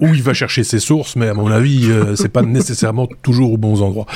où, 0.00 0.14
il 0.14 0.22
va 0.22 0.34
chercher 0.34 0.64
ses 0.64 0.78
sources, 0.78 1.16
mais 1.16 1.28
à 1.28 1.34
mon 1.34 1.50
avis, 1.50 1.90
euh, 1.90 2.16
c'est 2.16 2.28
pas 2.28 2.42
nécessairement 2.42 3.08
toujours 3.22 3.52
aux 3.52 3.56
bons 3.56 3.82
endroits. 3.82 4.06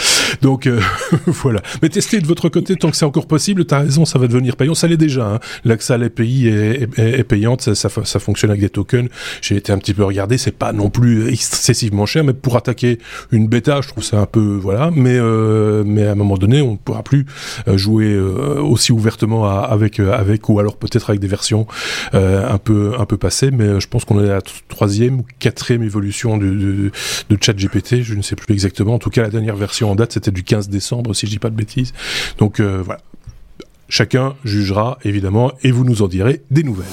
Donc 0.43 0.67
euh, 0.67 0.81
voilà. 1.27 1.63
Mais 1.83 1.89
testez 1.89 2.21
de 2.21 2.27
votre 2.27 2.49
côté 2.49 2.77
tant 2.77 2.91
que 2.91 2.97
c'est 2.97 3.05
encore 3.05 3.27
possible. 3.27 3.65
T'as 3.65 3.81
raison, 3.81 4.05
ça 4.05 4.19
va 4.19 4.27
devenir 4.27 4.57
payant. 4.57 4.75
Ça 4.75 4.87
l'est 4.87 4.97
déjà. 4.97 5.27
Hein. 5.27 5.41
L'accès 5.65 5.95
à 5.95 5.99
l'API 5.99 6.49
est, 6.49 6.99
est, 6.99 7.19
est, 7.19 7.25
payante. 7.25 7.63
Ça, 7.63 7.75
ça, 7.75 7.89
ça, 8.05 8.19
fonctionne 8.19 8.51
avec 8.51 8.61
des 8.61 8.69
tokens. 8.69 9.09
J'ai 9.43 9.57
été 9.57 9.73
un 9.73 9.79
petit 9.79 9.95
peu 9.95 10.05
regardé. 10.05 10.39
C'est 10.39 10.57
pas 10.57 10.73
non 10.73 10.91
plus 10.91 11.29
excessivement 11.29 12.07
cher, 12.07 12.25
mais 12.25 12.35
pour 12.35 12.57
attaquer 12.57 12.99
une 13.33 13.49
bêta, 13.49 13.81
je 13.81 13.89
trouve 13.89 14.05
ça 14.05 14.19
un 14.19 14.27
peu 14.27 14.59
voilà. 14.61 14.91
Mais 14.95 15.17
euh, 15.17 15.83
mais 15.85 16.07
à 16.07 16.13
un 16.13 16.17
moment 16.17 16.37
donné, 16.37 16.61
on 16.61 16.73
ne 16.73 16.77
pourra 16.77 17.03
plus 17.03 17.27
euh, 17.69 17.77
jouer 17.77 18.19
aussi 18.19 18.93
ouvertement 18.93 19.47
avec 19.47 20.01
avec 20.01 20.49
ou 20.49 20.59
alors 20.59 20.77
peut-être 20.77 21.11
avec 21.11 21.21
des 21.21 21.29
versions 21.29 21.67
un 22.13 22.59
peu 22.59 22.93
un 22.99 23.05
peu 23.05 23.17
mais 23.53 23.65
euh, 23.65 23.81
je 23.81 23.89
pense 23.89 24.05
qu'on 24.05 24.23
est 24.23 24.29
à 24.29 24.35
la 24.35 24.43
troisième 24.69 25.21
ou 25.21 25.27
quatrième 25.39 25.83
évolution 25.83 26.39
de, 26.39 26.91
ChatGPT, 27.41 28.03
je 28.03 28.15
ne 28.15 28.23
sais 28.23 28.37
plus 28.37 28.53
exactement. 28.53 28.95
En 28.95 28.99
tout 28.99 29.11
cas, 29.11 29.23
la 29.23 29.31
dernière 29.31 29.57
version 29.57 29.91
en 29.91 29.95
date, 29.95 30.13
c'était 30.13 30.31
du 30.31 30.43
15 30.43 30.69
décembre, 30.69 31.15
si 31.15 31.27
je 31.27 31.31
dis 31.31 31.39
pas 31.39 31.51
de 31.51 31.57
bêtises. 31.57 31.93
Donc 32.39 32.61
euh, 32.61 32.83
voilà. 32.85 33.01
Chacun 33.89 34.35
jugera, 34.45 34.99
évidemment, 35.05 35.53
et 35.65 35.73
vous 35.73 35.85
nous 35.85 36.03
en 36.03 36.09
direz 36.09 36.43
des 36.51 36.63
nouvelles. 36.63 36.87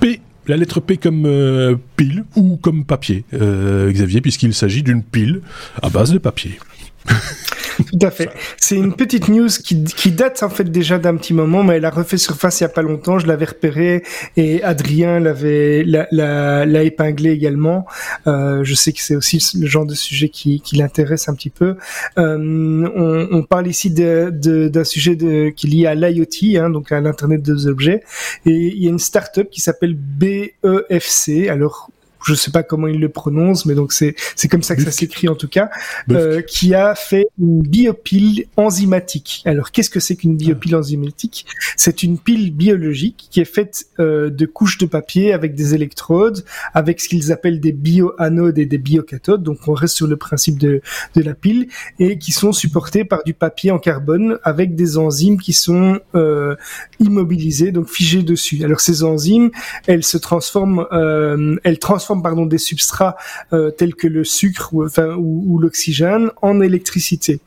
P 0.00 0.20
la 0.46 0.58
lettre 0.58 0.78
P 0.78 0.98
comme 0.98 1.24
euh, 1.24 1.76
pile 1.96 2.24
ou 2.36 2.56
comme 2.56 2.84
papier, 2.84 3.24
Xavier, 3.32 4.20
puisqu'il 4.20 4.52
s'agit 4.52 4.82
d'une 4.82 5.02
pile 5.02 5.40
à 5.82 5.88
base 5.88 6.12
de 6.12 6.18
papier. 6.18 6.58
Tout 7.90 7.98
à 8.02 8.10
fait. 8.10 8.28
C'est 8.56 8.76
une 8.76 8.94
petite 8.94 9.28
news 9.28 9.48
qui, 9.48 10.10
date 10.12 10.42
en 10.42 10.48
fait 10.48 10.64
déjà 10.64 10.98
d'un 10.98 11.16
petit 11.16 11.34
moment, 11.34 11.64
mais 11.64 11.76
elle 11.76 11.84
a 11.84 11.90
refait 11.90 12.16
surface 12.16 12.60
il 12.60 12.64
y 12.64 12.66
a 12.66 12.68
pas 12.68 12.82
longtemps. 12.82 13.18
Je 13.18 13.26
l'avais 13.26 13.46
repéré 13.46 14.02
et 14.36 14.62
Adrien 14.62 15.20
l'avait 15.20 15.84
l'a, 15.84 16.84
épinglé 16.84 17.30
également. 17.30 17.86
Euh, 18.26 18.62
je 18.62 18.74
sais 18.74 18.92
que 18.92 19.00
c'est 19.00 19.16
aussi 19.16 19.40
le 19.58 19.66
genre 19.66 19.86
de 19.86 19.94
sujet 19.94 20.28
qui, 20.28 20.62
l'intéresse 20.72 21.28
un 21.28 21.34
petit 21.34 21.50
peu. 21.50 21.76
Euh, 22.18 23.28
on, 23.30 23.42
parle 23.42 23.68
ici 23.68 23.90
de, 23.90 24.30
d'un 24.68 24.84
sujet 24.84 25.16
qui 25.54 25.66
est 25.66 25.70
lié 25.70 25.86
à 25.86 25.94
l'IoT, 25.94 26.60
hein, 26.60 26.70
donc 26.70 26.92
à 26.92 27.00
l'internet 27.00 27.42
des 27.42 27.66
objets. 27.66 28.02
Et 28.46 28.52
il 28.52 28.82
y 28.82 28.86
a 28.86 28.90
une 28.90 28.98
start-up 28.98 29.50
qui 29.50 29.60
s'appelle 29.60 29.94
BEFC. 29.94 31.48
Alors 31.48 31.90
je 32.24 32.34
sais 32.34 32.50
pas 32.50 32.62
comment 32.62 32.86
il 32.86 33.00
le 33.00 33.08
prononce, 33.08 33.66
mais 33.66 33.74
donc 33.74 33.92
c'est 33.92 34.14
c'est 34.36 34.48
comme 34.48 34.62
ça 34.62 34.76
que 34.76 34.82
ça 34.82 34.90
s'écrit 34.90 35.28
en 35.28 35.34
tout 35.34 35.48
cas, 35.48 35.70
euh, 36.10 36.42
qui 36.42 36.74
a 36.74 36.94
fait 36.94 37.26
une 37.38 37.62
biopile 37.62 38.46
enzymatique. 38.56 39.42
Alors 39.44 39.70
qu'est-ce 39.70 39.90
que 39.90 40.00
c'est 40.00 40.16
qu'une 40.16 40.36
biopile 40.36 40.76
enzymatique? 40.76 41.46
C'est 41.76 42.02
une 42.02 42.18
pile 42.18 42.54
biologique 42.54 43.28
qui 43.30 43.40
est 43.40 43.44
faite 43.44 43.86
euh, 43.98 44.30
de 44.30 44.46
couches 44.46 44.78
de 44.78 44.86
papier 44.86 45.32
avec 45.32 45.54
des 45.54 45.74
électrodes, 45.74 46.44
avec 46.72 47.00
ce 47.00 47.08
qu'ils 47.08 47.32
appellent 47.32 47.60
des 47.60 47.72
bioanodes 47.72 48.58
et 48.58 48.66
des 48.66 48.78
biocathodes. 48.78 49.42
Donc 49.42 49.58
on 49.68 49.74
reste 49.74 49.96
sur 49.96 50.06
le 50.06 50.16
principe 50.16 50.58
de 50.58 50.80
de 51.14 51.22
la 51.22 51.34
pile 51.34 51.68
et 51.98 52.18
qui 52.18 52.32
sont 52.32 52.52
supportées 52.52 53.04
par 53.04 53.24
du 53.24 53.34
papier 53.34 53.70
en 53.70 53.78
carbone 53.78 54.38
avec 54.42 54.74
des 54.74 54.98
enzymes 54.98 55.38
qui 55.38 55.52
sont 55.52 56.00
euh, 56.14 56.56
immobilisées, 57.00 57.72
donc 57.72 57.88
figées 57.88 58.22
dessus. 58.22 58.64
Alors 58.64 58.80
ces 58.80 59.02
enzymes, 59.04 59.50
elles 59.86 60.04
se 60.04 60.18
transforment, 60.18 60.86
euh, 60.92 61.56
elles 61.64 61.78
transforment 61.78 62.13
pardon, 62.22 62.46
des 62.46 62.58
substrats 62.58 63.16
euh, 63.52 63.70
tels 63.70 63.94
que 63.94 64.06
le 64.06 64.24
sucre 64.24 64.70
ou, 64.72 64.84
enfin, 64.84 65.14
ou, 65.16 65.58
l'oxygène 65.58 66.30
en 66.42 66.60
électricité. 66.60 67.40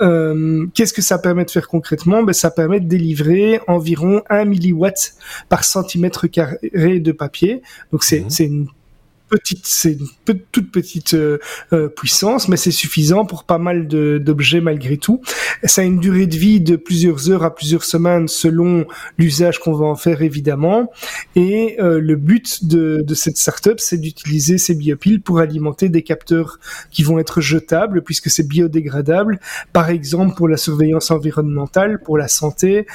Euh, 0.00 0.66
qu'est-ce 0.74 0.92
que 0.92 1.02
ça 1.02 1.18
permet 1.18 1.44
de 1.44 1.50
faire 1.50 1.68
concrètement? 1.68 2.22
Ben, 2.22 2.32
Ça 2.32 2.50
permet 2.50 2.80
de 2.80 2.86
délivrer 2.86 3.60
environ 3.66 4.22
1 4.30 4.44
milliwatt 4.44 5.14
par 5.48 5.64
centimètre 5.64 6.26
carré 6.28 7.00
de 7.00 7.12
papier. 7.12 7.62
Donc 7.92 8.04
c'est 8.04 8.20
mmh. 8.20 8.44
une 8.44 8.68
petite, 9.28 9.66
c'est 9.66 9.92
une 9.92 10.08
toute 10.52 10.72
petite 10.72 11.14
euh, 11.14 11.38
euh, 11.72 11.88
puissance, 11.88 12.48
mais 12.48 12.56
c'est 12.56 12.70
suffisant 12.70 13.24
pour 13.24 13.44
pas 13.44 13.58
mal 13.58 13.86
d'objets 13.86 14.60
malgré 14.60 14.96
tout. 14.96 15.22
Ça 15.64 15.82
a 15.82 15.84
une 15.84 15.98
durée 15.98 16.26
de 16.26 16.36
vie 16.36 16.60
de 16.60 16.76
plusieurs 16.76 17.30
heures 17.30 17.44
à 17.44 17.54
plusieurs 17.54 17.84
semaines 17.84 18.28
selon 18.28 18.86
l'usage 19.18 19.58
qu'on 19.60 19.72
va 19.72 19.86
en 19.86 19.96
faire 19.96 20.22
évidemment. 20.22 20.90
Et 21.36 21.76
euh, 21.80 22.00
le 22.00 22.16
but 22.16 22.66
de, 22.66 23.04
cette 23.14 23.36
startup, 23.36 23.80
c'est 23.80 23.98
d'utiliser 23.98 24.58
ces 24.58 24.74
biopiles 24.74 25.20
pour 25.20 25.40
alimenter 25.40 25.88
des 25.88 26.02
capteurs 26.02 26.58
qui 26.90 27.02
vont 27.02 27.18
être 27.18 27.40
jetables 27.40 28.02
puisque 28.02 28.30
c'est 28.30 28.46
biodégradable. 28.46 29.40
Par 29.72 29.90
exemple 29.90 30.34
pour 30.36 30.48
la 30.48 30.56
surveillance 30.56 31.10
environnementale, 31.10 32.00
pour 32.00 32.18
la 32.18 32.28
santé, 32.28 32.86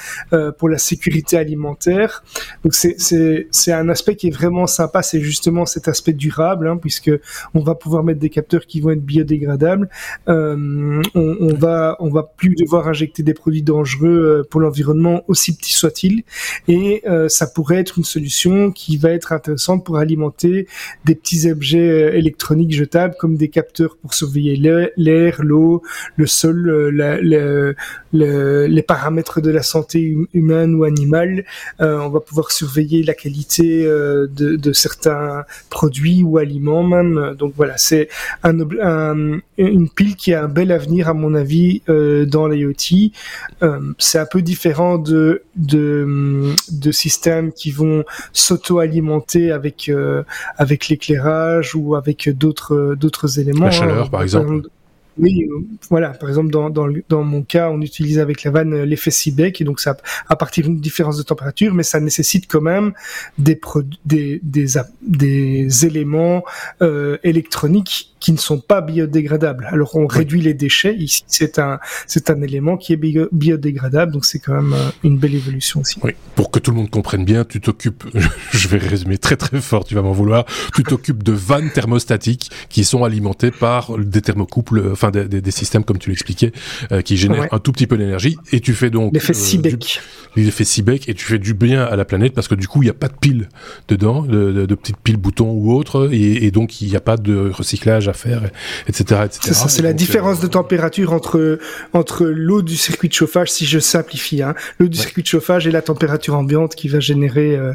pour 0.58 0.68
la 0.68 0.78
sécurité 0.78 1.36
alimentaire. 1.36 2.24
Donc 2.62 2.74
c'est 2.74 3.72
un 3.72 3.88
aspect 3.88 4.16
qui 4.16 4.28
est 4.28 4.34
vraiment 4.34 4.66
sympa. 4.66 5.02
C'est 5.02 5.20
justement 5.20 5.66
cet 5.66 5.88
aspect 5.88 6.12
du 6.12 6.23
durable, 6.24 6.68
hein, 6.68 6.78
puisque 6.78 7.10
on 7.54 7.60
va 7.60 7.74
pouvoir 7.74 8.02
mettre 8.02 8.20
des 8.20 8.30
capteurs 8.30 8.66
qui 8.66 8.80
vont 8.80 8.90
être 8.90 9.04
biodégradables. 9.04 9.88
Euh, 10.28 11.02
on, 11.14 11.36
on, 11.40 11.54
va 11.54 11.96
on 12.00 12.10
va 12.10 12.22
plus 12.22 12.54
devoir 12.54 12.88
injecter 12.88 13.22
des 13.22 13.34
produits 13.34 13.62
dangereux 13.62 14.08
euh, 14.08 14.42
pour 14.48 14.60
l'environnement, 14.60 15.22
aussi 15.28 15.56
petits 15.56 15.74
soient-ils, 15.74 16.24
et 16.68 17.02
euh, 17.06 17.28
ça 17.28 17.46
pourrait 17.46 17.78
être 17.78 17.98
une 17.98 18.04
solution 18.04 18.70
qui 18.72 18.96
va 18.96 19.10
être 19.10 19.32
intéressante 19.32 19.84
pour 19.84 19.98
alimenter 19.98 20.66
des 21.04 21.14
petits 21.14 21.50
objets 21.50 22.16
électroniques 22.16 22.72
jetables 22.72 23.14
comme 23.18 23.36
des 23.36 23.48
capteurs 23.48 23.96
pour 24.00 24.14
surveiller 24.14 24.56
l'air, 24.96 25.42
l'eau, 25.42 25.82
le 26.16 26.26
sol, 26.26 26.58
les 28.12 28.82
paramètres 28.82 29.40
de 29.40 29.50
la 29.50 29.62
santé 29.62 30.14
hum, 30.14 30.26
humaine 30.32 30.74
ou 30.74 30.84
animale. 30.84 31.44
on 31.80 32.08
va 32.08 32.20
pouvoir 32.20 32.50
surveiller 32.50 33.02
la 33.02 33.14
qualité 33.14 33.84
de 33.84 34.72
certains 34.72 35.44
produits 35.70 36.13
ou 36.22 36.38
aliments 36.38 36.82
même. 36.82 37.34
Donc 37.38 37.54
voilà, 37.56 37.76
c'est 37.76 38.08
un, 38.42 38.56
une 39.58 39.88
pile 39.88 40.16
qui 40.16 40.34
a 40.34 40.44
un 40.44 40.48
bel 40.48 40.72
avenir 40.72 41.08
à 41.08 41.14
mon 41.14 41.34
avis 41.34 41.82
euh, 41.88 42.26
dans 42.26 42.48
l'IoT. 42.48 43.10
Euh, 43.62 43.80
c'est 43.98 44.18
un 44.18 44.26
peu 44.26 44.42
différent 44.42 44.98
de, 44.98 45.42
de, 45.56 46.54
de 46.70 46.92
systèmes 46.92 47.52
qui 47.52 47.70
vont 47.70 48.04
s'auto-alimenter 48.32 49.50
avec, 49.50 49.88
euh, 49.88 50.22
avec 50.56 50.88
l'éclairage 50.88 51.74
ou 51.74 51.94
avec 51.94 52.28
d'autres, 52.28 52.94
d'autres 52.98 53.38
éléments. 53.38 53.66
La 53.66 53.70
chaleur, 53.70 54.06
hein. 54.06 54.10
par 54.10 54.22
exemple. 54.22 54.68
Oui, 55.18 55.48
euh, 55.48 55.60
voilà. 55.90 56.10
Par 56.10 56.28
exemple, 56.28 56.50
dans, 56.50 56.70
dans, 56.70 56.88
dans, 57.08 57.22
mon 57.22 57.42
cas, 57.42 57.70
on 57.70 57.80
utilise 57.80 58.18
avec 58.18 58.42
la 58.42 58.50
vanne 58.50 58.74
euh, 58.74 58.84
l'effet 58.84 59.10
Seebeck, 59.10 59.60
et 59.60 59.64
donc 59.64 59.80
ça 59.80 59.96
à 60.28 60.36
partir 60.36 60.64
d'une 60.64 60.80
différence 60.80 61.16
de 61.16 61.22
température, 61.22 61.72
mais 61.72 61.84
ça 61.84 62.00
nécessite 62.00 62.46
quand 62.48 62.60
même 62.60 62.92
des 63.38 63.60
des 64.04 64.40
des, 65.02 65.86
éléments 65.86 66.44
euh, 66.82 67.18
électroniques 67.22 68.13
qui 68.24 68.32
ne 68.32 68.38
sont 68.38 68.58
pas 68.58 68.80
biodégradables. 68.80 69.68
Alors 69.70 69.96
on 69.96 70.06
réduit 70.06 70.40
les 70.40 70.54
déchets. 70.54 70.96
Ici, 70.96 71.24
c'est 71.26 71.58
un 71.58 71.78
c'est 72.06 72.30
un 72.30 72.40
élément 72.40 72.78
qui 72.78 72.94
est 72.94 73.28
biodégradable, 73.32 74.12
donc 74.12 74.24
c'est 74.24 74.38
quand 74.38 74.54
même 74.54 74.74
une 75.02 75.18
belle 75.18 75.34
évolution 75.34 75.80
aussi. 75.80 75.98
Oui. 76.02 76.12
Pour 76.34 76.50
que 76.50 76.58
tout 76.58 76.70
le 76.70 76.78
monde 76.78 76.88
comprenne 76.88 77.26
bien, 77.26 77.44
tu 77.44 77.60
t'occupes. 77.60 78.04
je 78.50 78.68
vais 78.68 78.78
résumer 78.78 79.18
très 79.18 79.36
très 79.36 79.60
fort. 79.60 79.84
Tu 79.84 79.94
vas 79.94 80.00
m'en 80.00 80.12
vouloir. 80.12 80.46
Tu 80.74 80.84
t'occupes 80.84 81.22
de 81.22 81.32
vannes 81.32 81.70
thermostatiques 81.70 82.50
qui 82.70 82.84
sont 82.84 83.04
alimentées 83.04 83.50
par 83.50 83.98
des 83.98 84.22
thermocouples, 84.22 84.82
enfin 84.90 85.10
des, 85.10 85.28
des, 85.28 85.50
systèmes 85.50 85.84
comme 85.84 85.98
tu 85.98 86.08
l'expliquais, 86.08 86.52
qui 87.04 87.18
génèrent 87.18 87.52
un 87.52 87.58
tout 87.58 87.72
petit 87.72 87.86
peu 87.86 87.98
d'énergie. 87.98 88.38
Et 88.52 88.60
tu 88.60 88.72
fais 88.72 88.88
donc 88.88 89.12
l'effet 89.12 89.34
Seebeck. 89.34 90.00
L'effet 90.34 90.64
Seebeck 90.64 91.10
et 91.10 91.14
tu 91.14 91.26
fais 91.26 91.38
du 91.38 91.52
bien 91.52 91.84
à 91.84 91.94
la 91.94 92.06
planète 92.06 92.32
parce 92.32 92.48
que 92.48 92.54
du 92.54 92.68
coup 92.68 92.82
il 92.82 92.86
n'y 92.86 92.90
a 92.90 92.94
pas 92.94 93.08
de 93.08 93.16
piles 93.20 93.50
dedans, 93.88 94.22
de, 94.22 94.64
de, 94.64 94.74
petites 94.74 94.96
piles 94.96 95.18
boutons 95.18 95.50
ou 95.50 95.74
autres, 95.74 96.08
et, 96.10 96.46
et 96.46 96.50
donc 96.50 96.80
il 96.80 96.88
n'y 96.88 96.96
a 96.96 97.00
pas 97.00 97.18
de 97.18 97.50
recyclage 97.50 98.08
à 98.08 98.13
faire, 98.16 98.42
etc. 98.88 99.22
etc. 99.24 99.40
C'est 99.42 99.54
ça, 99.54 99.68
c'est 99.68 99.82
la 99.82 99.92
différence 99.92 100.40
de 100.40 100.46
température 100.46 101.12
entre 101.12 101.58
entre 101.92 102.24
l'eau 102.24 102.62
du 102.62 102.76
circuit 102.76 103.08
de 103.08 103.14
chauffage, 103.14 103.50
si 103.50 103.66
je 103.66 103.78
simplifie, 103.78 104.42
hein, 104.42 104.54
l'eau 104.78 104.88
du 104.88 104.98
circuit 104.98 105.22
de 105.22 105.28
chauffage 105.28 105.66
et 105.66 105.70
la 105.70 105.82
température 105.82 106.34
ambiante 106.34 106.74
qui 106.74 106.88
va 106.88 107.00
générer 107.00 107.56
euh, 107.56 107.72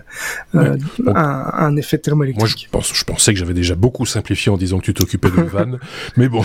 euh 0.56 0.78
un, 1.08 1.52
un, 1.54 1.76
effet 1.78 1.98
thermoélectrique. 1.98 2.70
Moi, 2.74 2.82
je, 2.84 2.88
pense, 2.88 2.92
je 2.94 3.04
pensais 3.04 3.34
que 3.34 3.40
j'avais 3.40 3.54
déjà 3.54 3.76
beaucoup 3.76 4.06
simplifié 4.06 4.52
en 4.52 4.58
disant 4.58 4.80
que 4.80 4.86
tu 4.86 4.94
t'occupais 4.94 5.30
de 5.30 5.42
vanne, 5.42 5.80
mais 6.18 6.28
bon. 6.28 6.44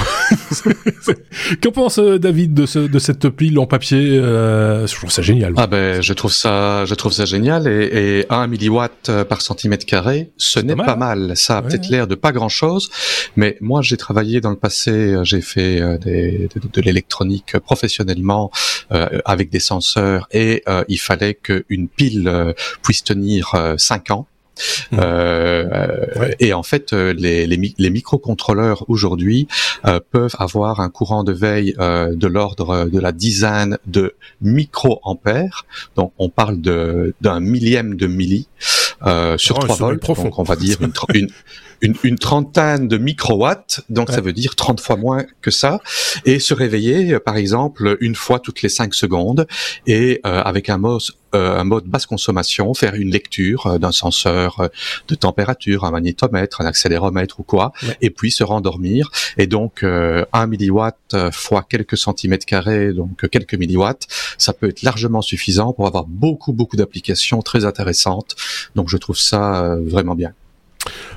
Qu'en 1.63 1.71
pense 1.73 1.99
euh, 1.99 2.19
David 2.19 2.55
de, 2.55 2.67
ce, 2.67 2.79
de 2.79 2.99
cette 2.99 3.29
pile 3.29 3.59
en 3.59 3.67
papier 3.67 4.19
euh, 4.19 4.87
Je 4.87 4.95
trouve 4.95 5.11
ça 5.11 5.23
génial. 5.23 5.55
Ah 5.57 5.67
ben, 5.67 6.01
je 6.01 6.13
trouve 6.13 6.33
ça, 6.33 6.85
je 6.85 6.95
trouve 6.95 7.13
ça 7.13 7.25
génial 7.25 7.67
et, 7.69 8.21
et 8.21 8.27
1 8.31 8.47
milliwatt 8.47 9.11
par 9.29 9.41
centimètre 9.41 9.87
carré, 9.87 10.33
ce 10.37 10.61
n'est 10.61 10.77
pas, 10.77 10.97
mal. 10.97 11.33
Ça 11.37 11.59
a 11.59 11.63
peut-être 11.63 11.89
l'air 11.89 12.07
de 12.07 12.15
pas 12.15 12.33
grand-chose, 12.33 12.91
mais 13.37 13.57
moi 13.61 13.83
j'ai 13.85 13.97
travaillé 13.97 14.41
dans 14.41 14.51
le 14.51 14.57
passé, 14.57 14.91
euh, 14.91 15.25
j'ai 15.25 15.41
fait 15.41 15.81
euh, 15.81 15.99
des, 15.99 16.49
de, 16.55 16.61
de 16.73 16.81
l'électronique 16.81 17.59
professionnellement 17.59 18.51
euh, 18.93 19.21
avec 19.25 19.51
des 19.51 19.61
senseurs 19.61 20.27
et 20.33 20.63
euh, 20.69 20.85
il 20.89 20.99
fallait 20.99 21.35
qu'une 21.35 21.89
pile 21.89 22.55
puisse 22.83 23.05
tenir 23.05 23.75
5 23.79 24.11
ans. 24.11 24.27
Mmh. 24.93 24.97
Euh, 25.01 26.07
ouais. 26.17 26.37
Et 26.39 26.53
en 26.53 26.63
fait, 26.63 26.93
les, 26.93 27.47
les, 27.47 27.75
les 27.77 27.91
microcontrôleurs 27.91 28.85
aujourd'hui 28.89 29.49
euh, 29.85 30.01
peuvent 30.13 30.37
avoir 30.39 30.81
un 30.81 30.91
courant 30.91 31.25
de 31.25 31.33
veille 31.33 31.75
euh, 31.79 32.15
de 32.15 32.27
l'ordre 32.27 32.89
de 32.89 33.01
la 33.01 33.13
dizaine 33.13 33.79
de 33.87 34.15
microampères. 34.41 35.67
Donc, 35.97 36.13
on 36.19 36.29
parle 36.29 36.61
d'un 36.61 37.41
millième 37.41 37.97
de 37.97 38.07
milli 38.07 38.49
sur 39.37 39.59
oh, 39.59 39.67
3 39.67 39.77
volts. 39.77 40.07
Donc, 40.07 40.39
on 40.39 40.45
va 40.45 40.57
dire 40.57 40.79
une, 40.81 40.93
une, 41.15 41.29
une, 41.85 41.95
une 42.03 42.19
trentaine 42.19 42.89
de 42.89 42.97
microwatts, 42.97 43.83
donc 43.91 44.09
ouais. 44.09 44.15
ça 44.15 44.23
veut 44.23 44.33
dire 44.33 44.57
30 44.57 44.81
fois 44.81 44.97
moins 44.97 45.25
que 45.43 45.51
ça, 45.51 45.81
et 46.25 46.39
se 46.39 46.55
réveiller, 46.55 47.19
par 47.19 47.37
exemple, 47.37 47.99
une 48.01 48.15
fois 48.15 48.39
toutes 48.39 48.63
les 48.63 48.71
5 48.71 48.95
secondes, 48.95 49.47
et 49.87 50.21
euh, 50.25 50.41
avec 50.43 50.71
un 50.71 50.79
mode, 50.79 51.03
euh, 51.35 51.59
un 51.59 51.65
mode 51.65 51.85
basse 51.85 52.07
consommation, 52.07 52.73
faire 52.73 52.95
une 52.95 53.11
lecture 53.11 53.67
euh, 53.67 53.79
d'un 53.79 53.93
senseur 53.93 54.61
euh, 54.61 54.69
de 55.09 55.15
température, 55.15 55.85
un 55.85 55.91
magnétomètre, 55.91 56.63
un 56.63 56.67
accéléromètre 56.67 57.39
ou 57.41 57.43
quoi, 57.43 57.73
ouais. 57.83 57.99
et 58.01 58.09
puis 58.09 58.31
se 58.31 58.45
rendormir. 58.45 59.11
Et 59.37 59.47
donc, 59.47 59.83
euh, 59.83 60.25
1 60.33 60.47
milliwatt 60.47 60.97
fois 61.33 61.67
quelques 61.69 61.99
centimètres 61.99 62.47
carrés, 62.47 62.95
donc 62.95 63.29
quelques 63.29 63.55
milliwatts, 63.55 64.07
ça 64.39 64.55
peut 64.55 64.69
être 64.69 64.83
largement 64.83 65.21
suffisant 65.21 65.75
pour 65.75 65.87
avoir 65.87 66.07
beaucoup, 66.07 66.55
beaucoup 66.55 66.77
d'applications 66.77 67.43
très 67.43 67.67
intéressantes. 67.67 68.37
Donc, 68.75 68.89
je 68.89 68.97
trouve 68.97 69.19
ça 69.19 69.77
vraiment 69.85 70.15
bien. 70.15 70.33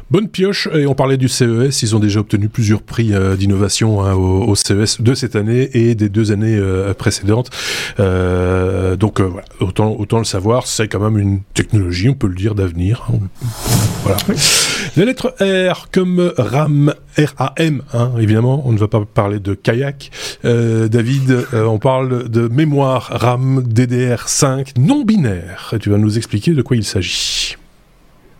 Bonne 0.09 0.29
pioche, 0.29 0.69
et 0.73 0.87
on 0.87 0.95
parlait 0.95 1.17
du 1.17 1.27
CES, 1.27 1.81
ils 1.81 1.93
ont 1.93 1.99
déjà 1.99 2.21
obtenu 2.21 2.47
plusieurs 2.47 2.81
prix 2.81 3.13
euh, 3.13 3.35
d'innovation 3.35 4.01
hein, 4.01 4.13
au, 4.13 4.55
CES 4.55 5.01
de 5.01 5.13
cette 5.13 5.35
année 5.35 5.69
et 5.73 5.95
des 5.95 6.07
deux 6.07 6.31
années 6.31 6.55
euh, 6.55 6.93
précédentes. 6.93 7.49
Euh, 7.99 8.95
donc 8.95 9.19
voilà, 9.19 9.45
autant, 9.59 10.17
le 10.17 10.23
savoir, 10.23 10.65
c'est 10.65 10.87
quand 10.87 11.01
même 11.01 11.17
une 11.17 11.41
technologie, 11.53 12.07
on 12.07 12.13
peut 12.13 12.27
le 12.27 12.35
dire, 12.35 12.55
d'avenir. 12.55 13.05
Voilà. 14.03 14.17
La 14.95 15.03
lettre 15.03 15.35
R 15.41 15.89
comme 15.91 16.31
RAM, 16.37 16.93
R-A-M, 17.17 17.81
hein, 17.93 18.11
évidemment, 18.17 18.63
on 18.65 18.71
ne 18.71 18.77
va 18.77 18.87
pas 18.87 19.03
parler 19.03 19.39
de 19.39 19.55
kayak. 19.55 20.11
David, 20.43 21.47
on 21.51 21.79
parle 21.79 22.29
de 22.29 22.47
mémoire 22.47 23.09
RAM 23.11 23.61
DDR5 23.61 24.79
non 24.79 25.03
binaire. 25.03 25.73
Tu 25.81 25.89
vas 25.89 25.97
nous 25.97 26.17
expliquer 26.17 26.53
de 26.53 26.61
quoi 26.61 26.77
il 26.77 26.85
s'agit. 26.85 27.57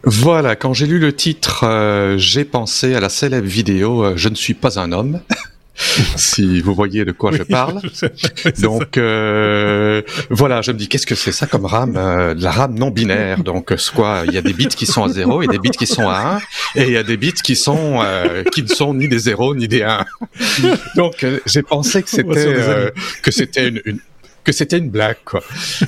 Voilà, 0.04 0.56
quand 0.56 0.74
j'ai 0.74 0.88
lu 0.88 1.00
le 1.00 1.14
titre, 1.14 1.64
euh, 1.64 2.18
j'ai 2.18 2.46
pensé 2.46 2.94
à 2.96 3.00
la 3.00 3.10
célèbre 3.10 3.48
vidéo 3.48 4.04
euh, 4.04 4.14
Je 4.16 4.30
ne 4.30 4.36
suis 4.36 4.54
pas 4.54 4.80
un 4.80 4.92
homme. 4.92 5.22
si 6.16 6.62
vous 6.62 6.74
voyez 6.74 7.06
de 7.06 7.12
quoi 7.12 7.32
oui, 7.32 7.38
je 7.38 7.44
parle. 7.44 7.82
Donc 8.62 8.98
euh, 8.98 10.02
voilà, 10.30 10.62
je 10.62 10.72
me 10.72 10.78
dis 10.78 10.88
qu'est-ce 10.88 11.06
que 11.06 11.16
c'est 11.16 11.32
ça 11.32 11.46
comme 11.46 11.66
RAM 11.66 11.96
euh, 11.98 12.34
La 12.38 12.52
RAM 12.52 12.78
non 12.78 12.90
binaire? 12.90 13.44
Donc 13.44 13.74
soit 13.78 14.24
il 14.26 14.34
y 14.34 14.38
a 14.38 14.42
des 14.42 14.54
bits 14.54 14.68
qui 14.68 14.86
sont 14.86 15.04
à 15.04 15.10
0, 15.10 15.44
il 15.44 15.46
y 15.46 15.50
a 15.50 15.52
des 15.52 15.60
bits 15.60 15.70
qui 15.72 15.88
sont 15.88 16.08
à 16.08 16.40
1 16.76 16.82
et 16.82 16.88
il 16.88 16.92
y 16.94 16.98
a 16.98 17.04
des 17.04 17.18
bits 17.18 17.34
qui 17.34 17.56
sont 17.56 18.00
euh, 18.04 18.44
qui 18.44 18.64
ne 18.64 18.68
sont 18.68 18.94
ni 18.94 19.08
des 19.08 19.20
0 19.20 19.56
ni 19.56 19.68
des 19.68 19.84
1. 19.84 20.06
Donc 20.96 21.26
j'ai 21.46 21.62
pensé 21.62 22.02
que 22.02 22.10
c'était 22.10 22.92
que 23.22 23.32
c'était 23.32 23.68
une, 23.68 23.82
une 23.86 24.00
que 24.48 24.54
c'était 24.54 24.78
une 24.78 24.90
blague, 24.90 25.18
quoi. 25.26 25.44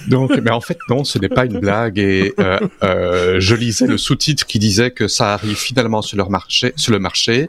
Donc, 0.10 0.32
mais 0.44 0.52
en 0.52 0.60
fait, 0.60 0.78
non, 0.90 1.06
ce 1.06 1.18
n'est 1.18 1.30
pas 1.30 1.46
une 1.46 1.60
blague. 1.60 1.98
Et 1.98 2.34
euh, 2.40 2.60
euh, 2.84 3.40
je 3.40 3.56
lisais 3.56 3.88
le 3.88 3.98
sous-titre 3.98 4.46
qui 4.46 4.60
disait 4.60 4.92
que 4.92 5.08
ça 5.08 5.34
arrive 5.34 5.56
finalement 5.56 6.02
sur 6.02 6.18
leur 6.18 6.30
marché, 6.30 6.74
sur 6.76 6.92
le 6.92 7.00
marché, 7.00 7.48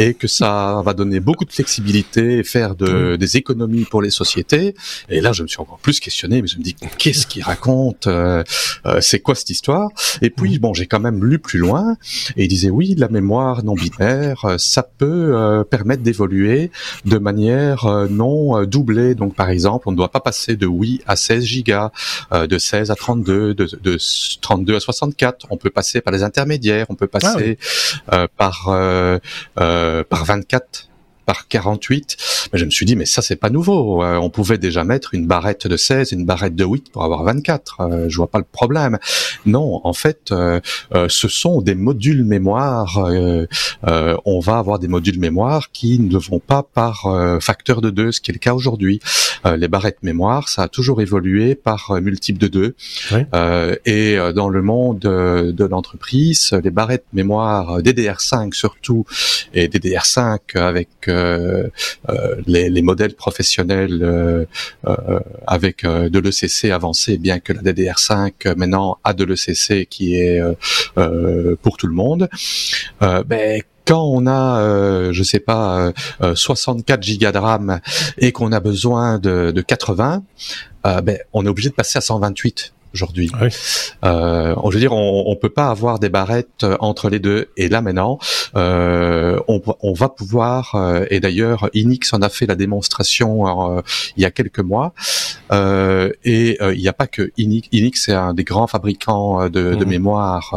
et 0.00 0.14
que 0.14 0.26
ça 0.26 0.82
va 0.84 0.94
donner 0.94 1.20
beaucoup 1.20 1.44
de 1.44 1.52
flexibilité 1.52 2.38
et 2.38 2.42
faire 2.42 2.74
de, 2.74 3.14
des 3.14 3.36
économies 3.36 3.84
pour 3.84 4.02
les 4.02 4.10
sociétés. 4.10 4.74
Et 5.08 5.20
là, 5.20 5.30
je 5.30 5.44
me 5.44 5.48
suis 5.48 5.60
encore 5.60 5.78
plus 5.78 6.00
questionné, 6.00 6.42
mais 6.42 6.48
je 6.48 6.58
me 6.58 6.64
dis 6.64 6.74
qu'est-ce 6.74 7.28
qu'il 7.28 7.44
raconte 7.44 8.08
euh, 8.08 8.42
euh, 8.84 9.00
C'est 9.00 9.20
quoi 9.20 9.36
cette 9.36 9.50
histoire? 9.50 9.90
Et 10.22 10.30
puis, 10.30 10.58
bon, 10.58 10.74
j'ai 10.74 10.86
quand 10.86 10.98
même 10.98 11.24
lu 11.24 11.38
plus 11.38 11.60
loin, 11.60 11.96
et 12.36 12.46
il 12.46 12.48
disait 12.48 12.70
oui, 12.70 12.96
la 12.98 13.08
mémoire 13.08 13.62
non 13.62 13.74
binaire, 13.74 14.44
euh, 14.44 14.58
ça 14.58 14.82
peut 14.82 15.36
euh, 15.36 15.62
permettre 15.62 16.02
d'évoluer 16.02 16.72
de 17.04 17.18
manière 17.18 17.86
non 18.10 18.64
doublée. 18.64 19.14
Donc, 19.14 19.36
par 19.36 19.50
exemple, 19.50 19.88
on 19.88 19.92
ne 19.92 19.96
doit 19.96 20.10
pas 20.10 20.18
passer 20.18 20.47
de 20.56 20.66
8 20.66 21.02
à 21.06 21.16
16 21.16 21.44
gigas, 21.44 21.90
euh, 22.32 22.46
de 22.46 22.58
16 22.58 22.90
à 22.90 22.94
32, 22.94 23.54
de, 23.54 23.68
de, 23.82 23.98
32 24.40 24.76
à 24.76 24.80
64. 24.80 25.46
On 25.50 25.56
peut 25.56 25.70
passer 25.70 26.00
par 26.00 26.12
les 26.12 26.22
intermédiaires, 26.22 26.86
on 26.88 26.94
peut 26.94 27.06
passer 27.06 27.26
ah 27.28 27.36
oui. 27.38 27.56
euh, 28.12 28.26
par 28.36 28.68
euh, 28.68 29.18
par 30.04 30.24
24 30.24 30.88
par 31.28 31.46
48. 31.46 32.16
Mais 32.52 32.58
je 32.58 32.64
me 32.64 32.70
suis 32.70 32.86
dit, 32.86 32.96
mais 32.96 33.04
ça, 33.04 33.20
c'est 33.20 33.36
pas 33.36 33.50
nouveau. 33.50 34.02
Euh, 34.02 34.16
on 34.16 34.30
pouvait 34.30 34.56
déjà 34.56 34.82
mettre 34.82 35.12
une 35.12 35.26
barrette 35.26 35.66
de 35.66 35.76
16 35.76 36.10
et 36.10 36.16
une 36.16 36.24
barrette 36.24 36.56
de 36.56 36.64
8 36.64 36.90
pour 36.90 37.04
avoir 37.04 37.22
24. 37.22 37.80
Euh, 37.80 38.06
je 38.08 38.16
vois 38.16 38.30
pas 38.30 38.38
le 38.38 38.46
problème. 38.50 38.98
Non, 39.44 39.82
en 39.84 39.92
fait, 39.92 40.32
euh, 40.32 40.58
ce 41.08 41.28
sont 41.28 41.60
des 41.60 41.74
modules 41.74 42.24
mémoire. 42.24 42.98
on 44.24 44.40
va 44.40 44.58
avoir 44.58 44.78
des 44.78 44.88
modules 44.88 45.20
mémoire 45.20 45.70
qui 45.70 46.00
ne 46.00 46.16
vont 46.16 46.40
pas 46.40 46.62
par 46.62 47.06
facteur 47.42 47.82
de 47.82 47.90
2, 47.90 48.12
ce 48.12 48.20
qui 48.22 48.30
est 48.30 48.34
le 48.34 48.38
cas 48.38 48.54
aujourd'hui. 48.54 49.00
Les 49.44 49.68
barrettes 49.68 50.02
mémoire, 50.02 50.48
ça 50.48 50.64
a 50.64 50.68
toujours 50.68 51.00
évolué 51.00 51.54
par 51.54 51.98
multiple 52.00 52.38
de 52.38 52.48
2. 52.48 52.74
Oui. 53.12 53.20
et 53.84 54.16
dans 54.34 54.48
le 54.48 54.62
monde 54.62 55.00
de 55.00 55.64
l'entreprise, 55.64 56.52
les 56.62 56.70
barrettes 56.70 57.06
mémoire 57.12 57.80
DDR5 57.80 58.52
surtout, 58.52 59.04
et 59.54 59.68
DDR5 59.68 60.58
avec 60.58 60.88
euh, 61.08 61.68
les, 62.46 62.70
les, 62.70 62.82
modèles 62.82 63.14
professionnels 63.14 64.00
euh, 64.02 64.44
euh, 64.86 65.20
avec 65.46 65.84
de 65.84 66.18
l'ECC 66.18 66.70
avancé, 66.70 67.18
bien 67.18 67.38
que 67.38 67.52
la 67.52 67.62
DDR5 67.62 68.54
maintenant 68.56 68.98
a 69.04 69.12
de 69.12 69.24
l'ECC 69.24 69.86
qui 69.86 70.16
est 70.16 70.40
pour 71.62 71.76
tout 71.76 71.86
le 71.86 71.94
monde. 71.94 72.28
ben, 73.00 73.62
quand 73.88 74.04
on 74.04 74.26
a, 74.26 74.60
euh, 74.60 75.12
je 75.12 75.22
sais 75.22 75.40
pas, 75.40 75.92
euh, 76.22 76.34
64 76.34 77.02
gigas 77.02 77.32
de 77.32 77.38
RAM 77.38 77.80
et 78.18 78.32
qu'on 78.32 78.52
a 78.52 78.60
besoin 78.60 79.18
de, 79.18 79.50
de 79.50 79.60
80, 79.62 80.22
euh, 80.86 81.00
ben, 81.00 81.18
on 81.32 81.46
est 81.46 81.48
obligé 81.48 81.70
de 81.70 81.74
passer 81.74 81.96
à 81.96 82.02
128 82.02 82.74
aujourd'hui. 82.94 83.30
Oui. 83.40 83.48
Euh, 84.04 84.54
je 84.68 84.74
veux 84.74 84.80
dire, 84.80 84.92
on, 84.92 85.24
on 85.26 85.36
peut 85.36 85.48
pas 85.48 85.68
avoir 85.68 85.98
des 85.98 86.08
barrettes 86.08 86.66
entre 86.80 87.08
les 87.08 87.18
deux. 87.18 87.48
Et 87.56 87.68
là 87.68 87.80
maintenant, 87.80 88.18
euh, 88.56 89.40
on, 89.48 89.60
on, 89.80 89.92
va 89.92 90.08
pouvoir. 90.08 90.74
Euh, 90.74 91.06
et 91.10 91.20
d'ailleurs, 91.20 91.68
Inix 91.74 92.12
en 92.12 92.22
a 92.22 92.28
fait 92.28 92.46
la 92.46 92.54
démonstration 92.54 93.78
euh, 93.78 93.82
il 94.16 94.22
y 94.22 94.26
a 94.26 94.30
quelques 94.30 94.60
mois. 94.60 94.92
Euh, 95.50 96.10
et 96.24 96.58
euh, 96.60 96.74
il 96.74 96.80
n'y 96.80 96.88
a 96.88 96.92
pas 96.92 97.06
que 97.06 97.30
Inix. 97.36 97.68
Inix 97.72 98.08
est 98.08 98.12
un 98.12 98.34
des 98.34 98.44
grands 98.44 98.66
fabricants 98.66 99.48
de, 99.48 99.72
mmh. 99.72 99.76
de 99.76 99.84
mémoire. 99.84 100.54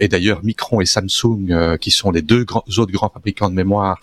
et 0.00 0.08
d'ailleurs, 0.08 0.44
Micron 0.44 0.80
et 0.80 0.86
Samsung, 0.86 1.78
qui 1.80 1.90
sont 1.90 2.10
les 2.10 2.22
deux 2.22 2.44
grands, 2.44 2.64
autres 2.78 2.92
grands 2.92 3.10
fabricants 3.10 3.50
de 3.50 3.54
mémoire, 3.54 4.00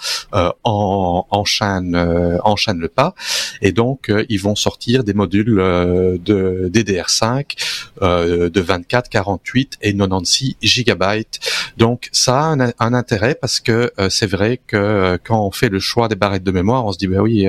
en, 0.63 1.25
enchaînent, 1.29 1.95
enchaînent 2.43 2.79
le 2.79 2.87
pas. 2.87 3.13
Et 3.61 3.71
donc, 3.71 4.11
ils 4.29 4.41
vont 4.41 4.55
sortir 4.55 5.03
des 5.03 5.13
modules 5.13 5.55
de 5.55 6.69
DDR5 6.91 7.57
euh, 8.01 8.49
de 8.49 8.61
24, 8.61 9.09
48 9.09 9.77
et 9.81 9.93
96 9.95 10.55
gigabytes. 10.61 11.39
Donc 11.77 12.09
ça 12.11 12.39
a 12.39 12.43
un, 12.43 12.59
un 12.79 12.93
intérêt 12.93 13.35
parce 13.35 13.59
que 13.59 13.91
c'est 14.09 14.27
vrai 14.27 14.59
que 14.65 15.17
quand 15.23 15.45
on 15.45 15.51
fait 15.51 15.69
le 15.69 15.79
choix 15.79 16.07
des 16.07 16.15
barrettes 16.15 16.43
de 16.43 16.51
mémoire, 16.51 16.85
on 16.85 16.91
se 16.91 16.97
dit 16.97 17.07
bah 17.07 17.21
oui. 17.21 17.47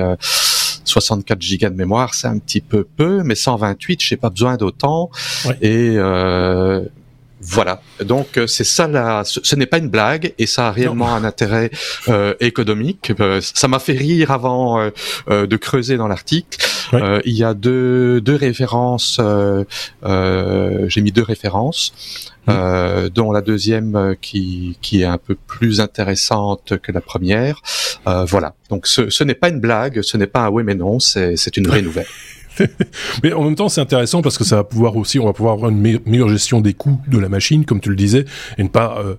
64 0.85 1.41
gigas 1.41 1.71
de 1.71 1.77
mémoire, 1.77 2.15
c'est 2.15 2.27
un 2.27 2.39
petit 2.39 2.61
peu 2.61 2.85
peu, 2.85 3.23
mais 3.23 3.35
128, 3.35 4.03
j'ai 4.03 4.17
pas 4.17 4.31
besoin 4.31 4.57
d'autant. 4.57 5.11
Et 5.61 5.95
euh, 5.97 6.83
voilà. 7.43 7.83
Donc 8.01 8.39
euh, 8.39 8.47
c'est 8.47 8.65
ça 8.65 8.87
la. 8.87 9.25
Ce, 9.25 9.57
n'est 9.57 9.67
pas 9.67 9.79
une 9.79 9.89
blague 9.89 10.33
et 10.39 10.47
ça 10.47 10.69
a 10.69 10.71
réellement 10.71 11.13
un 11.13 11.25
intérêt 11.25 11.71
euh, 12.09 12.35
économique. 12.41 13.13
Euh, 13.19 13.41
ça 13.43 13.67
m'a 13.67 13.81
fait 13.81 13.95
rire 13.95 14.31
avant 14.31 14.81
euh, 14.81 14.91
euh 15.29 15.47
de 15.47 15.57
creuser 15.57 15.97
dans 15.97 16.09
l'article. 16.09 16.59
il 17.25 17.35
y 17.35 17.43
a 17.43 17.55
deux, 17.55 18.21
deux 18.21 18.37
références. 18.37 19.21
J'ai 20.03 21.01
mis 21.01 21.13
deux 21.13 21.23
références. 21.23 21.93
Mmh. 22.49 23.11
dont 23.15 23.31
la 23.31 23.41
deuxième 23.41 24.17
qui, 24.21 24.77
qui 24.83 25.03
est 25.03 25.05
un 25.05 25.19
peu 25.19 25.37
plus 25.37 25.81
intéressante 25.81 26.77
que 26.83 26.91
la 26.91 27.01
première. 27.01 27.63
voilà. 28.05 28.55
Donc 28.69 28.89
ce, 28.89 29.11
ce 29.11 29.23
n'est 29.23 29.37
pas 29.37 29.49
une 29.49 29.61
blague, 29.61 30.03
ce 30.03 30.17
n'est 30.17 30.27
pas 30.27 30.47
un 30.47 30.51
oui 30.51 30.65
mais 30.65 30.75
non, 30.75 30.99
c'est 30.99 31.57
une 31.57 31.69
vraie 31.69 31.83
nouvelle. 31.89 32.07
Mais 33.23 33.33
en 33.33 33.45
même 33.45 33.55
temps, 33.55 33.69
c'est 33.69 33.81
intéressant 33.81 34.23
parce 34.23 34.39
que 34.39 34.45
ça 34.45 34.57
va 34.57 34.65
pouvoir 34.65 34.97
aussi, 34.97 35.19
on 35.19 35.27
va 35.27 35.33
pouvoir 35.33 35.55
avoir 35.55 35.71
une 35.71 36.01
meilleure 36.07 36.29
gestion 36.29 36.61
des 36.61 36.75
coûts 36.75 37.01
de 37.09 37.19
la 37.19 37.29
machine, 37.29 37.65
comme 37.65 37.81
tu 37.81 37.91
le 37.91 37.97
disais, 37.97 38.25
et 38.59 38.63
ne 38.63 38.69
pas 38.69 38.99
euh, 38.99 39.15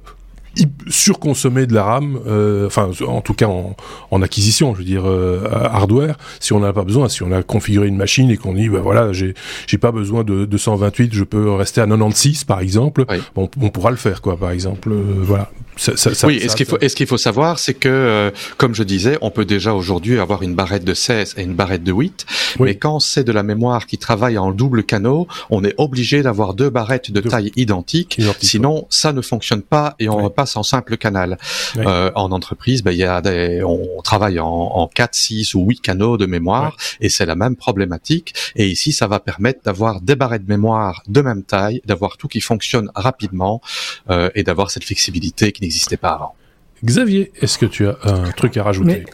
surconsommer 0.88 1.66
de 1.66 1.74
la 1.74 1.84
RAM, 1.84 2.20
euh, 2.28 2.68
enfin 2.68 2.90
en 3.08 3.22
tout 3.22 3.34
cas 3.34 3.48
en, 3.48 3.76
en, 4.12 4.22
acquisition, 4.22 4.74
je 4.74 4.80
veux 4.80 4.86
dire 4.86 5.04
euh, 5.06 5.48
hardware, 5.52 6.18
si 6.40 6.54
on 6.54 6.60
n'en 6.60 6.68
a 6.68 6.74
pas 6.74 6.84
besoin, 6.84 7.10
si 7.10 7.24
on 7.24 7.32
a 7.32 7.42
configuré 7.42 7.88
une 7.88 7.98
machine 7.98 8.30
et 8.30 8.38
qu'on 8.38 8.54
dit 8.54 8.70
bah 8.70 8.80
voilà 8.82 9.14
j'ai 9.14 9.34
j'ai 9.68 9.78
pas 9.78 9.92
besoin 9.92 10.24
de 10.24 10.46
228, 10.46 11.14
je 11.14 11.24
peux 11.24 11.52
rester 11.52 11.82
à 11.82 11.88
96 11.88 12.44
par 12.44 12.60
exemple, 12.60 13.06
bon, 13.36 13.50
on 13.62 13.70
pourra 13.70 13.90
le 13.90 13.98
faire 13.98 14.22
quoi 14.22 14.38
par 14.38 14.52
exemple, 14.52 14.92
euh, 14.92 15.02
voilà. 15.22 15.50
Ça, 15.76 15.98
ça, 15.98 16.14
ça, 16.14 16.28
oui, 16.28 16.38
est-ce 16.38 16.56
qu'il 16.56 16.66
faut 16.66 16.78
qu'il 16.78 17.08
faut 17.08 17.18
savoir 17.18 17.60
c'est 17.60 17.74
que 17.74 17.90
euh, 17.90 18.32
comme 18.58 18.76
je 18.76 18.84
disais, 18.84 19.18
on 19.22 19.32
peut 19.32 19.46
déjà 19.46 19.74
aujourd'hui 19.74 20.20
avoir 20.20 20.44
une 20.44 20.56
barrette 20.56 20.84
de 20.84 20.94
16 20.94 21.36
et 21.38 21.44
une 21.44 21.56
barrette 21.56 21.84
de 21.84 21.92
8, 21.92 22.26
mais 22.60 22.76
quand 22.76 23.00
c'est 23.00 23.24
de 23.24 23.32
la 23.32 23.44
mémoire 23.44 23.88
qui 23.88 23.98
travaille 23.98 24.38
en 24.38 24.52
double 24.52 24.84
canot, 24.84 25.28
on 25.50 25.64
est 25.64 25.74
obligé 25.78 26.22
d'avoir 26.22 26.54
deux 26.54 26.70
barrettes 26.70 27.12
de, 27.12 27.22
taille 27.22 27.52
identique, 27.56 28.22
sinon 28.42 28.86
ça 28.90 29.14
ne 29.14 29.22
fonctionne 29.22 29.62
pas 29.62 29.96
et 30.00 30.10
on 30.10 30.30
pas 30.30 30.46
en 30.58 30.64
simple 30.64 30.98
canal. 30.98 31.38
Euh, 31.78 32.12
en 32.16 32.32
entreprise, 32.32 32.84
ben, 32.84 32.92
il 32.92 32.98
y 32.98 33.04
a 33.04 33.22
des, 33.22 33.64
on 33.64 34.02
travaille 34.02 34.40
en, 34.40 34.48
en 34.48 34.88
4, 34.88 35.16
6 35.16 35.56
ou 35.56 35.66
8 35.66 35.82
canaux 35.82 36.18
de 36.18 36.26
mémoire 36.26 36.76
et 37.00 37.10
c'est 37.10 37.26
la 37.26 37.36
même 37.36 37.56
problématique. 37.56 38.34
Et 38.56 38.68
ici, 38.68 38.92
ça 38.92 39.08
va 39.08 39.20
permettre 39.20 39.62
d'avoir 39.64 40.02
des 40.02 40.16
barrettes 40.16 40.46
de 40.46 40.50
mémoire 40.50 41.04
de 41.08 41.22
même 41.22 41.44
taille, 41.44 41.82
d'avoir 41.86 42.18
tout 42.18 42.28
qui 42.28 42.42
fonctionne 42.42 42.92
rapidement 42.96 43.62
euh, 44.10 44.30
et 44.36 44.44
d'avoir 44.44 44.72
cette 44.72 44.84
flexibilité 44.84 45.52
qui 45.52 45.62
n'existait 45.64 45.97
pas 45.97 46.09
avant. 46.09 46.36
Xavier, 46.84 47.32
est-ce 47.41 47.57
que 47.57 47.66
tu 47.66 47.88
as 47.88 47.97
un 48.03 48.32
truc 48.32 48.57
à 48.57 48.64
rajouter? 48.64 49.05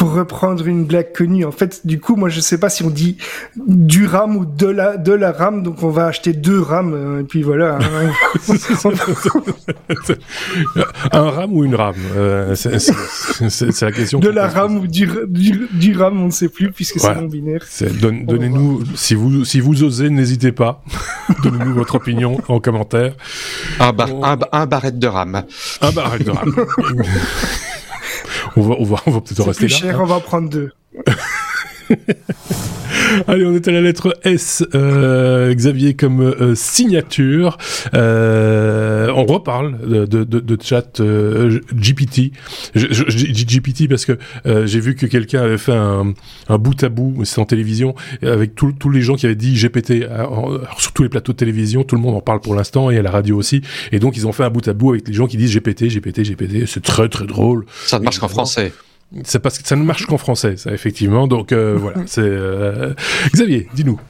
Pour 0.00 0.14
reprendre 0.14 0.66
une 0.66 0.86
blague 0.86 1.12
connue, 1.12 1.44
en 1.44 1.52
fait, 1.52 1.86
du 1.86 2.00
coup, 2.00 2.16
moi, 2.16 2.30
je 2.30 2.40
sais 2.40 2.56
pas 2.56 2.70
si 2.70 2.82
on 2.82 2.88
dit 2.88 3.18
du 3.66 4.06
RAM 4.06 4.34
ou 4.34 4.46
de 4.46 4.66
la, 4.66 4.96
de 4.96 5.12
la 5.12 5.30
RAM, 5.30 5.62
donc 5.62 5.82
on 5.82 5.90
va 5.90 6.06
acheter 6.06 6.32
deux 6.32 6.58
RAM, 6.58 6.94
euh, 6.94 7.20
et 7.20 7.24
puis 7.24 7.42
voilà. 7.42 7.76
Hein. 7.76 8.10
un 11.12 11.30
RAM 11.30 11.52
ou 11.52 11.64
une 11.64 11.74
RAM 11.74 11.96
euh, 12.16 12.54
C'est 12.54 13.82
la 13.82 13.92
question. 13.92 14.20
De 14.20 14.30
la 14.30 14.48
RAM 14.48 14.78
ou 14.78 14.86
du, 14.86 15.06
du, 15.28 15.94
RAM, 15.94 16.22
on 16.22 16.26
ne 16.26 16.30
sait 16.30 16.48
plus, 16.48 16.72
puisque 16.72 16.98
c'est 16.98 17.14
non 17.14 17.26
binaire. 17.26 17.66
Donnez-nous, 18.00 18.84
si 18.94 19.14
vous, 19.14 19.44
si 19.44 19.60
vous 19.60 19.84
osez, 19.84 20.08
n'hésitez 20.08 20.52
pas. 20.52 20.82
Donnez-nous 21.42 21.74
votre 21.74 21.96
opinion 21.96 22.40
en 22.48 22.58
commentaire. 22.58 23.12
Un, 23.78 23.92
bar, 23.92 24.08
un, 24.08 24.38
un 24.50 24.64
barrette 24.64 24.98
de 24.98 25.08
RAM. 25.08 25.42
Un 25.82 25.92
barrette 25.92 26.24
de 26.24 26.30
RAM. 26.30 26.54
on 28.56 28.62
va, 28.62 28.74
on 28.78 28.84
va, 28.84 28.96
on 29.06 29.10
va 29.10 29.20
peut-être 29.20 29.44
rester 29.44 29.66
plus 29.66 29.74
cher, 29.74 29.96
hein. 29.96 30.02
on 30.02 30.06
va 30.06 30.20
prendre 30.20 30.48
deux. 30.48 30.72
Allez, 33.26 33.44
on 33.44 33.54
est 33.54 33.66
à 33.68 33.72
la 33.72 33.80
lettre 33.80 34.16
S, 34.24 34.64
euh, 34.74 35.52
Xavier, 35.54 35.94
comme 35.94 36.20
euh, 36.20 36.54
signature. 36.54 37.58
Euh, 37.94 39.12
on 39.14 39.24
reparle 39.24 39.78
de, 39.86 40.24
de, 40.24 40.24
de 40.24 40.58
chat 40.62 41.00
euh, 41.00 41.60
GPT. 41.74 42.32
Je, 42.74 42.86
je, 42.90 43.04
je, 43.08 43.26
dis 43.26 43.44
GPT 43.44 43.88
parce 43.88 44.04
que 44.04 44.18
euh, 44.46 44.66
j'ai 44.66 44.80
vu 44.80 44.94
que 44.94 45.06
quelqu'un 45.06 45.42
avait 45.42 45.58
fait 45.58 45.72
un, 45.72 46.14
un 46.48 46.58
bout 46.58 46.82
à 46.82 46.88
bout, 46.88 47.24
c'est 47.24 47.40
en 47.40 47.46
télévision, 47.46 47.94
avec 48.22 48.54
tous 48.54 48.90
les 48.90 49.02
gens 49.02 49.16
qui 49.16 49.26
avaient 49.26 49.34
dit 49.34 49.54
GPT 49.54 50.04
sur 50.78 50.92
tous 50.92 51.02
les 51.02 51.08
plateaux 51.08 51.32
de 51.32 51.38
télévision. 51.38 51.84
Tout 51.84 51.96
le 51.96 52.02
monde 52.02 52.16
en 52.16 52.20
parle 52.20 52.40
pour 52.40 52.54
l'instant 52.54 52.90
et 52.90 52.98
à 52.98 53.02
la 53.02 53.10
radio 53.10 53.36
aussi. 53.36 53.62
Et 53.92 53.98
donc, 53.98 54.16
ils 54.16 54.26
ont 54.26 54.32
fait 54.32 54.44
un 54.44 54.50
bout 54.50 54.66
à 54.68 54.72
bout 54.72 54.90
avec 54.90 55.08
les 55.08 55.14
gens 55.14 55.26
qui 55.26 55.36
disent 55.36 55.54
GPT, 55.54 55.88
GPT, 55.88 56.22
GPT. 56.22 56.66
C'est 56.66 56.82
très, 56.82 57.08
très 57.08 57.26
drôle. 57.26 57.66
Ça 57.86 57.98
ne 57.98 58.04
marche 58.04 58.18
qu'en 58.18 58.28
français. 58.28 58.72
C'est 59.24 59.40
parce 59.40 59.58
que 59.58 59.66
ça 59.66 59.76
ne 59.76 59.82
marche 59.82 60.06
qu'en 60.06 60.18
français, 60.18 60.56
ça 60.56 60.72
effectivement. 60.72 61.26
Donc 61.26 61.52
euh, 61.52 61.76
voilà, 61.78 62.02
c'est 62.06 62.20
euh... 62.22 62.94
Xavier, 63.32 63.68
dis-nous. 63.74 64.00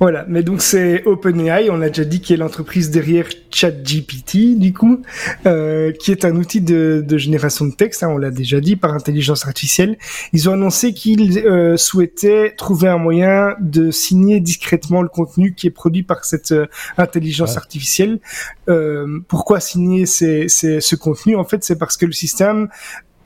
Voilà, 0.00 0.24
mais 0.28 0.42
donc 0.42 0.60
c'est 0.60 1.04
OpenAI, 1.06 1.70
on 1.70 1.76
l'a 1.76 1.88
déjà 1.88 2.04
dit, 2.04 2.20
qui 2.20 2.34
est 2.34 2.36
l'entreprise 2.36 2.90
derrière 2.90 3.26
ChatGPT, 3.50 4.58
du 4.58 4.72
coup, 4.72 5.02
euh, 5.46 5.92
qui 5.92 6.10
est 6.12 6.24
un 6.24 6.36
outil 6.36 6.60
de, 6.60 7.02
de 7.06 7.18
génération 7.18 7.64
de 7.66 7.74
texte, 7.74 8.02
hein, 8.02 8.08
on 8.08 8.18
l'a 8.18 8.30
déjà 8.30 8.60
dit, 8.60 8.76
par 8.76 8.92
intelligence 8.92 9.46
artificielle. 9.46 9.96
Ils 10.32 10.48
ont 10.48 10.52
annoncé 10.52 10.92
qu'ils 10.92 11.38
euh, 11.38 11.76
souhaitaient 11.76 12.54
trouver 12.56 12.88
un 12.88 12.98
moyen 12.98 13.54
de 13.60 13.90
signer 13.90 14.40
discrètement 14.40 15.02
le 15.02 15.08
contenu 15.08 15.54
qui 15.54 15.66
est 15.66 15.70
produit 15.70 16.02
par 16.02 16.24
cette 16.24 16.52
euh, 16.52 16.66
intelligence 16.98 17.52
ouais. 17.52 17.58
artificielle. 17.58 18.20
Pourquoi 19.28 19.60
signer 19.60 20.06
ces, 20.06 20.48
ces, 20.48 20.80
ce 20.80 20.96
contenu? 20.96 21.36
En 21.36 21.44
fait, 21.44 21.64
c'est 21.64 21.78
parce 21.78 21.96
que 21.96 22.04
le 22.04 22.12
système 22.12 22.68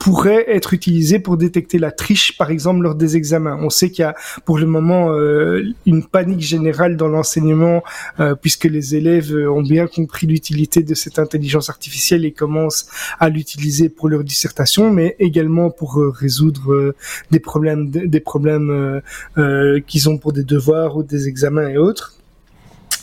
pourrait 0.03 0.45
être 0.47 0.73
utilisé 0.73 1.19
pour 1.19 1.37
détecter 1.37 1.77
la 1.77 1.91
triche, 1.91 2.35
par 2.35 2.49
exemple, 2.49 2.81
lors 2.81 2.95
des 2.95 3.17
examens. 3.17 3.59
On 3.61 3.69
sait 3.69 3.91
qu'il 3.91 4.01
y 4.01 4.05
a 4.05 4.15
pour 4.45 4.57
le 4.57 4.65
moment 4.65 5.11
euh, 5.11 5.61
une 5.85 6.03
panique 6.03 6.41
générale 6.41 6.97
dans 6.97 7.07
l'enseignement, 7.07 7.83
euh, 8.19 8.33
puisque 8.33 8.65
les 8.65 8.95
élèves 8.95 9.31
ont 9.31 9.61
bien 9.61 9.85
compris 9.85 10.25
l'utilité 10.25 10.81
de 10.81 10.95
cette 10.95 11.19
intelligence 11.19 11.69
artificielle 11.69 12.25
et 12.25 12.31
commencent 12.31 12.87
à 13.19 13.29
l'utiliser 13.29 13.89
pour 13.89 14.09
leur 14.09 14.23
dissertation, 14.23 14.89
mais 14.89 15.15
également 15.19 15.69
pour 15.69 15.99
euh, 15.99 16.09
résoudre 16.09 16.73
euh, 16.73 16.95
des 17.29 17.39
problèmes, 17.39 17.91
des 17.91 18.19
problèmes 18.19 18.71
euh, 18.71 19.01
euh, 19.37 19.79
qu'ils 19.85 20.09
ont 20.09 20.17
pour 20.17 20.33
des 20.33 20.43
devoirs 20.43 20.97
ou 20.97 21.03
des 21.03 21.27
examens 21.27 21.69
et 21.69 21.77
autres. 21.77 22.15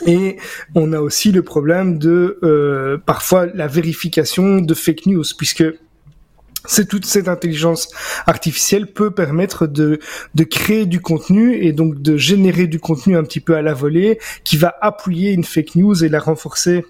Et 0.07 0.37
on 0.75 0.93
a 0.93 1.01
aussi 1.01 1.31
le 1.31 1.43
problème 1.43 1.99
de 1.99 2.39
euh, 2.43 2.99
parfois 2.99 3.47
la 3.47 3.69
vérification 3.69 4.61
de 4.61 4.75
fake 4.75 5.07
news, 5.07 5.25
puisque 5.37 5.65
c'est 6.69 6.87
toute 6.87 7.07
cette 7.07 7.27
intelligence 7.29 7.89
artificielle 8.27 8.93
peut 8.93 9.11
permettre 9.11 9.67
de, 9.67 9.99
de 10.35 10.45
créer 10.45 10.87
du 10.87 11.01
contenu 11.01 11.57
et 11.57 11.73
donc 11.73 12.01
de 12.01 12.17
générer 12.17 12.69
du 12.69 12.79
contenu 12.79 13.17
un 13.17 13.25
petit 13.25 13.41
peu 13.41 13.57
à 13.57 13.63
la 13.63 13.75
volée 13.75 14.19
qui 14.45 14.57
va 14.57 14.77
appuyer 14.81 15.33
une 15.33 15.45
fake 15.45 15.75
news 15.75 16.05
et 16.05 16.09
la 16.09 16.21
renforcer 16.21 16.85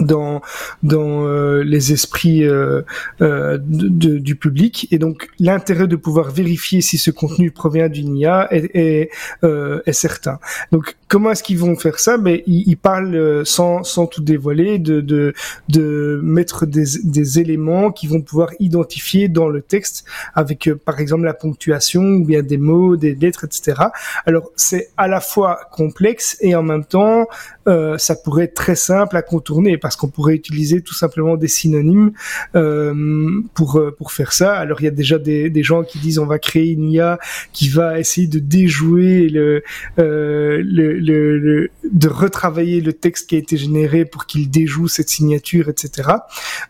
dans 0.00 0.40
dans 0.82 1.26
euh, 1.26 1.62
les 1.62 1.92
esprits 1.92 2.44
euh, 2.44 2.82
euh, 3.20 3.58
de, 3.60 4.18
du 4.18 4.36
public 4.36 4.88
et 4.90 4.98
donc 4.98 5.28
l'intérêt 5.38 5.86
de 5.86 5.96
pouvoir 5.96 6.30
vérifier 6.30 6.80
si 6.80 6.96
ce 6.96 7.10
contenu 7.10 7.50
provient 7.50 7.88
d'une 7.88 8.16
IA 8.16 8.48
est, 8.50 8.70
est, 8.74 9.10
euh, 9.44 9.82
est, 9.84 9.92
certain. 9.92 10.38
Donc 10.70 10.96
comment 11.08 11.30
est-ce 11.30 11.42
qu'ils 11.42 11.58
vont 11.58 11.76
faire 11.76 11.98
ça? 11.98 12.16
Ben 12.16 12.40
ils, 12.46 12.64
ils, 12.66 12.76
parlent 12.76 13.14
euh, 13.14 13.44
sans 13.44 13.82
sans 13.82 14.06
tout 14.06 14.22
dévoiler 14.22 14.78
de 14.78 15.00
de, 15.00 15.34
de 15.68 16.20
mettre 16.22 16.64
des, 16.64 16.84
des 17.04 17.38
éléments 17.38 17.92
qui 17.92 18.06
vont 18.06 18.22
pouvoir 18.22 18.50
identifier 18.60 19.28
dans 19.28 19.48
le 19.48 19.60
texte 19.60 20.06
avec 20.34 20.70
par 20.86 21.00
exemple 21.00 21.24
la 21.24 21.34
ponctuation 21.34 22.02
ou 22.02 22.24
bien 22.24 22.42
des 22.42 22.58
mots, 22.58 22.96
des 22.96 23.14
lettres, 23.14 23.44
etc. 23.44 23.82
Alors 24.24 24.50
c'est 24.56 24.88
à 24.96 25.06
la 25.06 25.20
fois 25.20 25.60
complexe 25.70 26.38
et 26.40 26.54
en 26.54 26.62
même 26.62 26.84
temps 26.84 27.26
ça 27.66 28.16
pourrait 28.16 28.44
être 28.44 28.54
très 28.54 28.74
simple 28.74 29.16
à 29.16 29.22
contourner 29.22 29.76
parce 29.82 29.96
qu'on 29.96 30.08
pourrait 30.08 30.34
utiliser 30.34 30.80
tout 30.80 30.94
simplement 30.94 31.36
des 31.36 31.48
synonymes 31.48 32.12
euh, 32.54 33.42
pour 33.54 33.82
pour 33.98 34.12
faire 34.12 34.32
ça. 34.32 34.54
Alors 34.54 34.80
il 34.80 34.84
y 34.84 34.88
a 34.88 34.92
déjà 34.92 35.18
des, 35.18 35.50
des 35.50 35.62
gens 35.62 35.82
qui 35.82 35.98
disent 35.98 36.18
on 36.18 36.26
va 36.26 36.38
créer 36.38 36.70
une 36.70 36.90
IA 36.90 37.18
qui 37.52 37.68
va 37.68 37.98
essayer 37.98 38.26
de 38.26 38.38
déjouer 38.38 39.28
le, 39.28 39.62
euh, 39.98 40.62
le, 40.64 40.94
le, 40.98 41.38
le, 41.38 41.70
de 41.90 42.08
retravailler 42.08 42.80
le 42.80 42.92
texte 42.92 43.28
qui 43.28 43.36
a 43.36 43.38
été 43.38 43.56
généré 43.56 44.04
pour 44.04 44.26
qu'il 44.26 44.50
déjoue 44.50 44.88
cette 44.88 45.08
signature, 45.08 45.68
etc. 45.68 46.10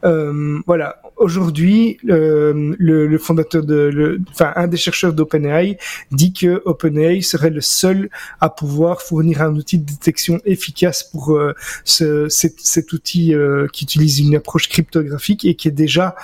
Euh, 0.04 0.60
voilà. 0.66 1.00
Aujourd'hui, 1.16 1.98
euh, 2.08 2.74
le, 2.78 3.06
le, 3.06 3.18
fondateur 3.18 3.62
de, 3.62 3.74
le, 3.74 4.20
enfin 4.30 4.52
un 4.56 4.66
des 4.66 4.76
chercheurs 4.76 5.12
d'OpenAI 5.12 5.76
dit 6.10 6.32
que 6.32 6.62
OpenAI 6.64 7.20
serait 7.22 7.50
le 7.50 7.60
seul 7.60 8.08
à 8.40 8.48
pouvoir 8.50 9.02
fournir 9.02 9.42
un 9.42 9.54
outil 9.54 9.78
de 9.78 9.84
détection 9.84 10.40
efficace 10.44 11.04
pour 11.04 11.36
euh, 11.36 11.54
ce, 11.84 12.28
cet, 12.28 12.58
cet 12.58 12.92
outils 13.02 13.34
qui 13.72 13.84
utilisent 13.84 14.20
une 14.20 14.36
approche 14.36 14.68
cryptographique 14.68 15.44
et 15.44 15.54
qui 15.54 15.68
est 15.68 15.72
déjà 15.72 16.14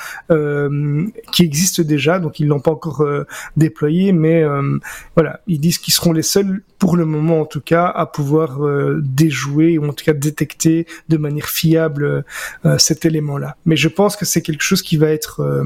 qui 1.32 1.42
existe 1.42 1.80
déjà. 1.80 2.18
Donc 2.18 2.40
ils 2.40 2.46
l'ont 2.46 2.60
pas 2.60 2.70
encore 2.70 3.04
déployé, 3.56 4.12
mais 4.12 4.44
voilà, 5.16 5.40
ils 5.46 5.60
disent 5.60 5.78
qu'ils 5.78 5.94
seront 5.94 6.12
les 6.12 6.22
seuls 6.22 6.62
pour 6.78 6.96
le 6.96 7.04
moment 7.04 7.40
en 7.40 7.44
tout 7.44 7.60
cas 7.60 7.86
à 7.86 8.06
pouvoir 8.06 8.60
déjouer 9.00 9.78
ou 9.78 9.88
en 9.88 9.92
tout 9.92 10.04
cas 10.04 10.12
détecter 10.12 10.86
de 11.08 11.16
manière 11.16 11.48
fiable 11.48 12.24
cet 12.78 13.04
élément-là. 13.04 13.56
Mais 13.66 13.76
je 13.76 13.88
pense 13.88 14.16
que 14.16 14.24
c'est 14.24 14.42
quelque 14.42 14.62
chose 14.62 14.82
qui 14.82 14.96
va 14.96 15.08
être 15.08 15.64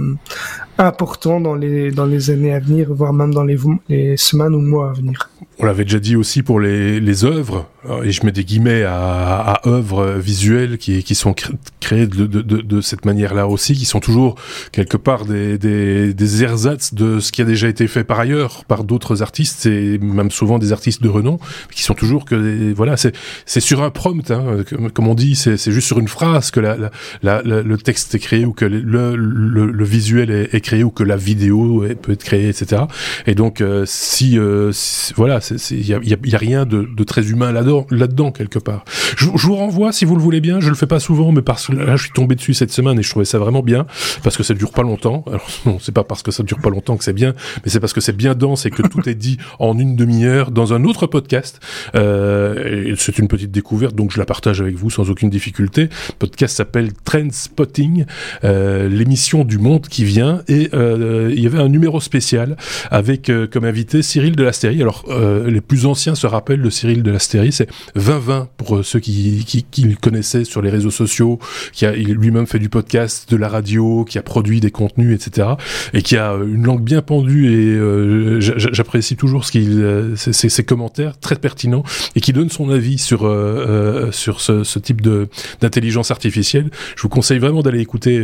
important 0.78 1.40
dans 1.40 1.54
les 1.54 1.90
dans 1.90 2.06
les 2.06 2.30
années 2.30 2.54
à 2.54 2.60
venir, 2.60 2.92
voire 2.92 3.12
même 3.12 3.34
dans 3.34 3.44
les, 3.44 3.58
les 3.88 4.16
semaines 4.16 4.54
ou 4.54 4.60
mois 4.60 4.90
à 4.90 4.92
venir. 4.92 5.30
On 5.62 5.66
l'avait 5.66 5.84
déjà 5.84 6.00
dit 6.00 6.16
aussi 6.16 6.42
pour 6.42 6.58
les, 6.58 6.98
les 6.98 7.24
œuvres, 7.24 7.68
et 8.02 8.10
je 8.10 8.26
mets 8.26 8.32
des 8.32 8.44
guillemets 8.44 8.82
à, 8.82 9.38
à 9.38 9.68
œuvres 9.68 10.14
visuelles 10.18 10.76
qui, 10.76 11.04
qui 11.04 11.14
sont 11.14 11.36
créées 11.78 12.08
de, 12.08 12.26
de, 12.26 12.42
de, 12.42 12.62
de 12.62 12.80
cette 12.80 13.04
manière-là 13.04 13.46
aussi, 13.46 13.74
qui 13.74 13.84
sont 13.84 14.00
toujours 14.00 14.34
quelque 14.72 14.96
part 14.96 15.24
des, 15.24 15.58
des, 15.58 16.14
des 16.14 16.42
ersatz 16.42 16.94
de 16.94 17.20
ce 17.20 17.30
qui 17.30 17.42
a 17.42 17.44
déjà 17.44 17.68
été 17.68 17.86
fait 17.86 18.02
par 18.02 18.18
ailleurs, 18.18 18.64
par 18.64 18.82
d'autres 18.82 19.22
artistes, 19.22 19.66
et 19.66 19.98
même 19.98 20.32
souvent 20.32 20.58
des 20.58 20.72
artistes 20.72 21.00
de 21.00 21.08
renom, 21.08 21.38
qui 21.70 21.84
sont 21.84 21.94
toujours 21.94 22.24
que, 22.24 22.72
voilà, 22.74 22.96
c'est 22.96 23.60
sur 23.60 23.84
un 23.84 23.90
prompt, 23.90 24.32
hein, 24.32 24.64
comme 24.92 25.06
on 25.06 25.14
dit, 25.14 25.36
c'est 25.36 25.70
juste 25.70 25.86
sur 25.86 26.00
une 26.00 26.08
phrase 26.08 26.50
que 26.50 26.58
la, 26.58 26.90
la, 27.22 27.42
le 27.42 27.78
texte 27.78 28.16
est 28.16 28.18
créé 28.18 28.44
ou 28.44 28.52
que 28.52 28.64
le, 28.64 29.14
le, 29.14 29.66
le 29.70 29.84
visuel 29.84 30.28
est, 30.30 30.60
créé 30.60 30.82
ou 30.82 30.90
que 30.90 31.04
la 31.04 31.16
vidéo 31.16 31.84
peut 32.02 32.10
être 32.10 32.24
créée, 32.24 32.48
etc. 32.48 32.82
Et 33.28 33.36
donc, 33.36 33.60
euh, 33.60 33.84
si, 33.86 34.36
euh, 34.40 34.72
voilà, 35.14 35.40
il 35.70 35.86
y 35.86 35.94
a, 35.94 36.38
rien 36.38 36.66
de, 36.66 37.04
très 37.04 37.28
humain 37.28 37.52
là-dedans, 37.52 38.32
quelque 38.32 38.58
part. 38.58 38.84
Je, 39.16 39.26
vous 39.26 39.56
renvoie, 39.56 39.92
si 39.92 40.04
vous 40.04 40.16
le 40.16 40.22
voulez 40.22 40.40
bien. 40.40 40.60
Je 40.60 40.68
le 40.68 40.74
fais 40.74 40.86
pas 40.86 41.00
souvent, 41.00 41.32
mais 41.32 41.42
parce 41.42 41.66
que 41.66 41.72
là, 41.72 41.96
je 41.96 42.04
suis 42.04 42.12
tombé 42.12 42.34
dessus 42.34 42.54
cette 42.54 42.72
semaine 42.72 42.98
et 42.98 43.02
je 43.02 43.10
trouvais 43.10 43.24
ça 43.24 43.38
vraiment 43.38 43.62
bien 43.62 43.86
parce 44.22 44.36
que 44.36 44.42
ça 44.42 44.54
dure 44.54 44.72
pas 44.72 44.82
longtemps. 44.82 45.24
Alors 45.26 45.46
non, 45.66 45.78
c'est 45.80 45.92
pas 45.92 46.04
parce 46.04 46.22
que 46.22 46.30
ça 46.30 46.42
dure 46.42 46.58
pas 46.58 46.70
longtemps 46.70 46.96
que 46.96 47.04
c'est 47.04 47.12
bien, 47.12 47.34
mais 47.64 47.70
c'est 47.70 47.80
parce 47.80 47.92
que 47.92 48.00
c'est 48.00 48.16
bien 48.16 48.34
dense 48.34 48.66
et 48.66 48.70
que 48.70 48.82
tout 48.82 49.08
est 49.08 49.14
dit 49.14 49.38
en 49.58 49.78
une 49.78 49.96
demi-heure 49.96 50.50
dans 50.50 50.72
un 50.72 50.84
autre 50.84 51.06
podcast. 51.06 51.60
Euh, 51.94 52.94
c'est 52.96 53.18
une 53.18 53.28
petite 53.28 53.50
découverte, 53.50 53.94
donc 53.94 54.12
je 54.12 54.18
la 54.18 54.26
partage 54.26 54.60
avec 54.60 54.74
vous 54.74 54.90
sans 54.90 55.10
aucune 55.10 55.30
difficulté. 55.30 55.82
Le 55.82 56.14
podcast 56.18 56.56
s'appelle 56.56 56.92
Trend 57.04 57.30
Spotting, 57.30 58.04
euh, 58.44 58.88
l'émission 58.88 59.44
du 59.44 59.58
monde 59.58 59.86
qui 59.88 60.04
vient, 60.04 60.42
et 60.48 60.70
euh, 60.74 61.30
il 61.34 61.42
y 61.42 61.46
avait 61.46 61.60
un 61.60 61.68
numéro 61.68 62.00
spécial 62.00 62.56
avec 62.90 63.30
comme 63.50 63.64
invité 63.64 64.02
Cyril 64.02 64.36
de 64.36 64.42
la 64.42 64.52
Alors 64.80 65.04
les 65.46 65.60
plus 65.60 65.86
anciens 65.86 66.14
se 66.14 66.26
rappellent 66.26 66.62
de 66.62 66.70
Cyril 66.70 67.02
de 67.02 67.10
l'Astérie, 67.10 67.52
c'est 67.52 67.68
2020 67.96 68.48
pour 68.56 68.76
euh, 68.76 68.82
ceux 68.82 69.00
qui, 69.00 69.44
qui, 69.46 69.64
qui, 69.64 69.82
le 69.82 69.96
connaissaient 69.96 70.44
sur 70.44 70.62
les 70.62 70.70
réseaux 70.70 70.90
sociaux, 70.90 71.38
qui 71.72 71.86
a 71.86 71.92
lui-même 71.92 72.46
fait 72.46 72.58
du 72.58 72.68
podcast, 72.68 73.30
de 73.30 73.36
la 73.36 73.48
radio, 73.48 74.04
qui 74.04 74.18
a 74.18 74.22
produit 74.22 74.60
des 74.60 74.70
contenus, 74.70 75.14
etc. 75.14 75.48
Et 75.92 76.02
qui 76.02 76.16
a 76.16 76.32
euh, 76.32 76.46
une 76.46 76.64
langue 76.64 76.82
bien 76.82 77.02
pendue 77.02 77.52
et 77.52 77.66
euh, 77.74 78.40
j'apprécie 78.40 79.16
toujours 79.16 79.44
ce 79.44 79.52
qu'il, 79.52 79.80
euh, 79.80 80.16
ses, 80.16 80.32
ses, 80.32 80.64
commentaires 80.64 81.18
très 81.18 81.36
pertinents 81.36 81.82
et 82.14 82.20
qui 82.20 82.32
donne 82.32 82.50
son 82.50 82.70
avis 82.70 82.98
sur 82.98 83.22
euh, 83.24 84.10
sur 84.12 84.40
ce, 84.40 84.64
ce, 84.64 84.78
type 84.78 85.00
de 85.00 85.28
d'intelligence 85.60 86.10
artificielle. 86.10 86.70
Je 86.96 87.02
vous 87.02 87.08
conseille 87.08 87.38
vraiment 87.38 87.62
d'aller 87.62 87.80
écouter 87.80 88.22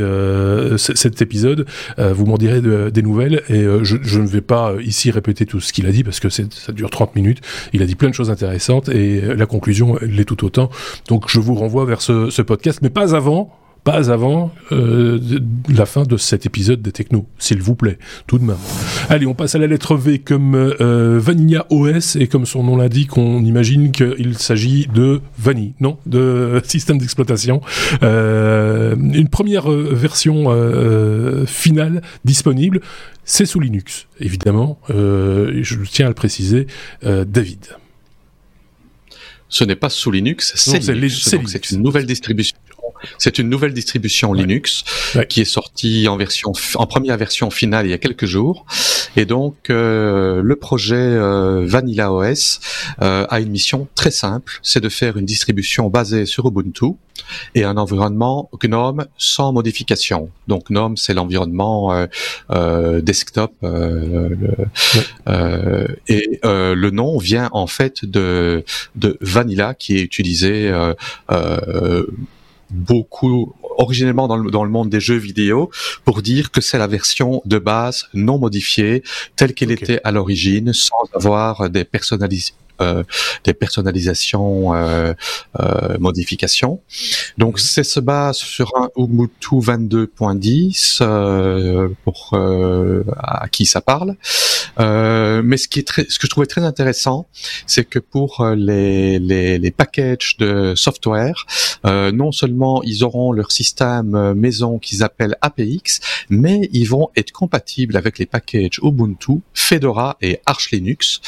cet 0.76 1.22
épisode. 1.22 1.66
vous 1.98 2.26
m'en 2.26 2.36
direz 2.36 2.60
de, 2.60 2.90
des 2.90 3.02
nouvelles 3.02 3.42
et 3.48 3.64
je, 3.82 3.96
je, 4.02 4.20
ne 4.20 4.26
vais 4.26 4.40
pas 4.40 4.74
ici 4.80 5.10
répéter 5.10 5.46
tout 5.46 5.60
ce 5.60 5.72
qu'il 5.72 5.86
a 5.86 5.92
dit 5.92 6.04
parce 6.04 6.20
que 6.20 6.28
ça 6.28 6.72
dure 6.72 6.90
30 6.98 7.14
minutes. 7.14 7.40
Il 7.72 7.82
a 7.82 7.86
dit 7.86 7.94
plein 7.94 8.08
de 8.08 8.14
choses 8.14 8.30
intéressantes 8.30 8.88
et 8.88 9.20
la 9.20 9.46
conclusion 9.46 9.96
l'est 10.02 10.24
tout 10.24 10.44
autant. 10.44 10.68
Donc 11.08 11.28
je 11.28 11.38
vous 11.38 11.54
renvoie 11.54 11.84
vers 11.84 12.02
ce, 12.02 12.30
ce 12.30 12.42
podcast, 12.42 12.80
mais 12.82 12.90
pas 12.90 13.14
avant 13.14 13.54
pas 13.88 14.10
avant 14.10 14.52
euh, 14.70 15.18
la 15.66 15.86
fin 15.86 16.02
de 16.02 16.18
cet 16.18 16.44
épisode 16.44 16.82
des 16.82 16.92
Techno, 16.92 17.26
s'il 17.38 17.62
vous 17.62 17.74
plaît, 17.74 17.98
tout 18.26 18.38
de 18.38 18.44
même. 18.44 18.58
Allez, 19.08 19.26
on 19.26 19.32
passe 19.32 19.54
à 19.54 19.58
la 19.58 19.66
lettre 19.66 19.96
V 19.96 20.18
comme 20.18 20.54
euh, 20.54 21.18
Vanilla 21.18 21.64
OS, 21.70 22.16
et 22.16 22.26
comme 22.26 22.44
son 22.44 22.64
nom 22.64 22.76
l'indique, 22.76 23.16
on 23.16 23.42
imagine 23.42 23.90
qu'il 23.90 24.36
s'agit 24.36 24.88
de 24.92 25.22
Vanille, 25.38 25.72
non 25.80 25.96
De 26.04 26.60
système 26.66 26.98
d'exploitation. 26.98 27.62
Euh, 28.02 28.94
une 28.94 29.30
première 29.30 29.70
version 29.70 30.48
finale 31.46 32.02
disponible, 32.26 32.82
c'est 33.24 33.46
sous 33.46 33.58
Linux, 33.58 34.06
évidemment, 34.20 34.78
je 34.90 35.76
tiens 35.90 36.04
à 36.04 36.08
le 36.10 36.14
préciser, 36.14 36.66
David. 37.02 37.68
Ce 39.48 39.64
n'est 39.64 39.76
pas 39.76 39.88
sous 39.88 40.10
Linux, 40.10 40.52
c'est 40.56 40.82
C'est 40.82 41.70
une 41.70 41.82
nouvelle 41.82 42.04
distribution 42.04 42.58
c'est 43.18 43.38
une 43.38 43.48
nouvelle 43.48 43.72
distribution 43.72 44.30
ouais. 44.30 44.38
Linux 44.38 44.84
ouais. 45.14 45.26
qui 45.26 45.40
est 45.40 45.44
sortie 45.44 46.08
en 46.08 46.16
version 46.16 46.52
en 46.74 46.86
première 46.86 47.16
version 47.16 47.50
finale 47.50 47.86
il 47.86 47.90
y 47.90 47.94
a 47.94 47.98
quelques 47.98 48.26
jours. 48.26 48.66
Et 49.16 49.24
donc 49.24 49.70
euh, 49.70 50.42
le 50.42 50.56
projet 50.56 50.96
euh, 50.96 51.64
Vanilla 51.66 52.12
OS 52.12 52.60
euh, 53.02 53.26
a 53.28 53.40
une 53.40 53.50
mission 53.50 53.88
très 53.94 54.10
simple, 54.10 54.60
c'est 54.62 54.80
de 54.80 54.88
faire 54.88 55.16
une 55.16 55.26
distribution 55.26 55.88
basée 55.88 56.26
sur 56.26 56.46
Ubuntu 56.46 56.92
et 57.54 57.64
un 57.64 57.76
environnement 57.76 58.48
GNOME 58.62 59.06
sans 59.18 59.52
modification. 59.52 60.30
Donc 60.46 60.70
GNOME 60.70 60.96
c'est 60.96 61.14
l'environnement 61.14 61.92
euh, 61.92 62.06
euh, 62.50 63.00
desktop 63.00 63.52
le, 63.62 64.36
ouais. 65.26 65.96
et 66.08 66.40
le 66.44 66.90
nom 66.90 67.18
vient 67.18 67.48
en 67.52 67.66
fait 67.66 68.04
de 68.04 68.64
de 68.94 69.18
Vanilla 69.20 69.74
qui 69.74 69.98
est 69.98 70.02
utilisé 70.02 70.72
beaucoup 72.70 73.54
originellement 73.78 74.28
dans 74.28 74.36
le, 74.36 74.50
dans 74.50 74.64
le 74.64 74.70
monde 74.70 74.90
des 74.90 75.00
jeux 75.00 75.16
vidéo 75.16 75.70
pour 76.04 76.22
dire 76.22 76.50
que 76.50 76.60
c'est 76.60 76.78
la 76.78 76.86
version 76.86 77.42
de 77.44 77.58
base 77.58 78.06
non 78.14 78.38
modifiée 78.38 79.02
telle 79.36 79.54
qu'elle 79.54 79.72
okay. 79.72 79.84
était 79.84 80.00
à 80.04 80.12
l'origine 80.12 80.72
sans 80.72 81.04
avoir 81.14 81.70
des 81.70 81.84
personnalisations 81.84 82.54
euh, 82.54 82.67
des 83.44 83.54
personnalisations, 83.54 84.74
euh, 84.74 85.12
euh, 85.60 85.98
modifications. 85.98 86.80
Donc 87.36 87.54
mhm. 87.54 87.58
c'est 87.58 87.84
se 87.84 88.00
base 88.00 88.36
sur 88.36 88.72
un 88.76 88.88
Ubuntu 88.96 89.56
22.10 89.56 90.98
euh, 91.00 91.88
pour 92.04 92.30
euh, 92.34 93.04
à 93.18 93.48
qui 93.48 93.66
ça 93.66 93.80
parle. 93.80 94.16
mais 94.78 95.56
ce 95.56 95.68
qui 95.68 95.80
est 95.80 95.86
très, 95.86 96.06
ce 96.08 96.18
que 96.18 96.26
je 96.26 96.30
trouvais 96.30 96.46
très 96.46 96.64
intéressant, 96.64 97.26
c'est 97.66 97.84
que 97.84 97.98
pour 97.98 98.44
les, 98.56 99.18
les, 99.18 99.58
les 99.58 99.70
packages 99.70 100.36
de 100.38 100.74
software, 100.76 101.46
non 101.84 102.32
seulement 102.32 102.82
ils 102.82 103.02
auront 103.04 103.32
leur 103.32 103.50
système 103.50 104.34
maison 104.34 104.78
qu'ils 104.78 105.02
appellent 105.02 105.36
APX, 105.40 106.00
mais 106.28 106.68
ils 106.72 106.88
vont 106.88 107.08
être 107.16 107.32
compatibles 107.32 107.96
avec 107.96 108.18
les 108.18 108.26
packages 108.26 108.78
Ubuntu, 108.82 109.40
Fedora 109.54 110.16
et 110.20 110.40
Arch 110.46 110.70
Linux 110.70 111.20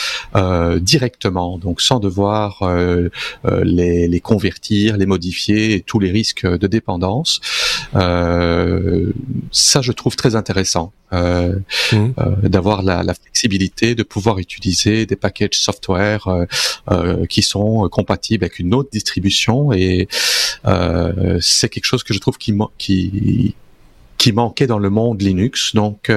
directement 0.80 1.39
donc 1.58 1.80
sans 1.80 1.98
devoir 1.98 2.62
euh, 2.62 3.08
euh, 3.44 3.64
les, 3.64 4.08
les, 4.08 4.20
convertir, 4.20 4.96
les 4.96 5.06
modifier, 5.06 5.74
et 5.74 5.80
tous 5.80 5.98
les 5.98 6.10
risques 6.10 6.46
de 6.46 6.66
dépendance. 6.66 7.40
Euh, 7.94 9.12
ça, 9.50 9.80
je 9.82 9.92
trouve 9.92 10.16
très 10.16 10.36
intéressant. 10.36 10.92
Euh, 11.12 11.58
mmh. 11.90 11.96
euh, 12.18 12.48
d'avoir 12.48 12.82
la, 12.82 13.02
la, 13.02 13.14
flexibilité 13.14 13.96
de 13.96 14.04
pouvoir 14.04 14.38
utiliser 14.38 15.06
des 15.06 15.16
packages 15.16 15.58
software 15.58 16.46
euh, 16.92 17.26
qui 17.26 17.42
sont 17.42 17.88
compatibles 17.90 18.44
avec 18.44 18.60
une 18.60 18.72
autre 18.74 18.90
distribution 18.92 19.72
et 19.72 20.06
c'est 21.40 21.68
quelque 21.68 21.84
chose 21.84 22.04
que 22.04 22.14
je 22.14 22.20
trouve 22.20 22.38
qui, 22.38 22.54
qui 22.78 23.56
qui 24.18 24.32
manquait 24.32 24.68
dans 24.68 24.78
le 24.78 24.90
monde 24.90 25.20
Linux. 25.20 25.74
Donc 25.74 26.12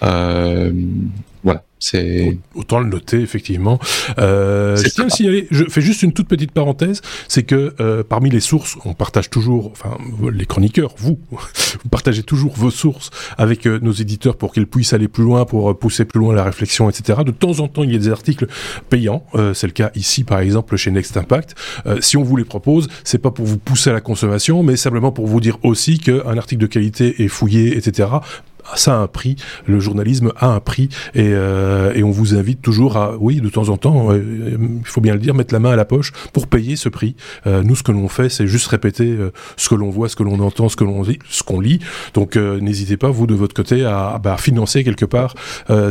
voilà, 0.00 1.62
c'est 1.84 2.38
autant 2.54 2.80
le 2.80 2.88
noter 2.88 3.20
effectivement. 3.20 3.78
Euh, 4.18 4.76
je 4.76 4.88
tiens 4.88 5.06
à 5.06 5.10
signaler, 5.10 5.46
je 5.50 5.64
fais 5.64 5.80
juste 5.80 6.02
une 6.02 6.12
toute 6.12 6.28
petite 6.28 6.52
parenthèse, 6.52 7.00
c'est 7.28 7.42
que 7.42 7.74
euh, 7.80 8.02
parmi 8.02 8.30
les 8.30 8.40
sources, 8.40 8.76
on 8.84 8.94
partage 8.94 9.30
toujours, 9.30 9.70
enfin 9.72 9.96
les 10.32 10.46
chroniqueurs, 10.46 10.94
vous, 10.98 11.18
vous 11.30 11.88
partagez 11.90 12.22
toujours 12.22 12.54
vos 12.54 12.70
sources 12.70 13.10
avec 13.36 13.66
euh, 13.66 13.78
nos 13.82 13.92
éditeurs 13.92 14.36
pour 14.36 14.52
qu'ils 14.52 14.66
puissent 14.66 14.92
aller 14.92 15.08
plus 15.08 15.24
loin, 15.24 15.44
pour 15.44 15.70
euh, 15.70 15.74
pousser 15.74 16.04
plus 16.04 16.20
loin 16.20 16.34
la 16.34 16.44
réflexion, 16.44 16.88
etc. 16.88 17.20
De 17.24 17.30
temps 17.30 17.60
en 17.60 17.68
temps, 17.68 17.82
il 17.82 17.92
y 17.92 17.96
a 17.96 17.98
des 17.98 18.08
articles 18.08 18.46
payants. 18.88 19.24
Euh, 19.34 19.54
c'est 19.54 19.66
le 19.66 19.72
cas 19.72 19.90
ici, 19.94 20.24
par 20.24 20.40
exemple, 20.40 20.76
chez 20.76 20.90
Next 20.90 21.16
Impact. 21.16 21.54
Euh, 21.86 22.00
si 22.00 22.16
on 22.16 22.22
vous 22.22 22.36
les 22.36 22.44
propose, 22.44 22.88
c'est 23.04 23.18
pas 23.18 23.30
pour 23.30 23.46
vous 23.46 23.58
pousser 23.58 23.90
à 23.90 23.92
la 23.92 24.00
consommation, 24.00 24.62
mais 24.62 24.76
simplement 24.76 25.12
pour 25.12 25.26
vous 25.26 25.40
dire 25.40 25.58
aussi 25.62 25.98
qu'un 25.98 26.36
article 26.36 26.62
de 26.62 26.66
qualité 26.66 27.22
est 27.22 27.28
fouillé, 27.28 27.76
etc 27.76 28.08
ça 28.74 28.94
a 28.94 28.98
un 28.98 29.06
prix. 29.06 29.36
Le 29.66 29.80
journalisme 29.80 30.32
a 30.36 30.54
un 30.54 30.60
prix 30.60 30.88
et, 31.14 31.30
euh, 31.32 31.92
et 31.94 32.02
on 32.02 32.10
vous 32.10 32.34
invite 32.34 32.62
toujours 32.62 32.96
à, 32.96 33.16
oui, 33.18 33.40
de 33.40 33.48
temps 33.48 33.68
en 33.68 33.76
temps, 33.76 34.10
euh, 34.10 34.56
il 34.80 34.86
faut 34.86 35.00
bien 35.00 35.14
le 35.14 35.20
dire, 35.20 35.34
mettre 35.34 35.52
la 35.52 35.60
main 35.60 35.72
à 35.72 35.76
la 35.76 35.84
poche 35.84 36.12
pour 36.32 36.46
payer 36.46 36.76
ce 36.76 36.88
prix. 36.88 37.14
Euh, 37.46 37.62
nous, 37.62 37.76
ce 37.76 37.82
que 37.82 37.92
l'on 37.92 38.08
fait, 38.08 38.28
c'est 38.28 38.46
juste 38.46 38.66
répéter 38.66 39.16
ce 39.56 39.68
que 39.68 39.74
l'on 39.74 39.90
voit, 39.90 40.08
ce 40.08 40.16
que 40.16 40.22
l'on 40.22 40.40
entend, 40.40 40.68
ce 40.68 40.76
que 40.76 40.84
l'on 40.84 41.02
lit, 41.02 41.18
ce 41.28 41.42
qu'on 41.42 41.60
lit. 41.60 41.80
Donc, 42.14 42.36
n'hésitez 42.36 42.96
pas, 42.96 43.10
vous, 43.10 43.26
de 43.26 43.34
votre 43.34 43.54
côté, 43.54 43.84
à, 43.84 44.20
bah, 44.22 44.36
financer 44.38 44.84
quelque 44.84 45.04
part 45.04 45.34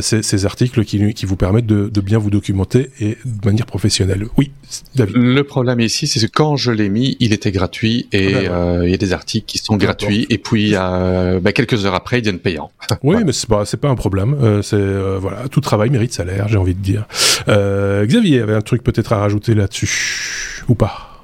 ces, 0.00 0.22
ces, 0.22 0.46
articles 0.46 0.84
qui, 0.84 1.14
qui 1.14 1.26
vous 1.26 1.36
permettent 1.36 1.66
de, 1.66 1.88
de, 1.88 2.00
bien 2.00 2.18
vous 2.18 2.30
documenter 2.30 2.90
et 3.00 3.16
de 3.24 3.46
manière 3.46 3.66
professionnelle. 3.66 4.26
Oui, 4.36 4.50
David. 4.94 5.16
Le 5.16 5.44
problème 5.44 5.80
ici, 5.80 6.06
c'est 6.06 6.20
que 6.20 6.32
quand 6.32 6.56
je 6.56 6.70
l'ai 6.70 6.88
mis, 6.88 7.16
il 7.20 7.32
était 7.32 7.52
gratuit 7.52 8.08
et 8.12 8.34
ah 8.34 8.48
ben 8.48 8.84
il 8.84 8.90
y 8.90 8.94
a 8.94 8.98
des 8.98 9.12
articles 9.12 9.46
qui 9.46 9.58
sont 9.58 9.76
gratuits 9.76 10.26
et 10.30 10.38
puis 10.38 10.72
bah, 10.72 11.52
quelques 11.54 11.84
heures 11.86 11.94
après, 11.94 12.18
ils 12.18 12.22
deviennent 12.22 12.40
payants. 12.40 12.63
Oui, 13.02 13.16
mais 13.24 13.32
c'est 13.32 13.48
pas, 13.48 13.64
pas 13.64 13.88
un 13.88 13.94
problème. 13.94 14.36
Euh, 14.42 14.62
c'est 14.62 14.76
euh, 14.76 15.18
voilà, 15.20 15.48
tout 15.48 15.60
travail 15.60 15.90
mérite 15.90 16.12
salaire, 16.12 16.48
j'ai 16.48 16.58
envie 16.58 16.74
de 16.74 16.80
dire. 16.80 17.06
Euh, 17.48 18.06
Xavier 18.06 18.40
avait 18.40 18.54
un 18.54 18.60
truc 18.60 18.82
peut-être 18.82 19.12
à 19.12 19.18
rajouter 19.18 19.54
là-dessus 19.54 20.64
ou 20.68 20.74
pas? 20.74 21.22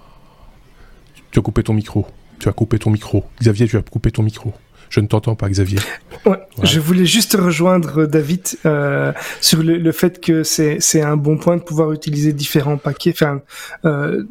Tu 1.31 1.39
as 1.39 1.43
coupé 1.43 1.63
ton 1.63 1.75
micro. 1.75 2.07
Tu 2.39 2.49
as 2.49 2.53
coupé 2.53 2.79
ton 2.79 2.91
micro. 2.91 3.25
Xavier, 3.41 3.69
tu 3.69 3.77
as 3.77 3.83
coupé 3.83 4.11
ton 4.11 4.23
micro. 4.23 4.53
Je 4.91 4.99
ne 4.99 5.07
t'entends 5.07 5.37
pas, 5.37 5.49
Xavier. 5.49 5.79
Ouais, 6.27 6.39
Je 6.65 6.81
voulais 6.81 7.07
juste 7.07 7.37
rejoindre 7.37 8.07
David 8.07 8.43
euh, 8.67 9.13
sur 9.41 9.63
le, 9.63 9.79
le, 9.79 9.93
fait 9.93 10.21
que 10.21 10.43
c'est, 10.43 10.79
c'est 10.81 11.01
un 11.01 11.17
bon 11.17 11.39
point 11.39 11.57
de 11.57 11.63
pouvoir 11.63 11.93
utiliser 11.93 12.33
différents 12.33 12.77
paquets. 12.77 13.13
Enfin, 13.15 13.41
euh, 13.85 14.25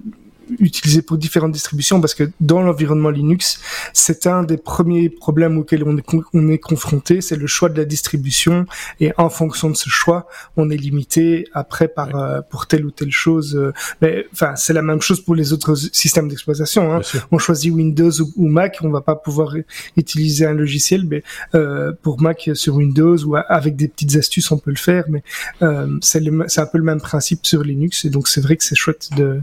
utilisé 0.60 1.02
pour 1.02 1.18
différentes 1.18 1.52
distributions 1.52 2.02
parce 2.02 2.14
que 2.14 2.30
dans 2.40 2.62
l'environnement 2.62 3.10
Linux, 3.10 3.62
c'est 3.94 4.28
un 4.28 4.44
des 4.44 4.58
premiers 4.58 5.10
problèmes 5.10 5.58
auxquels 5.58 5.84
on 5.84 5.98
est, 5.98 6.06
on 6.34 6.50
est 6.50 6.58
confronté, 6.58 7.22
c'est 7.22 7.36
le 7.36 7.48
choix 7.48 7.70
de 7.70 7.78
la 7.78 7.86
distribution 7.86 8.66
et 9.00 9.12
en 9.18 9.30
fonction 9.30 9.70
de 9.70 9.76
ce 9.76 9.90
choix, 9.90 10.28
on 10.58 10.70
est 10.70 10.78
limité 10.78 11.48
après 11.54 11.88
par 11.88 12.16
euh, 12.16 12.42
pour 12.50 12.68
telle 12.68 12.86
ou 12.86 12.92
telle 12.92 13.12
chose. 13.12 13.56
Euh, 13.56 13.74
mais 14.02 14.26
enfin, 14.34 14.56
c'est 14.56 14.74
la 14.74 14.82
même 14.82 15.02
chose 15.02 15.22
pour 15.22 15.36
les 15.36 15.54
autres 15.54 15.76
systèmes 15.76 16.28
d'exploitation. 16.28 16.94
Hein. 16.94 17.02
On 17.32 17.38
choisit 17.38 17.74
Windows 17.74 18.12
ou, 18.36 18.48
Mac, 18.48 18.80
on 18.82 18.90
va 18.90 19.02
pas 19.02 19.16
pouvoir 19.16 19.56
utiliser 19.98 20.46
un 20.46 20.54
logiciel, 20.54 21.06
mais 21.06 21.24
euh, 21.56 21.92
pour 22.02 22.22
Mac 22.22 22.50
sur 22.54 22.76
Windows 22.76 23.18
ou 23.26 23.36
avec 23.36 23.76
des 23.76 23.88
petites 23.88 24.16
astuces, 24.16 24.52
on 24.52 24.58
peut 24.58 24.72
le 24.72 24.78
faire. 24.78 25.06
Mais 25.10 25.24
euh, 25.62 25.98
c'est 26.02 26.22
un 26.60 26.66
peu 26.66 26.78
le 26.78 26.84
même 26.84 27.02
principe 27.02 27.46
sur 27.46 27.64
Linux 27.64 28.06
et 28.06 28.10
donc 28.10 28.28
c'est 28.28 28.42
vrai 28.42 28.58
que 28.58 28.64
c'est 28.64 28.76
chouette 28.76 29.10
de 29.16 29.42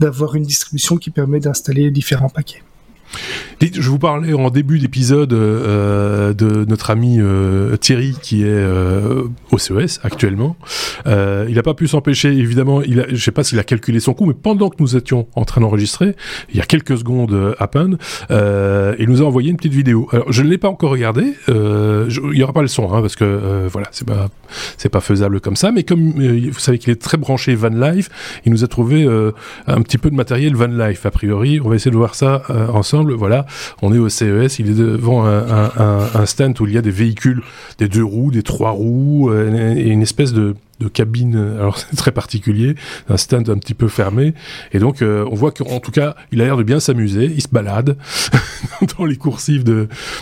d'avoir 0.00 0.34
une 0.34 0.45
distribution 0.46 0.96
qui 0.96 1.10
permet 1.10 1.40
d'installer 1.40 1.90
différents 1.90 2.28
paquets. 2.28 2.62
Je 3.60 3.88
vous 3.88 3.98
parlais 3.98 4.32
en 4.34 4.50
début 4.50 4.78
d'épisode 4.78 5.32
euh, 5.32 6.34
de 6.34 6.64
notre 6.66 6.90
ami 6.90 7.16
euh, 7.18 7.76
Thierry 7.76 8.16
qui 8.20 8.42
est 8.42 8.46
euh, 8.48 9.24
au 9.50 9.58
CES 9.58 10.00
actuellement. 10.02 10.56
il 11.06 11.54
n'a 11.54 11.62
pas 11.62 11.74
pu 11.74 11.88
s'empêcher, 11.88 12.28
évidemment, 12.28 12.82
je 12.82 13.16
sais 13.16 13.30
pas 13.30 13.44
s'il 13.44 13.58
a 13.58 13.64
calculé 13.64 14.00
son 14.00 14.14
coût, 14.14 14.26
mais 14.26 14.34
pendant 14.34 14.68
que 14.68 14.76
nous 14.80 14.96
étions 14.96 15.26
en 15.34 15.44
train 15.44 15.60
d'enregistrer, 15.60 16.16
il 16.50 16.56
y 16.56 16.60
a 16.60 16.64
quelques 16.64 16.98
secondes 16.98 17.54
à 17.58 17.66
peine, 17.66 17.98
il 18.30 19.06
nous 19.08 19.22
a 19.22 19.24
envoyé 19.24 19.50
une 19.50 19.56
petite 19.56 19.74
vidéo. 19.74 20.08
Alors 20.12 20.30
je 20.32 20.42
ne 20.42 20.48
l'ai 20.48 20.58
pas 20.58 20.68
encore 20.68 20.90
regardé, 20.90 21.34
il 21.48 22.30
n'y 22.34 22.42
aura 22.42 22.52
pas 22.52 22.62
le 22.62 22.68
son, 22.68 22.92
hein, 22.92 23.00
parce 23.00 23.16
que 23.16 23.66
voilà, 23.70 23.88
c'est 23.90 24.06
pas 24.06 24.28
pas 24.90 25.00
faisable 25.00 25.40
comme 25.40 25.56
ça, 25.56 25.72
mais 25.72 25.82
comme 25.82 26.12
vous 26.12 26.60
savez 26.60 26.78
qu'il 26.78 26.92
est 26.92 27.00
très 27.02 27.16
branché 27.16 27.54
Van 27.54 27.68
Life, 27.68 28.08
il 28.44 28.52
nous 28.52 28.64
a 28.64 28.68
trouvé 28.68 29.06
un 29.66 29.82
petit 29.82 29.98
peu 29.98 30.10
de 30.10 30.14
matériel 30.14 30.54
Van 30.54 30.66
Life 30.66 31.06
a 31.06 31.10
priori. 31.10 31.60
On 31.60 31.68
va 31.68 31.76
essayer 31.76 31.90
de 31.90 31.96
voir 31.96 32.14
ça 32.14 32.42
ensemble. 32.72 32.95
Voilà 33.04 33.46
on 33.82 33.92
est 33.92 33.98
au 33.98 34.08
CES, 34.08 34.58
il 34.58 34.70
est 34.70 34.74
devant 34.74 35.26
un, 35.26 36.26
stand 36.26 36.60
où 36.60 36.66
il 36.66 36.74
y 36.74 36.78
a 36.78 36.82
des 36.82 36.90
véhicules, 36.90 37.42
des 37.78 37.88
deux 37.88 38.04
roues, 38.04 38.30
des 38.30 38.42
trois 38.42 38.70
roues, 38.70 39.30
euh, 39.30 39.74
et 39.76 39.88
une 39.88 40.02
espèce 40.02 40.32
de, 40.32 40.54
cabine, 40.92 41.36
alors 41.58 41.78
c'est 41.90 41.96
très 41.96 42.12
particulier, 42.12 42.74
un 43.08 43.16
stand 43.16 43.48
un 43.48 43.56
petit 43.56 43.72
peu 43.72 43.88
fermé, 43.88 44.34
et 44.72 44.78
donc 44.78 45.00
euh, 45.00 45.26
on 45.30 45.34
voit 45.34 45.50
qu'en 45.50 45.80
tout 45.80 45.90
cas, 45.90 46.14
il 46.32 46.42
a 46.42 46.44
l'air 46.44 46.56
de 46.56 46.62
bien 46.62 46.80
s'amuser, 46.80 47.32
il 47.34 47.40
se 47.40 47.48
balade 47.48 47.96
dans 48.98 49.06
les 49.06 49.16
coursives 49.16 49.64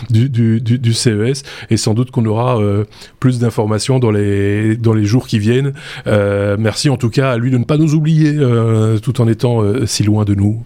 du, 0.09 0.93
CES, 0.93 1.43
et 1.69 1.77
sans 1.77 1.93
doute 1.93 2.11
qu'on 2.11 2.25
aura 2.25 2.59
euh, 2.59 2.85
plus 3.19 3.39
d'informations 3.39 3.99
dans 3.99 4.11
les 4.11 5.05
jours 5.05 5.27
qui 5.27 5.39
viennent. 5.39 5.73
merci 6.05 6.89
en 6.89 6.97
tout 6.97 7.09
cas 7.09 7.31
à 7.31 7.37
lui 7.37 7.51
de 7.51 7.57
ne 7.57 7.65
pas 7.65 7.77
nous 7.77 7.93
oublier, 7.93 8.37
tout 9.01 9.21
en 9.21 9.27
étant 9.27 9.61
si 9.85 10.03
loin 10.03 10.23
de 10.23 10.35
nous. 10.35 10.63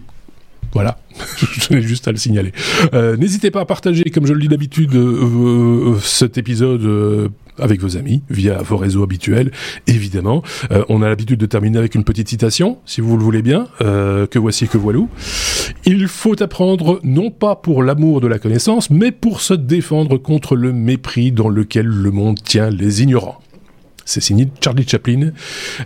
Voilà, 0.72 0.98
je 1.36 1.66
tenais 1.66 1.82
juste 1.82 2.06
à 2.06 2.12
le 2.12 2.16
signaler. 2.16 2.52
Euh, 2.94 3.16
n'hésitez 3.16 3.50
pas 3.50 3.60
à 3.60 3.64
partager, 3.64 4.04
comme 4.04 4.26
je 4.26 4.32
le 4.32 4.40
dis 4.40 4.48
d'habitude, 4.48 4.94
euh, 4.94 5.94
euh, 5.94 5.98
cet 6.00 6.38
épisode 6.38 7.30
avec 7.58 7.80
vos 7.80 7.96
amis, 7.96 8.22
via 8.30 8.62
vos 8.62 8.76
réseaux 8.76 9.02
habituels, 9.02 9.50
évidemment. 9.86 10.42
on 10.88 11.02
a 11.02 11.08
l'habitude 11.08 11.38
de 11.38 11.46
terminer 11.46 11.78
avec 11.78 11.94
une 11.94 12.04
petite 12.04 12.28
citation, 12.28 12.78
si 12.86 13.02
vous 13.02 13.18
le 13.18 13.22
voulez 13.22 13.42
bien, 13.42 13.68
que 13.80 14.38
voici 14.38 14.66
que 14.66 14.78
voilou. 14.78 15.10
Il 15.84 16.08
faut 16.08 16.42
apprendre 16.42 17.00
non 17.02 17.30
pas 17.30 17.56
pour 17.56 17.82
l'amour 17.82 18.22
de 18.22 18.28
la 18.28 18.38
connaissance, 18.38 18.88
mais 18.88 19.12
pour 19.12 19.42
se 19.42 19.52
défendre 19.52 20.16
contre 20.16 20.56
le 20.56 20.72
mépris 20.72 21.32
dans 21.32 21.50
lequel 21.50 21.86
le 21.86 22.10
monde 22.10 22.38
tient 22.42 22.70
les 22.70 23.02
ignorants. 23.02 23.40
C'est 24.10 24.20
signé 24.20 24.48
Charlie 24.60 24.86
Chaplin. 24.88 25.30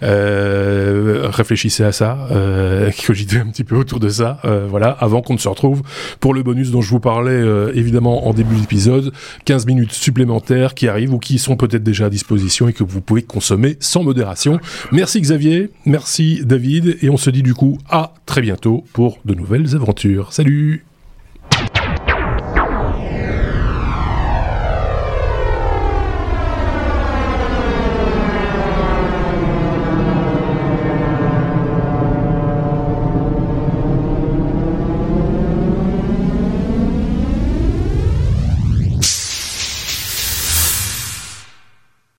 Euh, 0.03 1.29
réfléchissez 1.29 1.85
à 1.85 1.93
ça, 1.93 2.27
euh, 2.31 2.91
cogitez 3.07 3.37
un 3.37 3.47
petit 3.49 3.65
peu 3.65 3.77
autour 3.77 4.01
de 4.01 4.09
ça, 4.09 4.41
euh, 4.47 4.67
voilà, 4.67 4.89
avant 4.89 5.21
qu'on 5.21 5.35
ne 5.35 5.39
se 5.39 5.49
retrouve 5.49 5.83
pour 6.21 6.33
le 6.33 6.43
bonus 6.43 6.71
dont 6.71 6.81
je 6.81 6.89
vous 6.89 7.01
parlais 7.01 7.33
euh, 7.33 7.71
évidemment 7.75 8.27
en 8.27 8.33
début 8.33 8.57
d'épisode, 8.57 9.13
15 9.45 9.67
minutes 9.67 9.93
supplémentaires 9.93 10.73
qui 10.73 10.89
arrivent 10.89 11.13
ou 11.13 11.19
qui 11.19 11.39
sont 11.39 11.57
peut-être 11.57 11.83
déjà 11.83 12.07
à 12.07 12.11
disposition 12.11 12.67
et 12.67 12.73
que 12.73 12.83
vous 12.83 13.03
pouvez 13.03 13.23
consommer 13.23 13.77
sans 13.81 14.03
modération. 14.03 14.59
Merci 14.91 15.21
Xavier, 15.21 15.71
merci 15.85 16.41
David, 16.45 16.97
et 17.03 17.11
on 17.11 17.19
se 17.19 17.29
dit 17.29 17.43
du 17.43 17.53
coup 17.53 17.77
à 17.91 18.15
très 18.25 18.41
bientôt 18.41 18.85
pour 18.95 19.19
de 19.27 19.35
nouvelles 19.35 19.75
aventures. 19.75 20.33
Salut 20.33 20.94